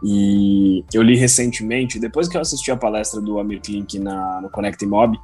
E 0.02 0.84
eu 0.92 1.02
li 1.02 1.16
recentemente, 1.16 1.98
depois 1.98 2.28
que 2.28 2.36
eu 2.36 2.40
assisti 2.40 2.70
a 2.70 2.76
palestra 2.76 3.20
do 3.20 3.38
Amir 3.38 3.60
Klink 3.60 3.98
na, 3.98 4.40
no 4.40 4.50
Connect 4.50 4.84
Mob, 4.84 5.18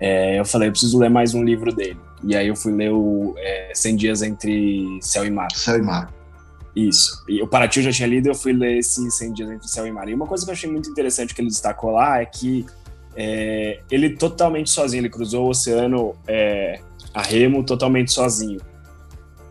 é, 0.00 0.38
eu 0.38 0.44
falei, 0.44 0.68
eu 0.68 0.72
preciso 0.72 0.98
ler 0.98 1.08
mais 1.08 1.34
um 1.34 1.42
livro 1.42 1.74
dele. 1.74 1.98
E 2.22 2.36
aí 2.36 2.48
eu 2.48 2.56
fui 2.56 2.72
ler 2.72 2.92
o 2.92 3.34
é, 3.38 3.72
100 3.74 3.96
Dias 3.96 4.22
Entre 4.22 4.98
Céu 5.00 5.24
e 5.24 5.30
Mar. 5.30 5.48
Céu 5.54 5.78
e 5.78 5.82
Mar. 5.82 6.12
Isso. 6.78 7.24
E 7.28 7.42
o 7.42 7.48
Paraty 7.48 7.80
eu 7.80 7.84
já 7.86 7.92
tinha 7.92 8.08
lido, 8.08 8.28
eu 8.28 8.34
fui 8.36 8.52
ler 8.52 8.78
esse 8.78 9.10
100 9.10 9.32
Dias 9.32 9.50
Entre 9.50 9.66
Céu 9.66 9.84
e 9.84 9.90
Mar. 9.90 10.08
E 10.08 10.14
uma 10.14 10.28
coisa 10.28 10.44
que 10.44 10.50
eu 10.50 10.54
achei 10.54 10.70
muito 10.70 10.88
interessante 10.88 11.34
que 11.34 11.40
ele 11.40 11.48
destacou 11.48 11.90
lá 11.90 12.20
é 12.20 12.24
que 12.24 12.64
é, 13.16 13.80
ele 13.90 14.10
totalmente 14.10 14.70
sozinho, 14.70 15.00
ele 15.00 15.08
cruzou 15.08 15.46
o 15.46 15.48
oceano 15.48 16.14
é, 16.24 16.80
a 17.12 17.20
remo 17.20 17.64
totalmente 17.64 18.12
sozinho. 18.12 18.60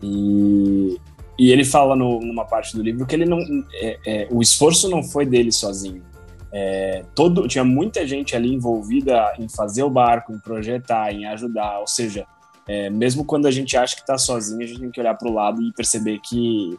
E, 0.02 0.96
e 1.38 1.52
ele 1.52 1.66
fala 1.66 1.94
no, 1.94 2.18
numa 2.20 2.46
parte 2.46 2.74
do 2.74 2.82
livro 2.82 3.04
que 3.04 3.14
ele 3.14 3.26
não, 3.26 3.40
é, 3.74 3.98
é 4.06 4.28
o 4.30 4.40
esforço 4.40 4.88
não 4.88 5.02
foi 5.02 5.26
dele 5.26 5.52
sozinho. 5.52 6.02
É, 6.50 7.04
todo, 7.14 7.46
tinha 7.46 7.62
muita 7.62 8.06
gente 8.06 8.34
ali 8.34 8.54
envolvida 8.54 9.34
em 9.38 9.50
fazer 9.50 9.82
o 9.82 9.90
barco, 9.90 10.32
em 10.32 10.38
projetar, 10.38 11.12
em 11.12 11.26
ajudar. 11.26 11.80
Ou 11.80 11.86
seja, 11.86 12.26
é, 12.66 12.88
mesmo 12.88 13.22
quando 13.22 13.44
a 13.44 13.50
gente 13.50 13.76
acha 13.76 13.94
que 13.94 14.00
está 14.00 14.16
sozinho, 14.16 14.62
a 14.62 14.66
gente 14.66 14.80
tem 14.80 14.90
que 14.90 14.98
olhar 14.98 15.12
para 15.12 15.28
o 15.28 15.34
lado 15.34 15.60
e 15.60 15.70
perceber 15.74 16.20
que 16.20 16.78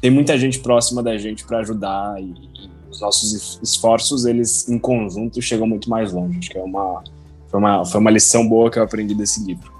tem 0.00 0.10
muita 0.10 0.38
gente 0.38 0.60
próxima 0.60 1.02
da 1.02 1.16
gente 1.18 1.44
para 1.44 1.58
ajudar 1.58 2.20
e, 2.20 2.24
e, 2.24 2.68
os 2.90 3.00
nossos 3.00 3.60
esforços, 3.62 4.24
eles 4.24 4.68
em 4.68 4.78
conjunto 4.78 5.40
chegam 5.42 5.66
muito 5.66 5.90
mais 5.90 6.12
longe. 6.12 6.38
Acho 6.38 6.50
que 6.50 6.58
é 6.58 6.62
uma, 6.62 7.02
foi, 7.48 7.60
uma, 7.60 7.84
foi 7.84 8.00
uma 8.00 8.10
lição 8.10 8.48
boa 8.48 8.70
que 8.70 8.78
eu 8.78 8.82
aprendi 8.82 9.14
desse 9.14 9.44
livro. 9.44 9.70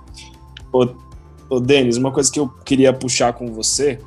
Ô, 0.72 0.86
ô 1.48 1.60
Denis, 1.60 1.96
uma 1.96 2.12
coisa 2.12 2.30
que 2.30 2.38
eu 2.38 2.48
queria 2.64 2.92
puxar 2.92 3.32
com 3.32 3.52
você 3.52 3.98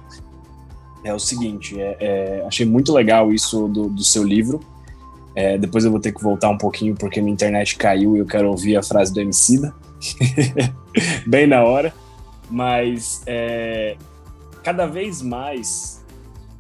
é 1.04 1.14
o 1.14 1.20
seguinte: 1.20 1.80
é, 1.80 1.98
é, 2.00 2.46
achei 2.46 2.66
muito 2.66 2.94
legal 2.94 3.34
isso 3.34 3.68
do, 3.68 3.90
do 3.90 4.04
seu 4.04 4.24
livro. 4.24 4.60
É, 5.34 5.58
depois 5.58 5.86
eu 5.86 5.92
vou 5.92 6.00
ter 6.00 6.12
que 6.12 6.22
voltar 6.22 6.50
um 6.50 6.58
pouquinho 6.58 6.94
porque 6.96 7.22
minha 7.22 7.34
internet 7.34 7.78
caiu 7.78 8.16
e 8.16 8.20
eu 8.20 8.26
quero 8.26 8.50
ouvir 8.50 8.76
a 8.76 8.84
frase 8.84 9.14
do 9.14 9.20
Emicida. 9.20 9.74
Bem 11.26 11.48
na 11.48 11.64
hora. 11.64 11.94
Mas 12.50 13.22
é, 13.26 13.96
cada 14.62 14.86
vez 14.86 15.22
mais 15.22 16.01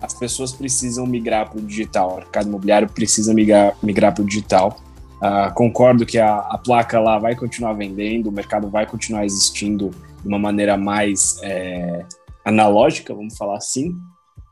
as 0.01 0.13
pessoas 0.13 0.51
precisam 0.51 1.05
migrar 1.05 1.49
para 1.49 1.59
o 1.59 1.61
digital. 1.61 2.13
O 2.13 2.15
mercado 2.17 2.47
imobiliário 2.47 2.89
precisa 2.89 3.33
migrar, 3.33 3.77
migrar 3.83 4.13
para 4.13 4.23
o 4.23 4.25
digital. 4.25 4.81
Uh, 5.17 5.53
concordo 5.53 6.05
que 6.05 6.17
a, 6.17 6.37
a, 6.37 6.57
placa 6.57 6.99
lá 6.99 7.19
vai 7.19 7.35
continuar 7.35 7.73
vendendo, 7.73 8.27
o 8.27 8.31
mercado 8.31 8.67
vai 8.67 8.87
continuar 8.87 9.23
existindo 9.23 9.91
de 10.21 10.27
uma 10.27 10.39
maneira 10.39 10.75
mais 10.75 11.39
é, 11.43 12.03
analógica, 12.43 13.13
vamos 13.13 13.37
falar 13.37 13.57
assim. 13.57 13.93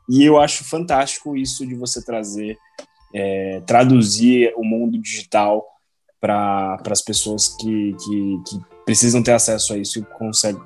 E 0.08 0.24
eu 0.24 0.38
acho 0.38 0.62
fantástico 0.62 1.36
isso 1.36 1.66
de 1.66 1.74
você 1.74 2.04
trazer 2.04 2.56
é, 3.12 3.60
traduzir 3.66 4.52
o 4.56 4.64
mundo 4.64 4.98
digital 4.98 5.64
para 6.20 6.78
as 6.90 7.00
pessoas 7.00 7.48
que, 7.48 7.96
que, 7.98 8.42
que, 8.46 8.60
precisam 8.84 9.22
ter 9.22 9.32
acesso 9.32 9.72
a 9.72 9.78
isso 9.78 10.00
e 10.00 10.02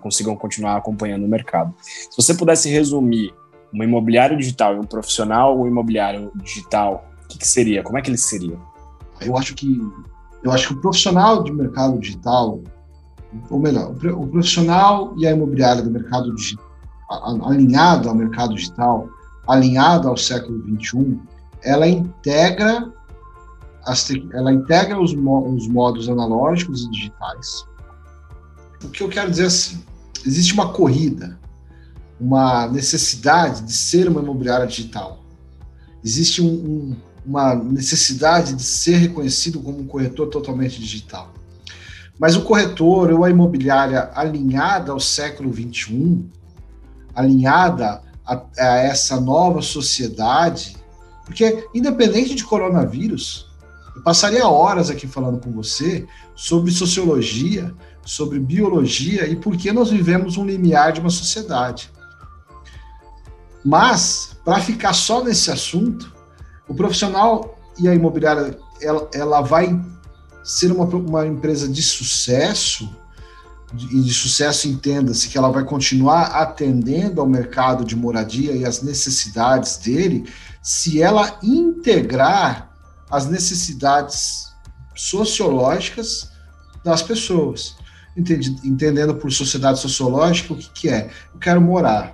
consigam 0.00 0.34
continuar 0.34 0.76
acompanhando 0.76 1.24
o 1.24 1.28
mercado. 1.28 1.74
Se 1.82 2.16
você 2.16 2.34
pudesse 2.34 2.70
resumir 2.70 3.34
um 3.74 3.82
imobiliário 3.82 4.36
digital 4.36 4.76
e 4.76 4.78
um 4.78 4.84
profissional 4.84 5.66
imobiliário 5.66 6.30
digital, 6.36 7.10
o 7.24 7.28
que, 7.28 7.38
que, 7.38 7.46
seria? 7.46 7.82
Como 7.82 7.98
é 7.98 8.02
que 8.02 8.08
ele 8.08 8.16
seria? 8.16 8.56
Eu 9.20 9.36
acho 9.36 9.54
que 9.54 9.80
eu 10.42 10.52
acho 10.52 10.68
que 10.68 10.74
o 10.74 10.80
profissional 10.80 11.42
de 11.42 11.50
mercado 11.50 11.98
digital, 11.98 12.60
ou 13.50 13.58
melhor, 13.58 13.90
o 13.92 14.26
profissional 14.26 15.14
e 15.16 15.26
a 15.26 15.32
imobiliária 15.32 15.82
do 15.82 15.90
mercado 15.90 16.34
digital, 16.34 16.64
alinhado 17.44 18.08
ao 18.08 18.14
mercado 18.14 18.54
digital, 18.54 19.08
alinhado 19.48 20.06
ao 20.06 20.16
século 20.16 20.62
21, 20.64 21.18
ela 21.62 21.88
integra 21.88 22.92
as, 23.86 24.10
ela 24.32 24.52
integra 24.52 25.00
os, 25.00 25.12
os 25.12 25.68
modos 25.68 26.08
analógicos 26.08 26.84
e 26.84 26.90
digitais. 26.90 27.64
O 28.82 28.90
que 28.90 29.02
eu 29.02 29.08
quero 29.08 29.30
dizer 29.30 29.44
é 29.44 29.46
assim, 29.46 29.82
existe 30.26 30.52
uma 30.52 30.72
corrida, 30.72 31.38
uma 32.20 32.66
necessidade 32.66 33.62
de 33.62 33.72
ser 33.72 34.08
uma 34.08 34.20
imobiliária 34.20 34.66
digital. 34.66 35.22
Existe 36.02 36.42
um, 36.42 36.46
um, 36.46 36.96
uma 37.24 37.54
necessidade 37.54 38.54
de 38.54 38.62
ser 38.62 38.96
reconhecido 38.96 39.60
como 39.60 39.80
um 39.80 39.86
corretor 39.86 40.28
totalmente 40.28 40.80
digital. 40.80 41.32
Mas 42.18 42.36
o 42.36 42.42
corretor 42.42 43.10
ou 43.10 43.24
a 43.24 43.30
imobiliária 43.30 44.10
alinhada 44.14 44.92
ao 44.92 45.00
século 45.00 45.50
21, 45.50 46.28
alinhada 47.14 48.02
a, 48.24 48.42
a 48.58 48.76
essa 48.78 49.20
nova 49.20 49.60
sociedade, 49.60 50.76
Porque, 51.24 51.66
independente 51.74 52.34
de 52.34 52.44
coronavírus, 52.44 53.46
eu 53.96 54.02
passaria 54.02 54.46
horas 54.46 54.90
aqui 54.90 55.06
falando 55.06 55.40
com 55.40 55.50
você 55.52 56.06
sobre 56.34 56.70
sociologia, 56.70 57.74
sobre 58.04 58.38
biologia 58.38 59.26
e 59.26 59.34
por 59.34 59.56
que 59.56 59.72
nós 59.72 59.90
vivemos 59.90 60.36
um 60.36 60.44
limiar 60.44 60.92
de 60.92 61.00
uma 61.00 61.10
sociedade. 61.10 61.90
Mas, 63.64 64.36
para 64.44 64.60
ficar 64.60 64.92
só 64.92 65.24
nesse 65.24 65.50
assunto, 65.50 66.12
o 66.68 66.74
profissional 66.74 67.58
e 67.78 67.88
a 67.88 67.94
imobiliária 67.94 68.58
ela, 68.80 69.08
ela 69.14 69.40
vai 69.40 69.80
ser 70.42 70.70
uma, 70.70 70.84
uma 70.84 71.26
empresa 71.26 71.66
de 71.66 71.82
sucesso, 71.82 72.94
e 73.72 74.00
de 74.02 74.14
sucesso 74.14 74.68
entenda-se 74.68 75.28
que 75.28 75.36
ela 75.36 75.50
vai 75.50 75.64
continuar 75.64 76.26
atendendo 76.26 77.20
ao 77.20 77.26
mercado 77.26 77.84
de 77.84 77.96
moradia 77.96 78.52
e 78.52 78.64
as 78.64 78.82
necessidades 78.82 79.78
dele, 79.78 80.30
se 80.62 81.02
ela 81.02 81.38
integrar 81.42 82.70
as 83.10 83.26
necessidades 83.26 84.52
sociológicas 84.94 86.30
das 86.84 87.02
pessoas. 87.02 87.74
Entendendo 88.16 89.16
por 89.16 89.32
sociedade 89.32 89.80
sociológica 89.80 90.52
o 90.52 90.56
que, 90.56 90.70
que 90.70 90.88
é? 90.88 91.10
Eu 91.32 91.40
quero 91.40 91.60
morar. 91.60 92.13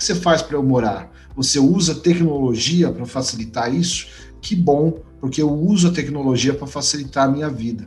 Que 0.00 0.06
você 0.06 0.14
faz 0.14 0.40
para 0.40 0.56
eu 0.56 0.62
morar? 0.62 1.12
Você 1.36 1.58
usa 1.58 1.94
tecnologia 1.94 2.90
para 2.90 3.04
facilitar 3.04 3.72
isso? 3.74 4.06
Que 4.40 4.56
bom, 4.56 4.98
porque 5.20 5.42
eu 5.42 5.52
uso 5.52 5.88
a 5.88 5.92
tecnologia 5.92 6.54
para 6.54 6.66
facilitar 6.66 7.28
a 7.28 7.30
minha 7.30 7.50
vida. 7.50 7.86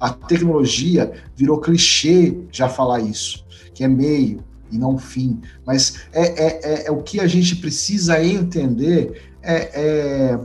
A 0.00 0.08
tecnologia 0.08 1.12
virou 1.36 1.60
clichê 1.60 2.34
já 2.50 2.66
falar 2.66 3.00
isso, 3.00 3.44
que 3.74 3.84
é 3.84 3.88
meio 3.88 4.42
e 4.72 4.78
não 4.78 4.96
fim. 4.96 5.38
Mas 5.66 6.00
é, 6.14 6.22
é, 6.22 6.60
é, 6.62 6.86
é 6.86 6.90
o 6.90 7.02
que 7.02 7.20
a 7.20 7.26
gente 7.26 7.54
precisa 7.56 8.24
entender 8.24 9.30
é, 9.42 9.54
é, 9.82 10.40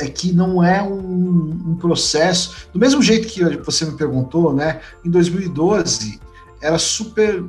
é 0.00 0.08
que 0.08 0.32
não 0.32 0.64
é 0.64 0.82
um, 0.82 1.50
um, 1.64 1.76
processo. 1.76 2.68
Do 2.72 2.80
mesmo 2.80 3.00
jeito 3.00 3.28
que 3.28 3.44
você 3.58 3.84
me 3.84 3.96
perguntou, 3.96 4.52
né? 4.52 4.80
Em 5.04 5.10
2012 5.10 6.18
era 6.60 6.76
super 6.76 7.44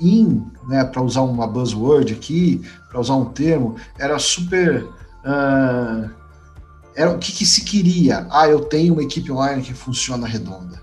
in, 0.00 0.46
né? 0.66 0.84
Para 0.84 1.02
usar 1.02 1.22
uma 1.22 1.46
buzzword 1.46 2.12
aqui, 2.12 2.62
para 2.88 3.00
usar 3.00 3.14
um 3.14 3.26
termo, 3.26 3.76
era 3.98 4.18
super 4.18 4.84
uh, 4.84 6.10
era 6.94 7.10
o 7.10 7.18
que, 7.18 7.32
que, 7.32 7.46
se 7.46 7.64
queria? 7.64 8.26
Ah, 8.30 8.48
eu 8.48 8.60
tenho 8.60 8.92
uma 8.92 9.02
equipe 9.02 9.32
online 9.32 9.62
que 9.62 9.72
funciona 9.72 10.26
redonda. 10.26 10.82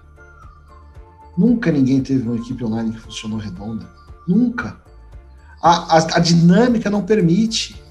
Nunca 1.37 1.71
ninguém 1.71 2.01
teve 2.01 2.27
uma 2.27 2.37
equipe 2.37 2.63
online 2.63 2.91
que 2.91 2.99
funcionou 2.99 3.37
redonda. 3.37 3.87
Nunca. 4.27 4.77
A, 5.61 5.97
a, 5.97 6.17
a 6.17 6.19
dinâmica 6.19 6.89
não 6.89 7.03
permite. 7.03 7.81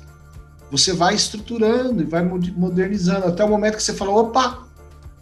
Você 0.70 0.92
vai 0.92 1.14
estruturando 1.14 2.02
e 2.02 2.06
vai 2.06 2.22
modernizando 2.22 3.26
até 3.26 3.44
o 3.44 3.48
momento 3.48 3.76
que 3.76 3.82
você 3.82 3.94
fala: 3.94 4.10
opa, 4.10 4.66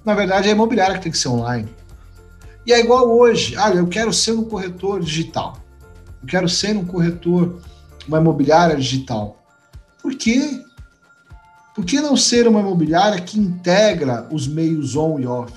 na 0.04 0.14
verdade 0.14 0.48
é 0.48 0.50
a 0.50 0.54
imobiliária 0.54 0.96
que 0.96 1.02
tem 1.02 1.12
que 1.12 1.18
ser 1.18 1.28
online. 1.28 1.68
E 2.66 2.72
é 2.72 2.80
igual 2.80 3.08
hoje. 3.08 3.54
Ah, 3.56 3.70
eu 3.70 3.86
quero 3.86 4.12
ser 4.12 4.32
um 4.32 4.44
corretor 4.44 5.00
digital. 5.00 5.58
Eu 6.26 6.30
quero 6.30 6.48
ser 6.48 6.76
um 6.76 6.84
corretor, 6.84 7.60
uma 8.08 8.18
imobiliária 8.18 8.74
digital. 8.74 9.40
Por 10.02 10.12
quê? 10.16 10.60
Por 11.72 11.84
que 11.84 12.00
não 12.00 12.16
ser 12.16 12.48
uma 12.48 12.58
imobiliária 12.58 13.20
que 13.20 13.38
integra 13.38 14.26
os 14.32 14.48
meios 14.48 14.96
on 14.96 15.20
e 15.20 15.26
off 15.26 15.52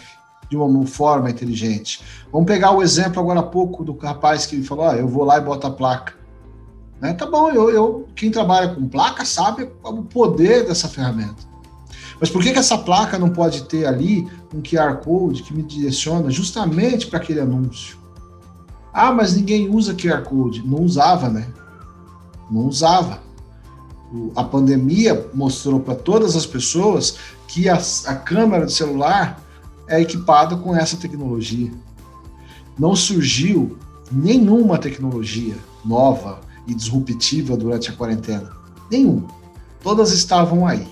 de 0.48 0.56
uma 0.56 0.86
forma 0.86 1.28
inteligente? 1.28 2.04
Vamos 2.32 2.46
pegar 2.46 2.70
o 2.70 2.84
exemplo 2.84 3.20
agora 3.20 3.40
há 3.40 3.44
pouco 3.44 3.84
do 3.84 3.98
rapaz 3.98 4.46
que 4.46 4.62
falou: 4.62 4.86
ah, 4.86 4.96
eu 4.96 5.08
vou 5.08 5.24
lá 5.24 5.40
e 5.40 5.42
boto 5.42 5.66
a 5.66 5.72
placa. 5.72 6.14
Né? 7.02 7.14
Tá 7.14 7.26
bom, 7.26 7.50
eu, 7.50 7.72
eu, 7.72 8.08
quem 8.16 8.30
trabalha 8.30 8.76
com 8.76 8.88
placa 8.88 9.26
sabe 9.26 9.68
o 9.84 10.04
poder 10.04 10.68
dessa 10.68 10.88
ferramenta. 10.88 11.50
Mas 12.20 12.30
por 12.30 12.44
que, 12.44 12.52
que 12.52 12.60
essa 12.60 12.78
placa 12.78 13.18
não 13.18 13.30
pode 13.30 13.64
ter 13.64 13.88
ali 13.88 14.28
um 14.54 14.62
QR 14.62 14.98
Code 14.98 15.42
que 15.42 15.52
me 15.52 15.64
direciona 15.64 16.30
justamente 16.30 17.08
para 17.08 17.18
aquele 17.18 17.40
anúncio? 17.40 17.99
Ah, 18.94 19.12
mas 19.12 19.36
ninguém 19.36 19.70
usa 19.70 19.94
QR 19.94 20.24
Code. 20.24 20.68
Não 20.68 20.82
usava, 20.82 21.30
né? 21.30 21.48
Não 22.50 22.68
usava 22.68 23.20
a 24.36 24.44
pandemia 24.44 25.30
mostrou 25.34 25.80
para 25.80 25.96
todas 25.96 26.36
as 26.36 26.46
pessoas 26.46 27.18
que 27.48 27.70
a, 27.70 27.80
a 28.06 28.16
câmera 28.16 28.66
de 28.66 28.74
celular 28.74 29.42
é 29.88 30.02
equipada 30.02 30.56
com 30.56 30.76
essa 30.76 30.98
tecnologia. 30.98 31.72
Não 32.78 32.96
surgiu 32.96 33.78
nenhuma 34.12 34.78
tecnologia 34.78 35.56
nova 35.86 36.40
e 36.66 36.74
disruptiva 36.74 37.56
durante 37.56 37.90
a 37.90 37.94
quarentena. 37.94 38.52
Nenhuma. 38.90 39.28
Todas 39.84 40.12
estavam 40.12 40.66
aí. 40.66 40.88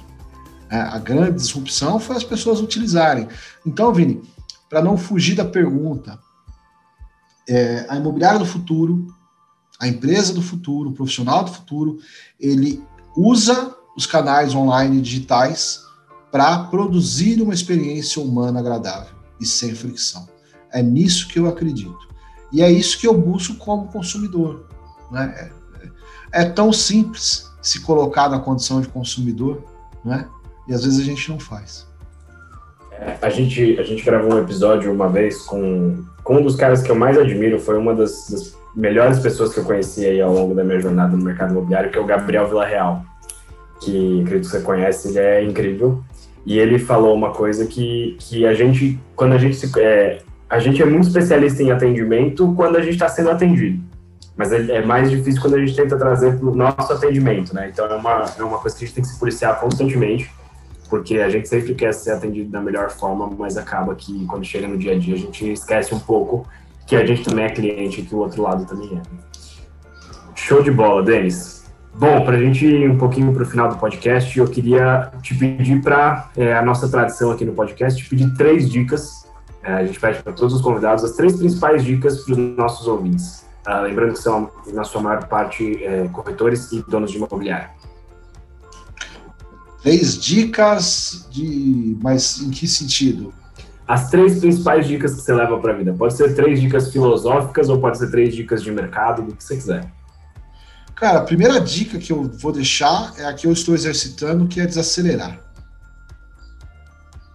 É, 0.70 0.78
a 0.78 1.00
grande 1.00 1.38
disrupção 1.38 2.00
foi 2.00 2.18
as 2.18 2.24
pessoas 2.24 2.60
utilizarem. 2.60 3.28
Então, 3.66 3.94
Vini, 3.94 4.22
para 4.70 4.82
não 4.82 4.98
fugir 4.98 5.36
da 5.36 5.46
pergunta, 5.46 6.20
é, 7.48 7.86
a 7.88 7.96
imobiliária 7.96 8.40
do 8.40 8.46
futuro, 8.46 9.08
a 9.80 9.88
empresa 9.88 10.34
do 10.34 10.42
futuro, 10.42 10.90
o 10.90 10.94
profissional 10.94 11.44
do 11.44 11.52
futuro, 11.52 12.00
ele 12.40 12.84
usa 13.16 13.76
os 13.96 14.06
canais 14.06 14.54
online 14.54 15.02
digitais 15.02 15.82
para 16.32 16.66
produzir 16.66 17.42
uma 17.42 17.54
experiência 17.54 18.22
humana 18.22 18.60
agradável 18.60 19.16
e 19.40 19.46
sem 19.46 19.74
fricção. 19.74 20.28
É 20.72 20.84
nisso 20.84 21.28
que 21.28 21.40
eu 21.40 21.48
acredito. 21.48 22.08
E 22.52 22.62
é 22.62 22.72
isso 22.72 23.00
que 23.00 23.08
eu 23.08 23.18
busco 23.18 23.56
como 23.56 23.88
consumidor. 23.88 24.68
Né? 25.12 25.52
É, 26.34 26.42
é 26.42 26.46
tão 26.46 26.72
simples 26.74 27.50
se 27.62 27.80
colocar 27.80 28.30
na 28.30 28.40
condição 28.40 28.82
de 28.82 28.88
consumidor, 28.88 29.64
né? 30.04 30.28
e 30.68 30.74
às 30.74 30.84
vezes 30.84 31.00
a 31.00 31.04
gente 31.04 31.30
não 31.30 31.40
faz. 31.40 31.87
É, 33.00 33.18
a, 33.22 33.30
gente, 33.30 33.80
a 33.80 33.84
gente 33.84 34.04
gravou 34.04 34.34
um 34.34 34.40
episódio 34.40 34.92
uma 34.92 35.08
vez 35.08 35.42
com, 35.44 36.04
com 36.24 36.38
um 36.38 36.42
dos 36.42 36.56
caras 36.56 36.82
que 36.82 36.90
eu 36.90 36.96
mais 36.96 37.18
admiro, 37.18 37.60
foi 37.60 37.78
uma 37.78 37.94
das, 37.94 38.30
das 38.30 38.58
melhores 38.76 39.20
pessoas 39.20 39.54
que 39.54 39.60
eu 39.60 39.64
conheci 39.64 40.06
aí 40.06 40.20
ao 40.20 40.34
longo 40.34 40.56
da 40.56 40.64
minha 40.64 40.80
jornada 40.80 41.16
no 41.16 41.24
mercado 41.24 41.52
imobiliário, 41.52 41.92
que 41.92 41.98
é 41.98 42.02
o 42.02 42.06
Gabriel 42.06 42.48
Villarreal, 42.48 43.04
que 43.82 44.22
acredito 44.22 44.46
que 44.46 44.52
você 44.52 44.62
conhece, 44.62 45.10
ele 45.10 45.20
é 45.20 45.44
incrível. 45.44 46.04
E 46.46 46.58
ele 46.58 46.80
falou 46.80 47.14
uma 47.14 47.32
coisa 47.32 47.66
que, 47.66 48.16
que 48.20 48.46
a 48.46 48.54
gente, 48.54 48.98
quando 49.16 49.34
a 49.34 49.38
gente 49.38 49.56
se, 49.56 49.70
é, 49.80 50.20
a 50.50 50.60
gente 50.60 50.82
é 50.82 50.86
muito 50.86 51.08
especialista 51.08 51.62
em 51.62 51.72
atendimento 51.72 52.54
quando 52.56 52.78
a 52.78 52.82
gente 52.82 52.94
está 52.94 53.10
sendo 53.10 53.30
atendido. 53.30 53.84
Mas 54.36 54.52
é, 54.54 54.82
mais 54.86 55.10
difícil 55.10 55.42
quando 55.42 55.56
a 55.56 55.60
gente 55.60 55.76
tenta 55.76 55.98
trazer 55.98 56.38
para 56.38 56.48
o 56.48 56.56
nosso 56.56 56.94
atendimento, 56.94 57.54
né? 57.54 57.70
Então 57.74 57.86
é 57.86 57.96
uma, 57.96 58.26
é 58.38 58.44
uma 58.44 58.60
coisa 58.60 58.78
que 58.78 58.84
a 58.84 58.88
gente 58.88 58.96
tem 58.96 59.04
que 59.04 59.10
se 59.10 59.20
policiar 59.20 59.60
constantemente, 59.60 60.32
porque 60.90 61.20
a 61.20 61.30
gente 61.30 61.48
sempre 61.48 61.76
quer 61.76 61.94
ser 61.94 62.12
atendido 62.12 62.50
da 62.50 62.62
melhor 62.62 62.90
forma, 62.90 63.30
mas 63.38 63.58
acaba 63.58 63.94
que 63.96 64.26
quando 64.26 64.46
chega 64.46 64.68
no 64.68 64.78
dia 64.78 64.94
a 64.94 65.00
dia 65.00 65.16
a 65.16 65.18
gente 65.18 65.52
esquece 65.52 65.94
um 65.94 66.00
pouco 66.00 66.48
que 66.86 66.96
a 66.96 67.06
gente 67.06 67.24
também 67.24 67.46
é 67.46 67.50
cliente 67.50 68.02
e 68.02 68.06
que 68.06 68.16
o 68.16 68.20
outro 68.20 68.42
lado 68.42 68.66
também 68.66 68.98
é. 68.98 69.02
Show 70.36 70.62
de 70.62 70.72
bola, 70.72 71.04
Denis. 71.04 71.66
Bom, 71.94 72.24
para 72.24 72.38
a 72.38 72.40
gente 72.40 72.66
ir 72.66 72.90
um 72.90 72.98
pouquinho 72.98 73.34
para 73.34 73.44
o 73.44 73.46
final 73.46 73.68
do 73.70 73.78
podcast, 73.78 74.38
eu 74.38 74.48
queria 74.48 75.12
te 75.22 75.34
pedir 75.36 75.82
para 75.82 76.30
é, 76.38 76.56
a 76.56 76.62
nossa 76.62 76.88
tradição 76.88 77.32
aqui 77.32 77.44
no 77.44 77.54
podcast, 77.54 78.02
te 78.02 78.10
pedir 78.10 78.34
três 78.36 78.70
dicas. 78.70 79.28
É, 79.64 79.74
a 79.74 79.86
gente 79.86 80.00
pede 80.00 80.22
para 80.22 80.32
todos 80.32 80.54
os 80.54 80.62
convidados 80.62 81.04
as 81.04 81.14
três 81.14 81.36
principais 81.36 81.84
dicas 81.84 82.24
para 82.24 82.34
os 82.34 82.38
nossos 82.56 82.88
ouvintes. 82.88 83.46
Ah, 83.66 83.82
lembrando 83.82 84.14
que 84.14 84.20
são, 84.20 84.50
na 84.72 84.86
sua 84.86 85.02
maior 85.02 85.28
parte, 85.28 85.84
é, 85.84 86.08
corretores 86.14 86.72
e 86.72 86.82
donos 86.88 87.12
de 87.12 87.18
imobiliário. 87.18 87.68
Três 89.82 90.18
dicas 90.18 91.28
de. 91.30 91.98
Mas 92.02 92.42
em 92.42 92.50
que 92.50 92.68
sentido? 92.68 93.34
as 93.88 94.10
três 94.10 94.40
principais 94.40 94.86
dicas 94.86 95.16
que 95.16 95.22
você 95.22 95.34
leva 95.34 95.58
para 95.60 95.74
a 95.74 95.78
vida. 95.78 95.94
Pode 95.94 96.16
ser 96.16 96.36
três 96.36 96.60
dicas 96.60 96.92
filosóficas 96.92 97.70
ou 97.70 97.80
pode 97.80 97.98
ser 97.98 98.12
três 98.12 98.36
dicas 98.36 98.62
de 98.62 98.70
mercado, 98.70 99.24
do 99.24 99.34
que 99.34 99.44
você 99.44 99.56
quiser. 99.56 99.90
Cara, 100.94 101.20
a 101.20 101.24
primeira 101.24 101.62
dica 101.62 101.98
que 101.98 102.12
eu 102.12 102.24
vou 102.24 102.52
deixar 102.52 103.14
é 103.18 103.26
a 103.26 103.34
que 103.34 103.48
eu 103.48 103.54
estou 103.54 103.74
exercitando, 103.74 104.48
que 104.48 104.60
é 104.60 104.66
desacelerar. 104.66 105.40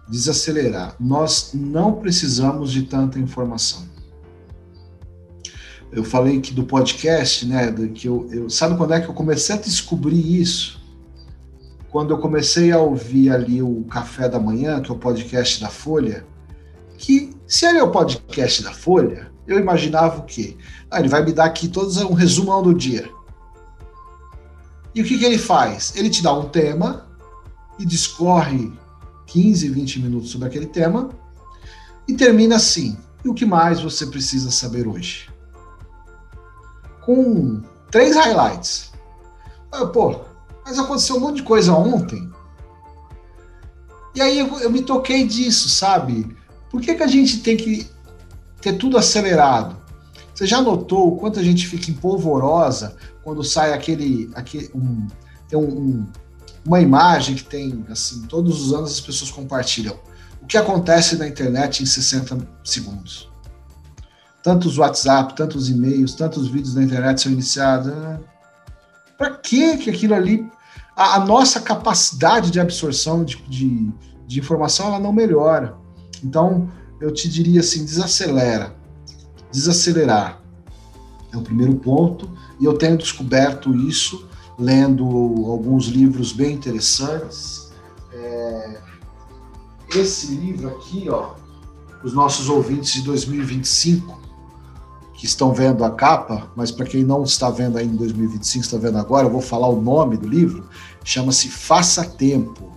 Desacelerar. 0.07 0.95
Nós 0.99 1.51
não 1.53 1.93
precisamos 1.93 2.71
de 2.71 2.83
tanta 2.83 3.17
informação. 3.17 3.87
Eu 5.91 6.03
falei 6.03 6.39
que 6.41 6.53
do 6.53 6.65
podcast, 6.65 7.47
né? 7.47 7.71
Que 7.95 8.07
eu, 8.07 8.27
eu 8.31 8.49
sabe 8.49 8.77
quando 8.77 8.93
é 8.93 9.01
que 9.01 9.07
eu 9.07 9.13
comecei 9.13 9.55
a 9.55 9.59
descobrir 9.59 10.39
isso? 10.39 10.82
Quando 11.93 12.11
eu 12.11 12.17
comecei 12.17 12.71
a 12.71 12.79
ouvir 12.79 13.29
ali 13.29 13.61
o 13.61 13.83
Café 13.83 14.27
da 14.27 14.39
Manhã, 14.39 14.81
que 14.81 14.89
é 14.89 14.93
o 14.95 14.97
podcast 14.97 15.61
da 15.61 15.69
Folha, 15.69 16.25
que 16.97 17.37
se 17.45 17.67
ele 17.67 17.77
é 17.77 17.83
o 17.83 17.91
podcast 17.91 18.63
da 18.63 18.73
Folha, 18.73 19.31
eu 19.45 19.59
imaginava 19.59 20.17
o 20.17 20.23
quê? 20.23 20.57
Ah, 20.89 20.99
ele 20.99 21.07
vai 21.07 21.23
me 21.23 21.31
dar 21.31 21.45
aqui 21.45 21.67
todos 21.67 21.97
um 21.97 22.13
resumão 22.13 22.63
do 22.63 22.73
dia. 22.73 23.07
E 24.95 25.03
o 25.03 25.05
que, 25.05 25.19
que 25.19 25.23
ele 25.23 25.37
faz? 25.37 25.95
Ele 25.95 26.09
te 26.09 26.23
dá 26.23 26.33
um 26.33 26.49
tema 26.49 27.07
e 27.77 27.85
discorre 27.85 28.73
15, 29.27 29.69
20 29.69 30.01
minutos 30.01 30.31
sobre 30.31 30.47
aquele 30.47 30.65
tema 30.65 31.11
e 32.07 32.15
termina 32.15 32.55
assim. 32.55 32.97
E 33.23 33.29
o 33.29 33.35
que 33.35 33.45
mais 33.45 33.81
você 33.81 34.07
precisa 34.07 34.49
saber 34.49 34.87
hoje? 34.87 35.29
Com 37.05 37.61
três 37.91 38.15
highlights. 38.15 38.91
Ah, 39.71 39.85
pô, 39.85 40.32
Mas 40.65 40.79
aconteceu 40.79 41.17
um 41.17 41.19
monte 41.19 41.37
de 41.37 41.43
coisa 41.43 41.73
ontem. 41.73 42.31
E 44.15 44.21
aí 44.21 44.39
eu, 44.39 44.59
eu 44.59 44.71
me 44.71 44.81
toquei 44.81 45.27
disso, 45.27 45.69
sabe? 45.69 46.35
Por 46.69 46.81
que, 46.81 46.95
que 46.95 47.03
a 47.03 47.07
gente 47.07 47.39
tem 47.39 47.57
que 47.57 47.87
ter 48.61 48.73
tudo 48.73 48.97
acelerado? 48.97 49.75
Você 50.33 50.47
já 50.47 50.61
notou 50.61 51.09
o 51.09 51.15
quanto 51.17 51.39
a 51.39 51.43
gente 51.43 51.67
fica 51.67 51.91
empolvorosa 51.91 52.95
quando 53.23 53.43
sai 53.43 53.73
aquele. 53.73 54.31
aquele 54.35 54.69
um, 54.73 55.07
tem 55.47 55.57
um, 55.57 55.63
um, 55.63 56.07
uma 56.65 56.79
imagem 56.79 57.35
que 57.35 57.43
tem, 57.43 57.85
assim, 57.89 58.23
todos 58.23 58.61
os 58.61 58.73
anos 58.73 58.91
as 58.91 59.01
pessoas 59.01 59.29
compartilham. 59.29 59.97
O 60.41 60.45
que 60.45 60.57
acontece 60.57 61.15
na 61.17 61.27
internet 61.27 61.83
em 61.83 61.85
60 61.85 62.37
segundos? 62.63 63.29
Tantos 64.41 64.77
WhatsApp, 64.77 65.35
tantos 65.35 65.69
e-mails, 65.69 66.15
tantos 66.15 66.47
vídeos 66.47 66.75
na 66.75 66.83
internet 66.83 67.21
são 67.21 67.31
iniciados. 67.31 67.87
Né? 67.87 68.19
Para 69.17 69.31
que 69.31 69.77
que 69.77 69.89
aquilo 69.89 70.13
ali. 70.13 70.45
A, 70.95 71.15
a, 71.15 71.25
nossa 71.25 71.59
capacidade 71.59 72.51
de 72.51 72.59
absorção 72.59 73.23
de, 73.23 73.37
de, 73.47 73.91
de 74.27 74.39
informação 74.39 74.87
ela 74.87 74.99
não 74.99 75.11
melhora. 75.11 75.75
Então, 76.23 76.69
eu 77.01 77.11
te 77.11 77.27
diria 77.27 77.61
assim: 77.61 77.83
desacelera. 77.83 78.75
Desacelerar 79.51 80.41
é 81.31 81.37
o 81.37 81.41
primeiro 81.41 81.75
ponto. 81.75 82.29
E 82.59 82.65
eu 82.65 82.73
tenho 82.73 82.97
descoberto 82.97 83.75
isso 83.75 84.27
lendo 84.57 85.05
alguns 85.47 85.87
livros 85.87 86.31
bem 86.31 86.53
interessantes. 86.53 87.71
É, 88.13 88.81
esse 89.95 90.35
livro 90.35 90.69
aqui, 90.69 91.09
ó, 91.09 91.33
os 92.03 92.13
nossos 92.13 92.49
ouvintes 92.49 92.93
de 92.93 93.01
2025, 93.01 94.21
que 95.23 95.27
estão 95.27 95.53
vendo 95.53 95.85
a 95.85 95.89
capa, 95.89 96.51
mas 96.53 96.69
para 96.69 96.85
quem 96.85 97.01
não 97.01 97.23
está 97.23 97.49
vendo 97.49 97.77
ainda 97.77 97.93
em 97.93 97.95
2025, 97.95 98.65
está 98.65 98.77
vendo 98.77 98.97
agora, 98.97 99.25
eu 99.25 99.31
vou 99.31 99.39
falar 99.39 99.69
o 99.69 99.81
nome 99.81 100.17
do 100.17 100.27
livro, 100.27 100.67
chama-se 101.01 101.47
Faça 101.47 102.03
Tempo. 102.03 102.69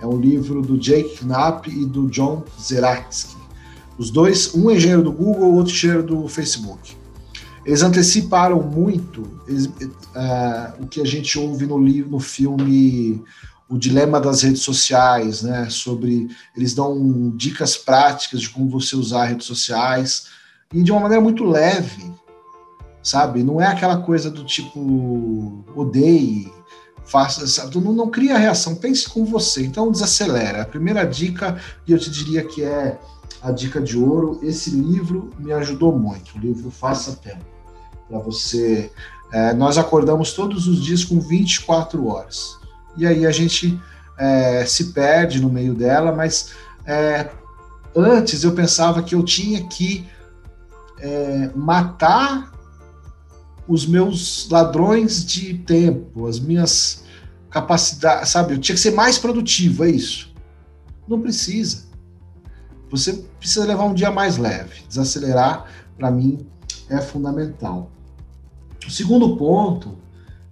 É 0.00 0.06
um 0.06 0.16
livro 0.16 0.62
do 0.62 0.78
Jake 0.78 1.24
Knapp 1.24 1.68
e 1.68 1.84
do 1.84 2.06
John 2.06 2.44
Zeratsky. 2.62 3.36
Os 3.98 4.10
dois, 4.10 4.54
um 4.54 4.70
é 4.70 4.76
engenheiro 4.76 5.02
do 5.02 5.10
Google, 5.10 5.54
outro 5.54 5.72
engenheiro 5.72 6.04
do 6.04 6.28
Facebook. 6.28 6.96
Eles 7.66 7.82
anteciparam 7.82 8.62
muito 8.62 9.28
eles, 9.48 9.66
uh, 9.66 10.80
o 10.80 10.86
que 10.86 11.00
a 11.00 11.04
gente 11.04 11.36
ouve 11.36 11.66
no 11.66 11.82
livro, 11.82 12.12
no 12.12 12.20
filme 12.20 13.24
O 13.68 13.76
Dilema 13.76 14.20
das 14.20 14.42
Redes 14.42 14.62
Sociais, 14.62 15.42
né? 15.42 15.66
Sobre 15.68 16.28
eles 16.56 16.74
dão 16.74 17.32
dicas 17.34 17.76
práticas 17.76 18.42
de 18.42 18.50
como 18.50 18.70
você 18.70 18.94
usar 18.94 19.24
redes 19.24 19.48
sociais 19.48 20.37
e 20.72 20.82
de 20.82 20.92
uma 20.92 21.00
maneira 21.00 21.22
muito 21.22 21.44
leve, 21.44 22.12
sabe? 23.02 23.42
Não 23.42 23.60
é 23.60 23.66
aquela 23.66 23.98
coisa 23.98 24.30
do 24.30 24.44
tipo 24.44 25.64
odeie, 25.74 26.52
faça, 27.04 27.46
sabe? 27.46 27.78
Não, 27.80 27.92
não 27.92 28.10
cria 28.10 28.36
reação, 28.36 28.74
pense 28.74 29.08
com 29.08 29.24
você. 29.24 29.64
Então 29.64 29.90
desacelera. 29.90 30.62
A 30.62 30.66
primeira 30.66 31.04
dica, 31.04 31.58
e 31.86 31.92
eu 31.92 31.98
te 31.98 32.10
diria 32.10 32.44
que 32.44 32.62
é 32.62 32.98
a 33.40 33.50
dica 33.50 33.80
de 33.80 33.98
ouro, 33.98 34.40
esse 34.42 34.70
livro 34.70 35.30
me 35.38 35.52
ajudou 35.52 35.96
muito. 35.98 36.36
O 36.36 36.38
livro 36.38 36.70
Faça 36.70 37.12
Tempo 37.16 37.44
para 38.08 38.18
você. 38.18 38.90
É, 39.32 39.52
nós 39.54 39.78
acordamos 39.78 40.32
todos 40.32 40.66
os 40.66 40.82
dias 40.82 41.04
com 41.04 41.20
24 41.20 42.06
horas. 42.06 42.58
E 42.96 43.06
aí 43.06 43.26
a 43.26 43.30
gente 43.30 43.78
é, 44.18 44.64
se 44.66 44.92
perde 44.92 45.40
no 45.40 45.48
meio 45.48 45.74
dela, 45.74 46.12
mas 46.12 46.52
é, 46.84 47.30
antes 47.94 48.42
eu 48.42 48.52
pensava 48.52 49.02
que 49.02 49.14
eu 49.14 49.22
tinha 49.22 49.62
que 49.66 50.06
é, 51.00 51.50
matar 51.54 52.52
os 53.66 53.86
meus 53.86 54.48
ladrões 54.50 55.24
de 55.24 55.54
tempo, 55.58 56.26
as 56.26 56.40
minhas 56.40 57.04
capacidades, 57.50 58.30
sabe? 58.30 58.54
Eu 58.54 58.58
tinha 58.58 58.74
que 58.74 58.80
ser 58.80 58.92
mais 58.92 59.18
produtivo, 59.18 59.84
é 59.84 59.90
isso. 59.90 60.32
Não 61.06 61.20
precisa. 61.20 61.86
Você 62.90 63.12
precisa 63.38 63.66
levar 63.66 63.84
um 63.84 63.94
dia 63.94 64.10
mais 64.10 64.38
leve. 64.38 64.82
Desacelerar, 64.88 65.66
para 65.96 66.10
mim, 66.10 66.46
é 66.88 67.00
fundamental. 67.00 67.90
O 68.86 68.90
segundo 68.90 69.36
ponto 69.36 69.98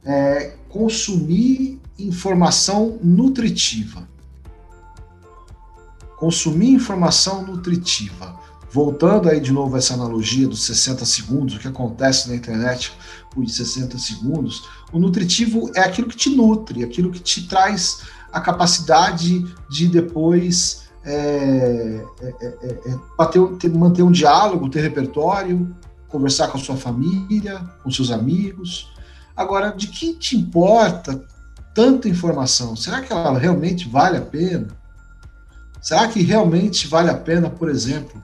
é 0.04 0.56
consumir 0.68 1.80
informação 1.98 2.98
nutritiva. 3.02 4.06
Consumir 6.18 6.70
informação 6.70 7.42
nutritiva. 7.42 8.38
Voltando 8.70 9.28
aí 9.28 9.40
de 9.40 9.52
novo 9.52 9.76
a 9.76 9.78
essa 9.78 9.94
analogia 9.94 10.48
dos 10.48 10.64
60 10.64 11.04
segundos, 11.04 11.54
o 11.54 11.58
que 11.58 11.68
acontece 11.68 12.28
na 12.28 12.34
internet 12.34 12.92
por 13.30 13.46
60 13.46 13.98
segundos, 13.98 14.68
o 14.92 14.98
nutritivo 14.98 15.70
é 15.74 15.80
aquilo 15.80 16.08
que 16.08 16.16
te 16.16 16.30
nutre, 16.30 16.84
aquilo 16.84 17.10
que 17.10 17.20
te 17.20 17.46
traz 17.46 18.02
a 18.32 18.40
capacidade 18.40 19.46
de 19.70 19.88
depois 19.88 20.86
é, 21.04 22.04
é, 22.20 22.26
é, 22.40 22.90
é 22.90 23.26
ter, 23.58 23.70
manter 23.70 24.02
um 24.02 24.10
diálogo, 24.10 24.68
ter 24.68 24.80
repertório, 24.80 25.74
conversar 26.08 26.48
com 26.48 26.58
a 26.58 26.60
sua 26.60 26.76
família, 26.76 27.60
com 27.82 27.90
seus 27.90 28.10
amigos. 28.10 28.92
Agora, 29.36 29.70
de 29.70 29.86
que 29.86 30.14
te 30.14 30.36
importa 30.36 31.24
tanta 31.74 32.08
informação? 32.08 32.74
Será 32.74 33.00
que 33.00 33.12
ela 33.12 33.38
realmente 33.38 33.88
vale 33.88 34.16
a 34.16 34.22
pena? 34.22 34.68
Será 35.80 36.08
que 36.08 36.20
realmente 36.22 36.88
vale 36.88 37.10
a 37.10 37.16
pena, 37.16 37.48
por 37.48 37.70
exemplo, 37.70 38.20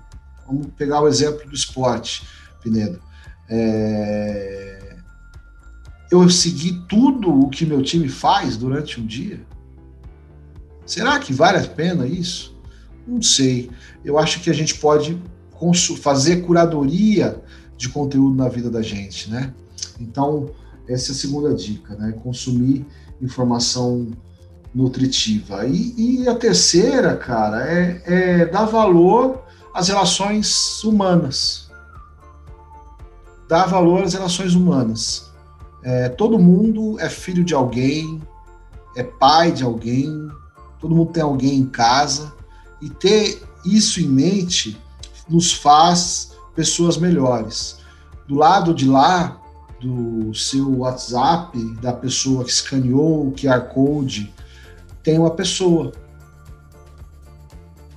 vamos 0.53 0.68
pegar 0.76 1.00
o 1.00 1.09
exemplo 1.09 1.48
do 1.48 1.55
esporte, 1.55 2.26
Pinedo. 2.62 3.00
É... 3.48 4.96
Eu 6.11 6.28
seguir 6.28 6.84
tudo 6.88 7.30
o 7.30 7.48
que 7.48 7.64
meu 7.64 7.82
time 7.82 8.09
faz 8.09 8.57
durante 8.57 9.00
um 9.00 9.07
dia? 9.07 9.40
Será 10.84 11.18
que 11.18 11.32
vale 11.32 11.59
a 11.59 11.66
pena 11.66 12.07
isso? 12.07 12.55
Não 13.07 13.22
sei. 13.22 13.70
Eu 14.05 14.18
acho 14.18 14.40
que 14.40 14.50
a 14.50 14.53
gente 14.53 14.74
pode 14.74 15.20
fazer 16.00 16.42
curadoria 16.42 17.40
de 17.76 17.88
conteúdo 17.88 18.36
na 18.36 18.48
vida 18.48 18.68
da 18.68 18.82
gente, 18.82 19.30
né? 19.30 19.55
Então, 19.98 20.50
essa 20.88 21.12
é 21.12 21.14
a 21.14 21.16
segunda 21.16 21.55
dica, 21.55 21.94
né? 21.94 22.12
Consumir 22.22 22.84
informação 23.20 24.11
nutritiva. 24.74 25.64
E, 25.66 26.22
e 26.22 26.28
a 26.28 26.34
terceira, 26.34 27.16
cara, 27.16 27.64
é, 27.66 28.03
é 28.05 28.46
dar 28.46 28.64
valor 28.64 29.42
às 29.74 29.88
relações 29.88 30.82
humanas. 30.84 31.70
Dar 33.48 33.66
valor 33.66 34.04
às 34.04 34.14
relações 34.14 34.54
humanas. 34.54 35.30
É, 35.82 36.08
todo 36.08 36.38
mundo 36.38 36.98
é 37.00 37.08
filho 37.08 37.44
de 37.44 37.54
alguém, 37.54 38.22
é 38.96 39.02
pai 39.02 39.50
de 39.50 39.64
alguém, 39.64 40.28
todo 40.78 40.94
mundo 40.94 41.12
tem 41.12 41.22
alguém 41.22 41.58
em 41.58 41.66
casa, 41.66 42.32
e 42.80 42.88
ter 42.88 43.42
isso 43.64 44.00
em 44.00 44.08
mente 44.08 44.80
nos 45.28 45.52
faz 45.52 46.32
pessoas 46.54 46.96
melhores. 46.96 47.78
Do 48.26 48.34
lado 48.34 48.74
de 48.74 48.86
lá, 48.86 49.40
do 49.80 50.32
seu 50.34 50.78
WhatsApp, 50.78 51.58
da 51.80 51.92
pessoa 51.92 52.44
que 52.44 52.50
escaneou 52.50 53.28
o 53.28 53.32
QR 53.32 53.68
Code, 53.72 54.32
tem 55.02 55.18
uma 55.18 55.30
pessoa. 55.30 55.92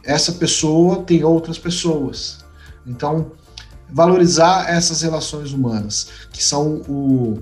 Essa 0.06 0.34
pessoa 0.34 1.03
tem 1.03 1.24
outras 1.24 1.58
pessoas. 1.58 2.45
Então, 2.86 3.32
valorizar 3.89 4.70
essas 4.70 5.01
relações 5.01 5.51
humanas, 5.51 6.10
que 6.32 6.43
são 6.43 6.82
o, 6.88 7.41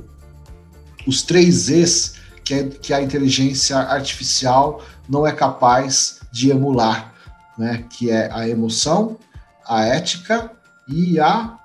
os 1.06 1.22
três 1.22 1.66
Zs 1.66 2.16
que, 2.44 2.54
é, 2.54 2.64
que 2.68 2.94
a 2.94 3.02
inteligência 3.02 3.78
artificial 3.78 4.82
não 5.08 5.26
é 5.26 5.32
capaz 5.32 6.20
de 6.32 6.50
emular, 6.50 7.14
né? 7.58 7.86
que 7.90 8.10
é 8.10 8.32
a 8.32 8.48
emoção, 8.48 9.18
a 9.66 9.84
ética 9.84 10.52
e 10.88 11.20
a. 11.20 11.58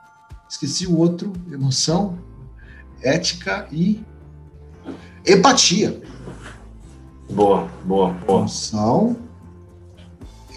Esqueci 0.49 0.87
o 0.87 0.97
outro, 0.97 1.33
emoção, 1.53 2.19
ética 3.03 3.67
e 3.71 4.03
empatia. 5.27 6.01
Boa, 7.31 7.69
boa, 7.85 8.11
boa. 8.11 8.41
Emoção, 8.41 9.17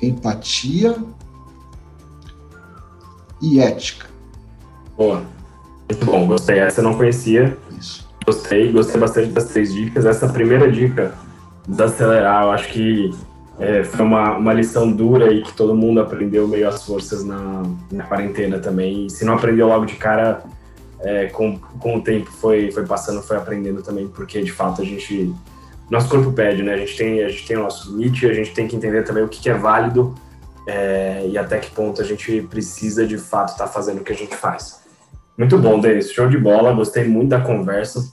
empatia 0.01 0.95
e 3.41 3.59
ética. 3.59 4.07
Boa. 4.97 5.23
Muito 5.89 6.05
bom, 6.05 6.27
gostei. 6.27 6.59
Essa 6.59 6.79
eu 6.79 6.83
não 6.83 6.93
conhecia. 6.93 7.57
Isso. 7.77 8.07
Gostei, 8.25 8.71
gostei 8.71 8.99
bastante 8.99 9.29
das 9.29 9.45
três 9.45 9.73
dicas. 9.73 10.05
Essa 10.05 10.29
primeira 10.29 10.71
dica, 10.71 11.13
desacelerar, 11.67 12.43
eu 12.43 12.51
acho 12.51 12.69
que 12.69 13.11
é, 13.59 13.83
foi 13.83 14.05
uma, 14.05 14.37
uma 14.37 14.53
lição 14.53 14.91
dura 14.91 15.31
e 15.31 15.43
que 15.43 15.53
todo 15.53 15.75
mundo 15.75 15.99
aprendeu 15.99 16.47
meio 16.47 16.67
às 16.67 16.85
forças 16.85 17.23
na, 17.23 17.63
na 17.91 18.03
quarentena 18.03 18.59
também. 18.59 19.05
E 19.05 19.09
se 19.09 19.25
não 19.25 19.33
aprendeu 19.33 19.67
logo 19.67 19.85
de 19.85 19.95
cara, 19.95 20.43
é, 21.01 21.27
com, 21.27 21.57
com 21.57 21.97
o 21.97 22.01
tempo 22.01 22.31
foi, 22.31 22.71
foi 22.71 22.85
passando, 22.85 23.21
foi 23.21 23.37
aprendendo 23.37 23.81
também, 23.81 24.07
porque 24.07 24.41
de 24.41 24.51
fato 24.51 24.81
a 24.81 24.85
gente. 24.85 25.33
Nosso 25.91 26.07
corpo 26.07 26.31
pede, 26.31 26.63
né? 26.63 26.73
A 26.73 26.77
gente 26.77 26.95
tem, 26.95 27.21
a 27.21 27.27
gente 27.27 27.45
tem 27.45 27.57
o 27.57 27.63
nosso 27.63 27.91
limite, 27.91 28.25
a 28.25 28.33
gente 28.33 28.53
tem 28.53 28.65
que 28.65 28.77
entender 28.77 29.03
também 29.03 29.23
o 29.23 29.27
que, 29.27 29.41
que 29.41 29.49
é 29.49 29.53
válido 29.53 30.15
é, 30.65 31.27
e 31.27 31.37
até 31.37 31.59
que 31.59 31.69
ponto 31.69 32.01
a 32.01 32.05
gente 32.05 32.41
precisa 32.43 33.05
de 33.05 33.17
fato 33.17 33.51
estar 33.51 33.65
tá 33.65 33.69
fazendo 33.69 33.99
o 33.99 34.03
que 34.03 34.13
a 34.13 34.15
gente 34.15 34.33
faz. 34.33 34.81
Muito 35.37 35.57
bom, 35.57 35.81
Denis. 35.81 36.09
Show 36.11 36.29
de 36.29 36.37
bola. 36.37 36.71
Gostei 36.71 37.05
muito 37.05 37.29
da 37.29 37.41
conversa. 37.41 38.09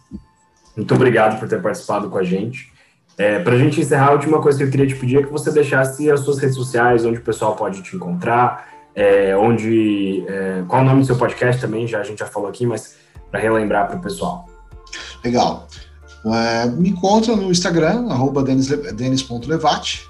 Muito 0.76 0.92
obrigado 0.92 1.38
por 1.38 1.48
ter 1.48 1.62
participado 1.62 2.10
com 2.10 2.18
a 2.18 2.24
gente. 2.24 2.72
É, 3.16 3.38
Para 3.38 3.54
a 3.54 3.58
gente 3.58 3.80
encerrar, 3.80 4.08
a 4.08 4.12
última 4.12 4.40
coisa 4.40 4.58
que 4.58 4.64
eu 4.64 4.70
queria 4.70 4.86
te 4.86 4.96
pedir 4.96 5.18
é 5.18 5.22
que 5.22 5.30
você 5.30 5.52
deixasse 5.52 6.10
as 6.10 6.20
suas 6.20 6.38
redes 6.38 6.56
sociais, 6.56 7.04
onde 7.04 7.18
o 7.18 7.22
pessoal 7.22 7.54
pode 7.54 7.82
te 7.82 7.94
encontrar, 7.94 8.68
é, 8.94 9.36
onde, 9.36 10.24
é, 10.26 10.62
qual 10.66 10.82
o 10.82 10.84
nome 10.84 11.00
do 11.00 11.06
seu 11.06 11.16
podcast 11.16 11.60
também, 11.60 11.86
já 11.86 12.00
a 12.00 12.04
gente 12.04 12.18
já 12.18 12.26
falou 12.26 12.48
aqui, 12.48 12.66
mas 12.66 12.96
para 13.30 13.38
relembrar 13.38 13.86
para 13.86 13.96
o 13.96 14.00
pessoal. 14.00 14.48
Legal. 15.24 15.66
É, 16.26 16.66
me 16.66 16.90
encontra 16.90 17.36
no 17.36 17.50
Instagram, 17.50 18.08
arroba 18.08 18.42
denis.levate. 18.42 20.08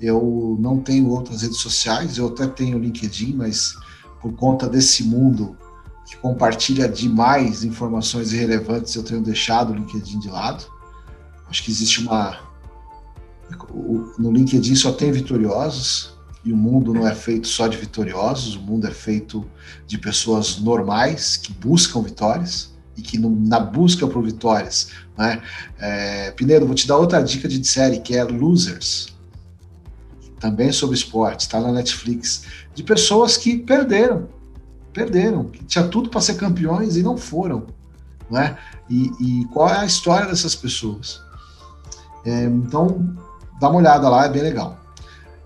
Eu 0.00 0.56
não 0.60 0.80
tenho 0.80 1.08
outras 1.08 1.42
redes 1.42 1.58
sociais, 1.58 2.18
eu 2.18 2.28
até 2.28 2.46
tenho 2.46 2.78
LinkedIn, 2.78 3.34
mas 3.34 3.74
por 4.20 4.32
conta 4.34 4.68
desse 4.68 5.04
mundo 5.04 5.56
que 6.06 6.16
compartilha 6.16 6.88
demais 6.88 7.64
informações 7.64 8.32
irrelevantes, 8.32 8.94
eu 8.94 9.02
tenho 9.02 9.22
deixado 9.22 9.72
o 9.72 9.76
LinkedIn 9.76 10.18
de 10.18 10.28
lado. 10.28 10.64
Acho 11.48 11.62
que 11.62 11.70
existe 11.70 12.00
uma. 12.00 12.38
No 14.18 14.32
LinkedIn 14.32 14.74
só 14.74 14.92
tem 14.92 15.12
vitoriosos, 15.12 16.16
e 16.44 16.52
o 16.52 16.56
mundo 16.56 16.92
não 16.92 17.06
é 17.06 17.14
feito 17.14 17.46
só 17.46 17.68
de 17.68 17.76
vitoriosos, 17.76 18.56
o 18.56 18.60
mundo 18.60 18.86
é 18.86 18.90
feito 18.90 19.48
de 19.86 19.98
pessoas 19.98 20.58
normais 20.58 21.36
que 21.36 21.52
buscam 21.52 22.02
vitórias 22.02 22.71
e 22.96 23.02
que 23.02 23.18
no, 23.18 23.30
na 23.30 23.58
busca 23.58 24.06
por 24.06 24.22
vitórias, 24.22 24.88
né? 25.16 25.42
É, 25.78 26.30
Pineiro, 26.32 26.66
vou 26.66 26.74
te 26.74 26.86
dar 26.86 26.96
outra 26.96 27.22
dica 27.22 27.48
de 27.48 27.66
série 27.66 28.00
que 28.00 28.16
é 28.16 28.24
Losers, 28.24 29.12
também 30.38 30.72
sobre 30.72 30.96
esporte, 30.96 31.40
está 31.40 31.60
na 31.60 31.70
Netflix, 31.70 32.44
de 32.74 32.82
pessoas 32.82 33.36
que 33.36 33.58
perderam, 33.58 34.28
perderam, 34.92 35.44
que 35.44 35.64
tinha 35.64 35.86
tudo 35.86 36.10
para 36.10 36.20
ser 36.20 36.34
campeões 36.34 36.96
e 36.96 37.02
não 37.02 37.16
foram, 37.16 37.66
né? 38.30 38.56
E, 38.90 39.10
e, 39.20 39.44
qual 39.46 39.68
é 39.68 39.78
a 39.78 39.86
história 39.86 40.26
dessas 40.26 40.54
pessoas? 40.54 41.20
É, 42.24 42.44
então, 42.44 43.16
dá 43.60 43.68
uma 43.68 43.78
olhada 43.78 44.08
lá, 44.08 44.26
é 44.26 44.28
bem 44.28 44.42
legal. 44.42 44.78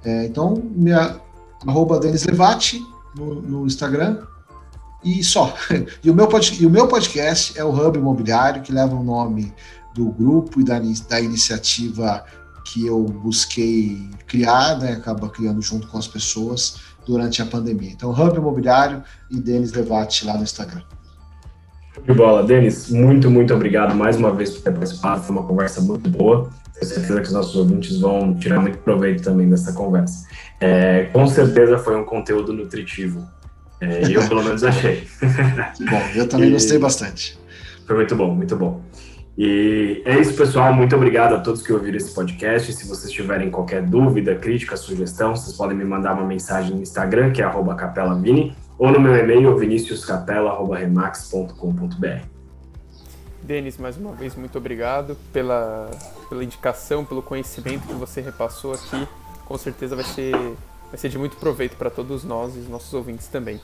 É, 0.04 0.24
então, 0.24 0.62
minha 0.74 1.20
arroba 1.66 1.98
Denis 1.98 2.24
Levati 2.24 2.80
no, 3.16 3.42
no, 3.42 3.66
Instagram 3.66 4.22
e 5.04 5.22
só. 5.22 5.54
E 6.02 6.10
o, 6.10 6.14
meu 6.14 6.26
pod, 6.28 6.62
e 6.62 6.66
o 6.66 6.70
meu 6.70 6.88
podcast 6.88 7.58
é 7.58 7.64
o 7.64 7.70
Hub 7.70 7.98
Imobiliário, 7.98 8.62
que 8.62 8.72
leva 8.72 8.94
o 8.94 9.02
nome 9.02 9.52
do 9.94 10.10
grupo 10.10 10.60
e 10.60 10.64
da, 10.64 10.78
da 11.08 11.20
iniciativa 11.20 12.24
que 12.64 12.86
eu 12.86 13.02
busquei 13.04 14.08
criar, 14.26 14.78
né, 14.78 14.92
acaba 14.92 15.28
criando 15.28 15.62
junto 15.62 15.86
com 15.86 15.98
as 15.98 16.08
pessoas 16.08 16.80
durante 17.06 17.40
a 17.40 17.46
pandemia. 17.46 17.92
Então, 17.92 18.10
Hub 18.10 18.36
Imobiliário 18.36 19.02
e 19.30 19.38
Denis 19.38 19.72
Levati 19.72 20.26
lá 20.26 20.36
no 20.36 20.42
Instagram. 20.42 20.82
De 22.04 22.12
bola, 22.12 22.42
Denis, 22.42 22.90
muito, 22.90 23.30
muito 23.30 23.54
obrigado 23.54 23.94
mais 23.94 24.16
uma 24.16 24.32
vez 24.32 24.50
por 24.50 24.62
ter 24.62 24.72
participado, 24.72 25.22
foi 25.22 25.34
uma 25.34 25.44
conversa 25.44 25.80
muito 25.80 26.10
boa. 26.10 26.50
Tenho 26.74 26.92
certeza 26.92 27.20
que 27.20 27.26
os 27.28 27.32
nossos 27.32 27.56
ouvintes 27.56 27.98
vão 27.98 28.34
tirar 28.34 28.60
muito 28.60 28.78
proveito 28.78 29.22
também 29.22 29.48
dessa 29.48 29.72
conversa. 29.72 30.26
É, 30.60 31.04
com 31.12 31.26
certeza 31.26 31.78
foi 31.78 31.96
um 31.96 32.04
conteúdo 32.04 32.52
nutritivo. 32.52 33.26
É, 33.80 34.02
eu, 34.10 34.26
pelo 34.28 34.42
menos, 34.42 34.64
achei. 34.64 35.06
bom, 35.90 36.02
eu 36.14 36.28
também 36.28 36.48
e... 36.48 36.52
gostei 36.52 36.78
bastante. 36.78 37.38
Foi 37.86 37.96
muito 37.96 38.16
bom, 38.16 38.34
muito 38.34 38.56
bom. 38.56 38.82
E 39.38 40.02
é 40.06 40.18
isso, 40.18 40.34
pessoal. 40.34 40.72
Muito 40.72 40.96
obrigado 40.96 41.34
a 41.34 41.40
todos 41.40 41.60
que 41.60 41.70
ouviram 41.72 41.98
esse 41.98 42.14
podcast. 42.14 42.72
Se 42.72 42.88
vocês 42.88 43.12
tiverem 43.12 43.50
qualquer 43.50 43.82
dúvida, 43.82 44.34
crítica, 44.34 44.74
sugestão, 44.76 45.36
vocês 45.36 45.54
podem 45.54 45.76
me 45.76 45.84
mandar 45.84 46.14
uma 46.14 46.26
mensagem 46.26 46.74
no 46.74 46.80
Instagram, 46.80 47.32
que 47.32 47.42
é 47.42 47.50
capelavini, 47.76 48.56
ou 48.78 48.90
no 48.90 48.98
meu 48.98 49.14
e-mail, 49.14 49.54
viniciuscapela.remax.com.br. 49.56 52.24
Denis, 53.42 53.76
mais 53.78 53.96
uma 53.96 54.12
vez, 54.12 54.34
muito 54.34 54.58
obrigado 54.58 55.16
pela, 55.32 55.88
pela 56.28 56.42
indicação, 56.42 57.04
pelo 57.04 57.22
conhecimento 57.22 57.86
que 57.86 57.92
você 57.92 58.20
repassou 58.20 58.72
aqui. 58.72 59.06
Com 59.44 59.56
certeza 59.56 59.94
vai 59.94 60.04
ser, 60.04 60.34
vai 60.90 60.98
ser 60.98 61.08
de 61.08 61.16
muito 61.18 61.36
proveito 61.36 61.76
para 61.76 61.90
todos 61.90 62.24
nós 62.24 62.56
e 62.56 62.60
os 62.60 62.68
nossos 62.68 62.94
ouvintes 62.94 63.26
também. 63.28 63.60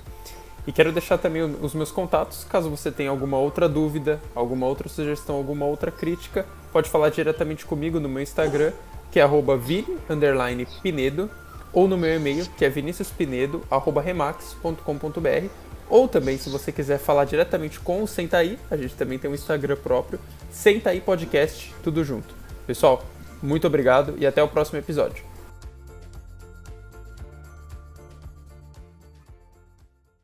E 0.67 0.73
quero 0.73 0.93
deixar 0.93 1.19
também 1.19 1.43
os 1.43 1.75
meus 1.75 1.91
contatos, 1.91 2.45
caso 2.45 2.71
você 2.71 2.93
tenha 2.93 3.11
alguma 3.11 3.37
outra 3.37 3.69
dúvida, 3.69 4.21
alguma 4.35 4.67
outra 4.67 4.89
sugestão, 4.89 5.37
alguma 5.37 5.67
outra 5.67 5.91
crítica, 5.91 6.47
pode 6.73 6.89
falar 6.89 7.11
diretamente 7.11 7.67
comigo 7.67 7.99
no 7.99 8.09
meu 8.09 8.23
Instagram, 8.23 8.71
que 9.11 9.19
é 9.19 9.27
@vini_pinedo, 9.59 11.29
ou 11.73 11.89
no 11.89 11.99
meu 11.99 12.15
e-mail, 12.15 12.47
que 12.57 12.65
é 12.65 12.69
viniciuspinedo@remax.com.br 12.69 15.49
ou 15.93 16.09
também, 16.09 16.39
se 16.39 16.49
você 16.49 16.73
quiser 16.73 16.99
falar 16.99 17.27
diretamente 17.27 17.79
com 17.79 18.03
o 18.03 18.09
Sentaí, 18.09 18.59
a 18.71 18.79
gente 18.79 18.95
também 18.95 19.19
tem 19.19 19.31
um 19.31 19.35
Instagram 19.35 19.77
próprio, 19.77 20.19
Sentaí 20.51 21.03
Podcast, 21.03 21.71
tudo 21.83 22.03
junto. 22.03 22.35
Pessoal, 22.67 23.05
muito 23.43 23.67
obrigado 23.67 24.15
e 24.17 24.27
até 24.27 24.43
o 24.43 24.49
próximo 24.49 24.79
episódio. 24.79 25.32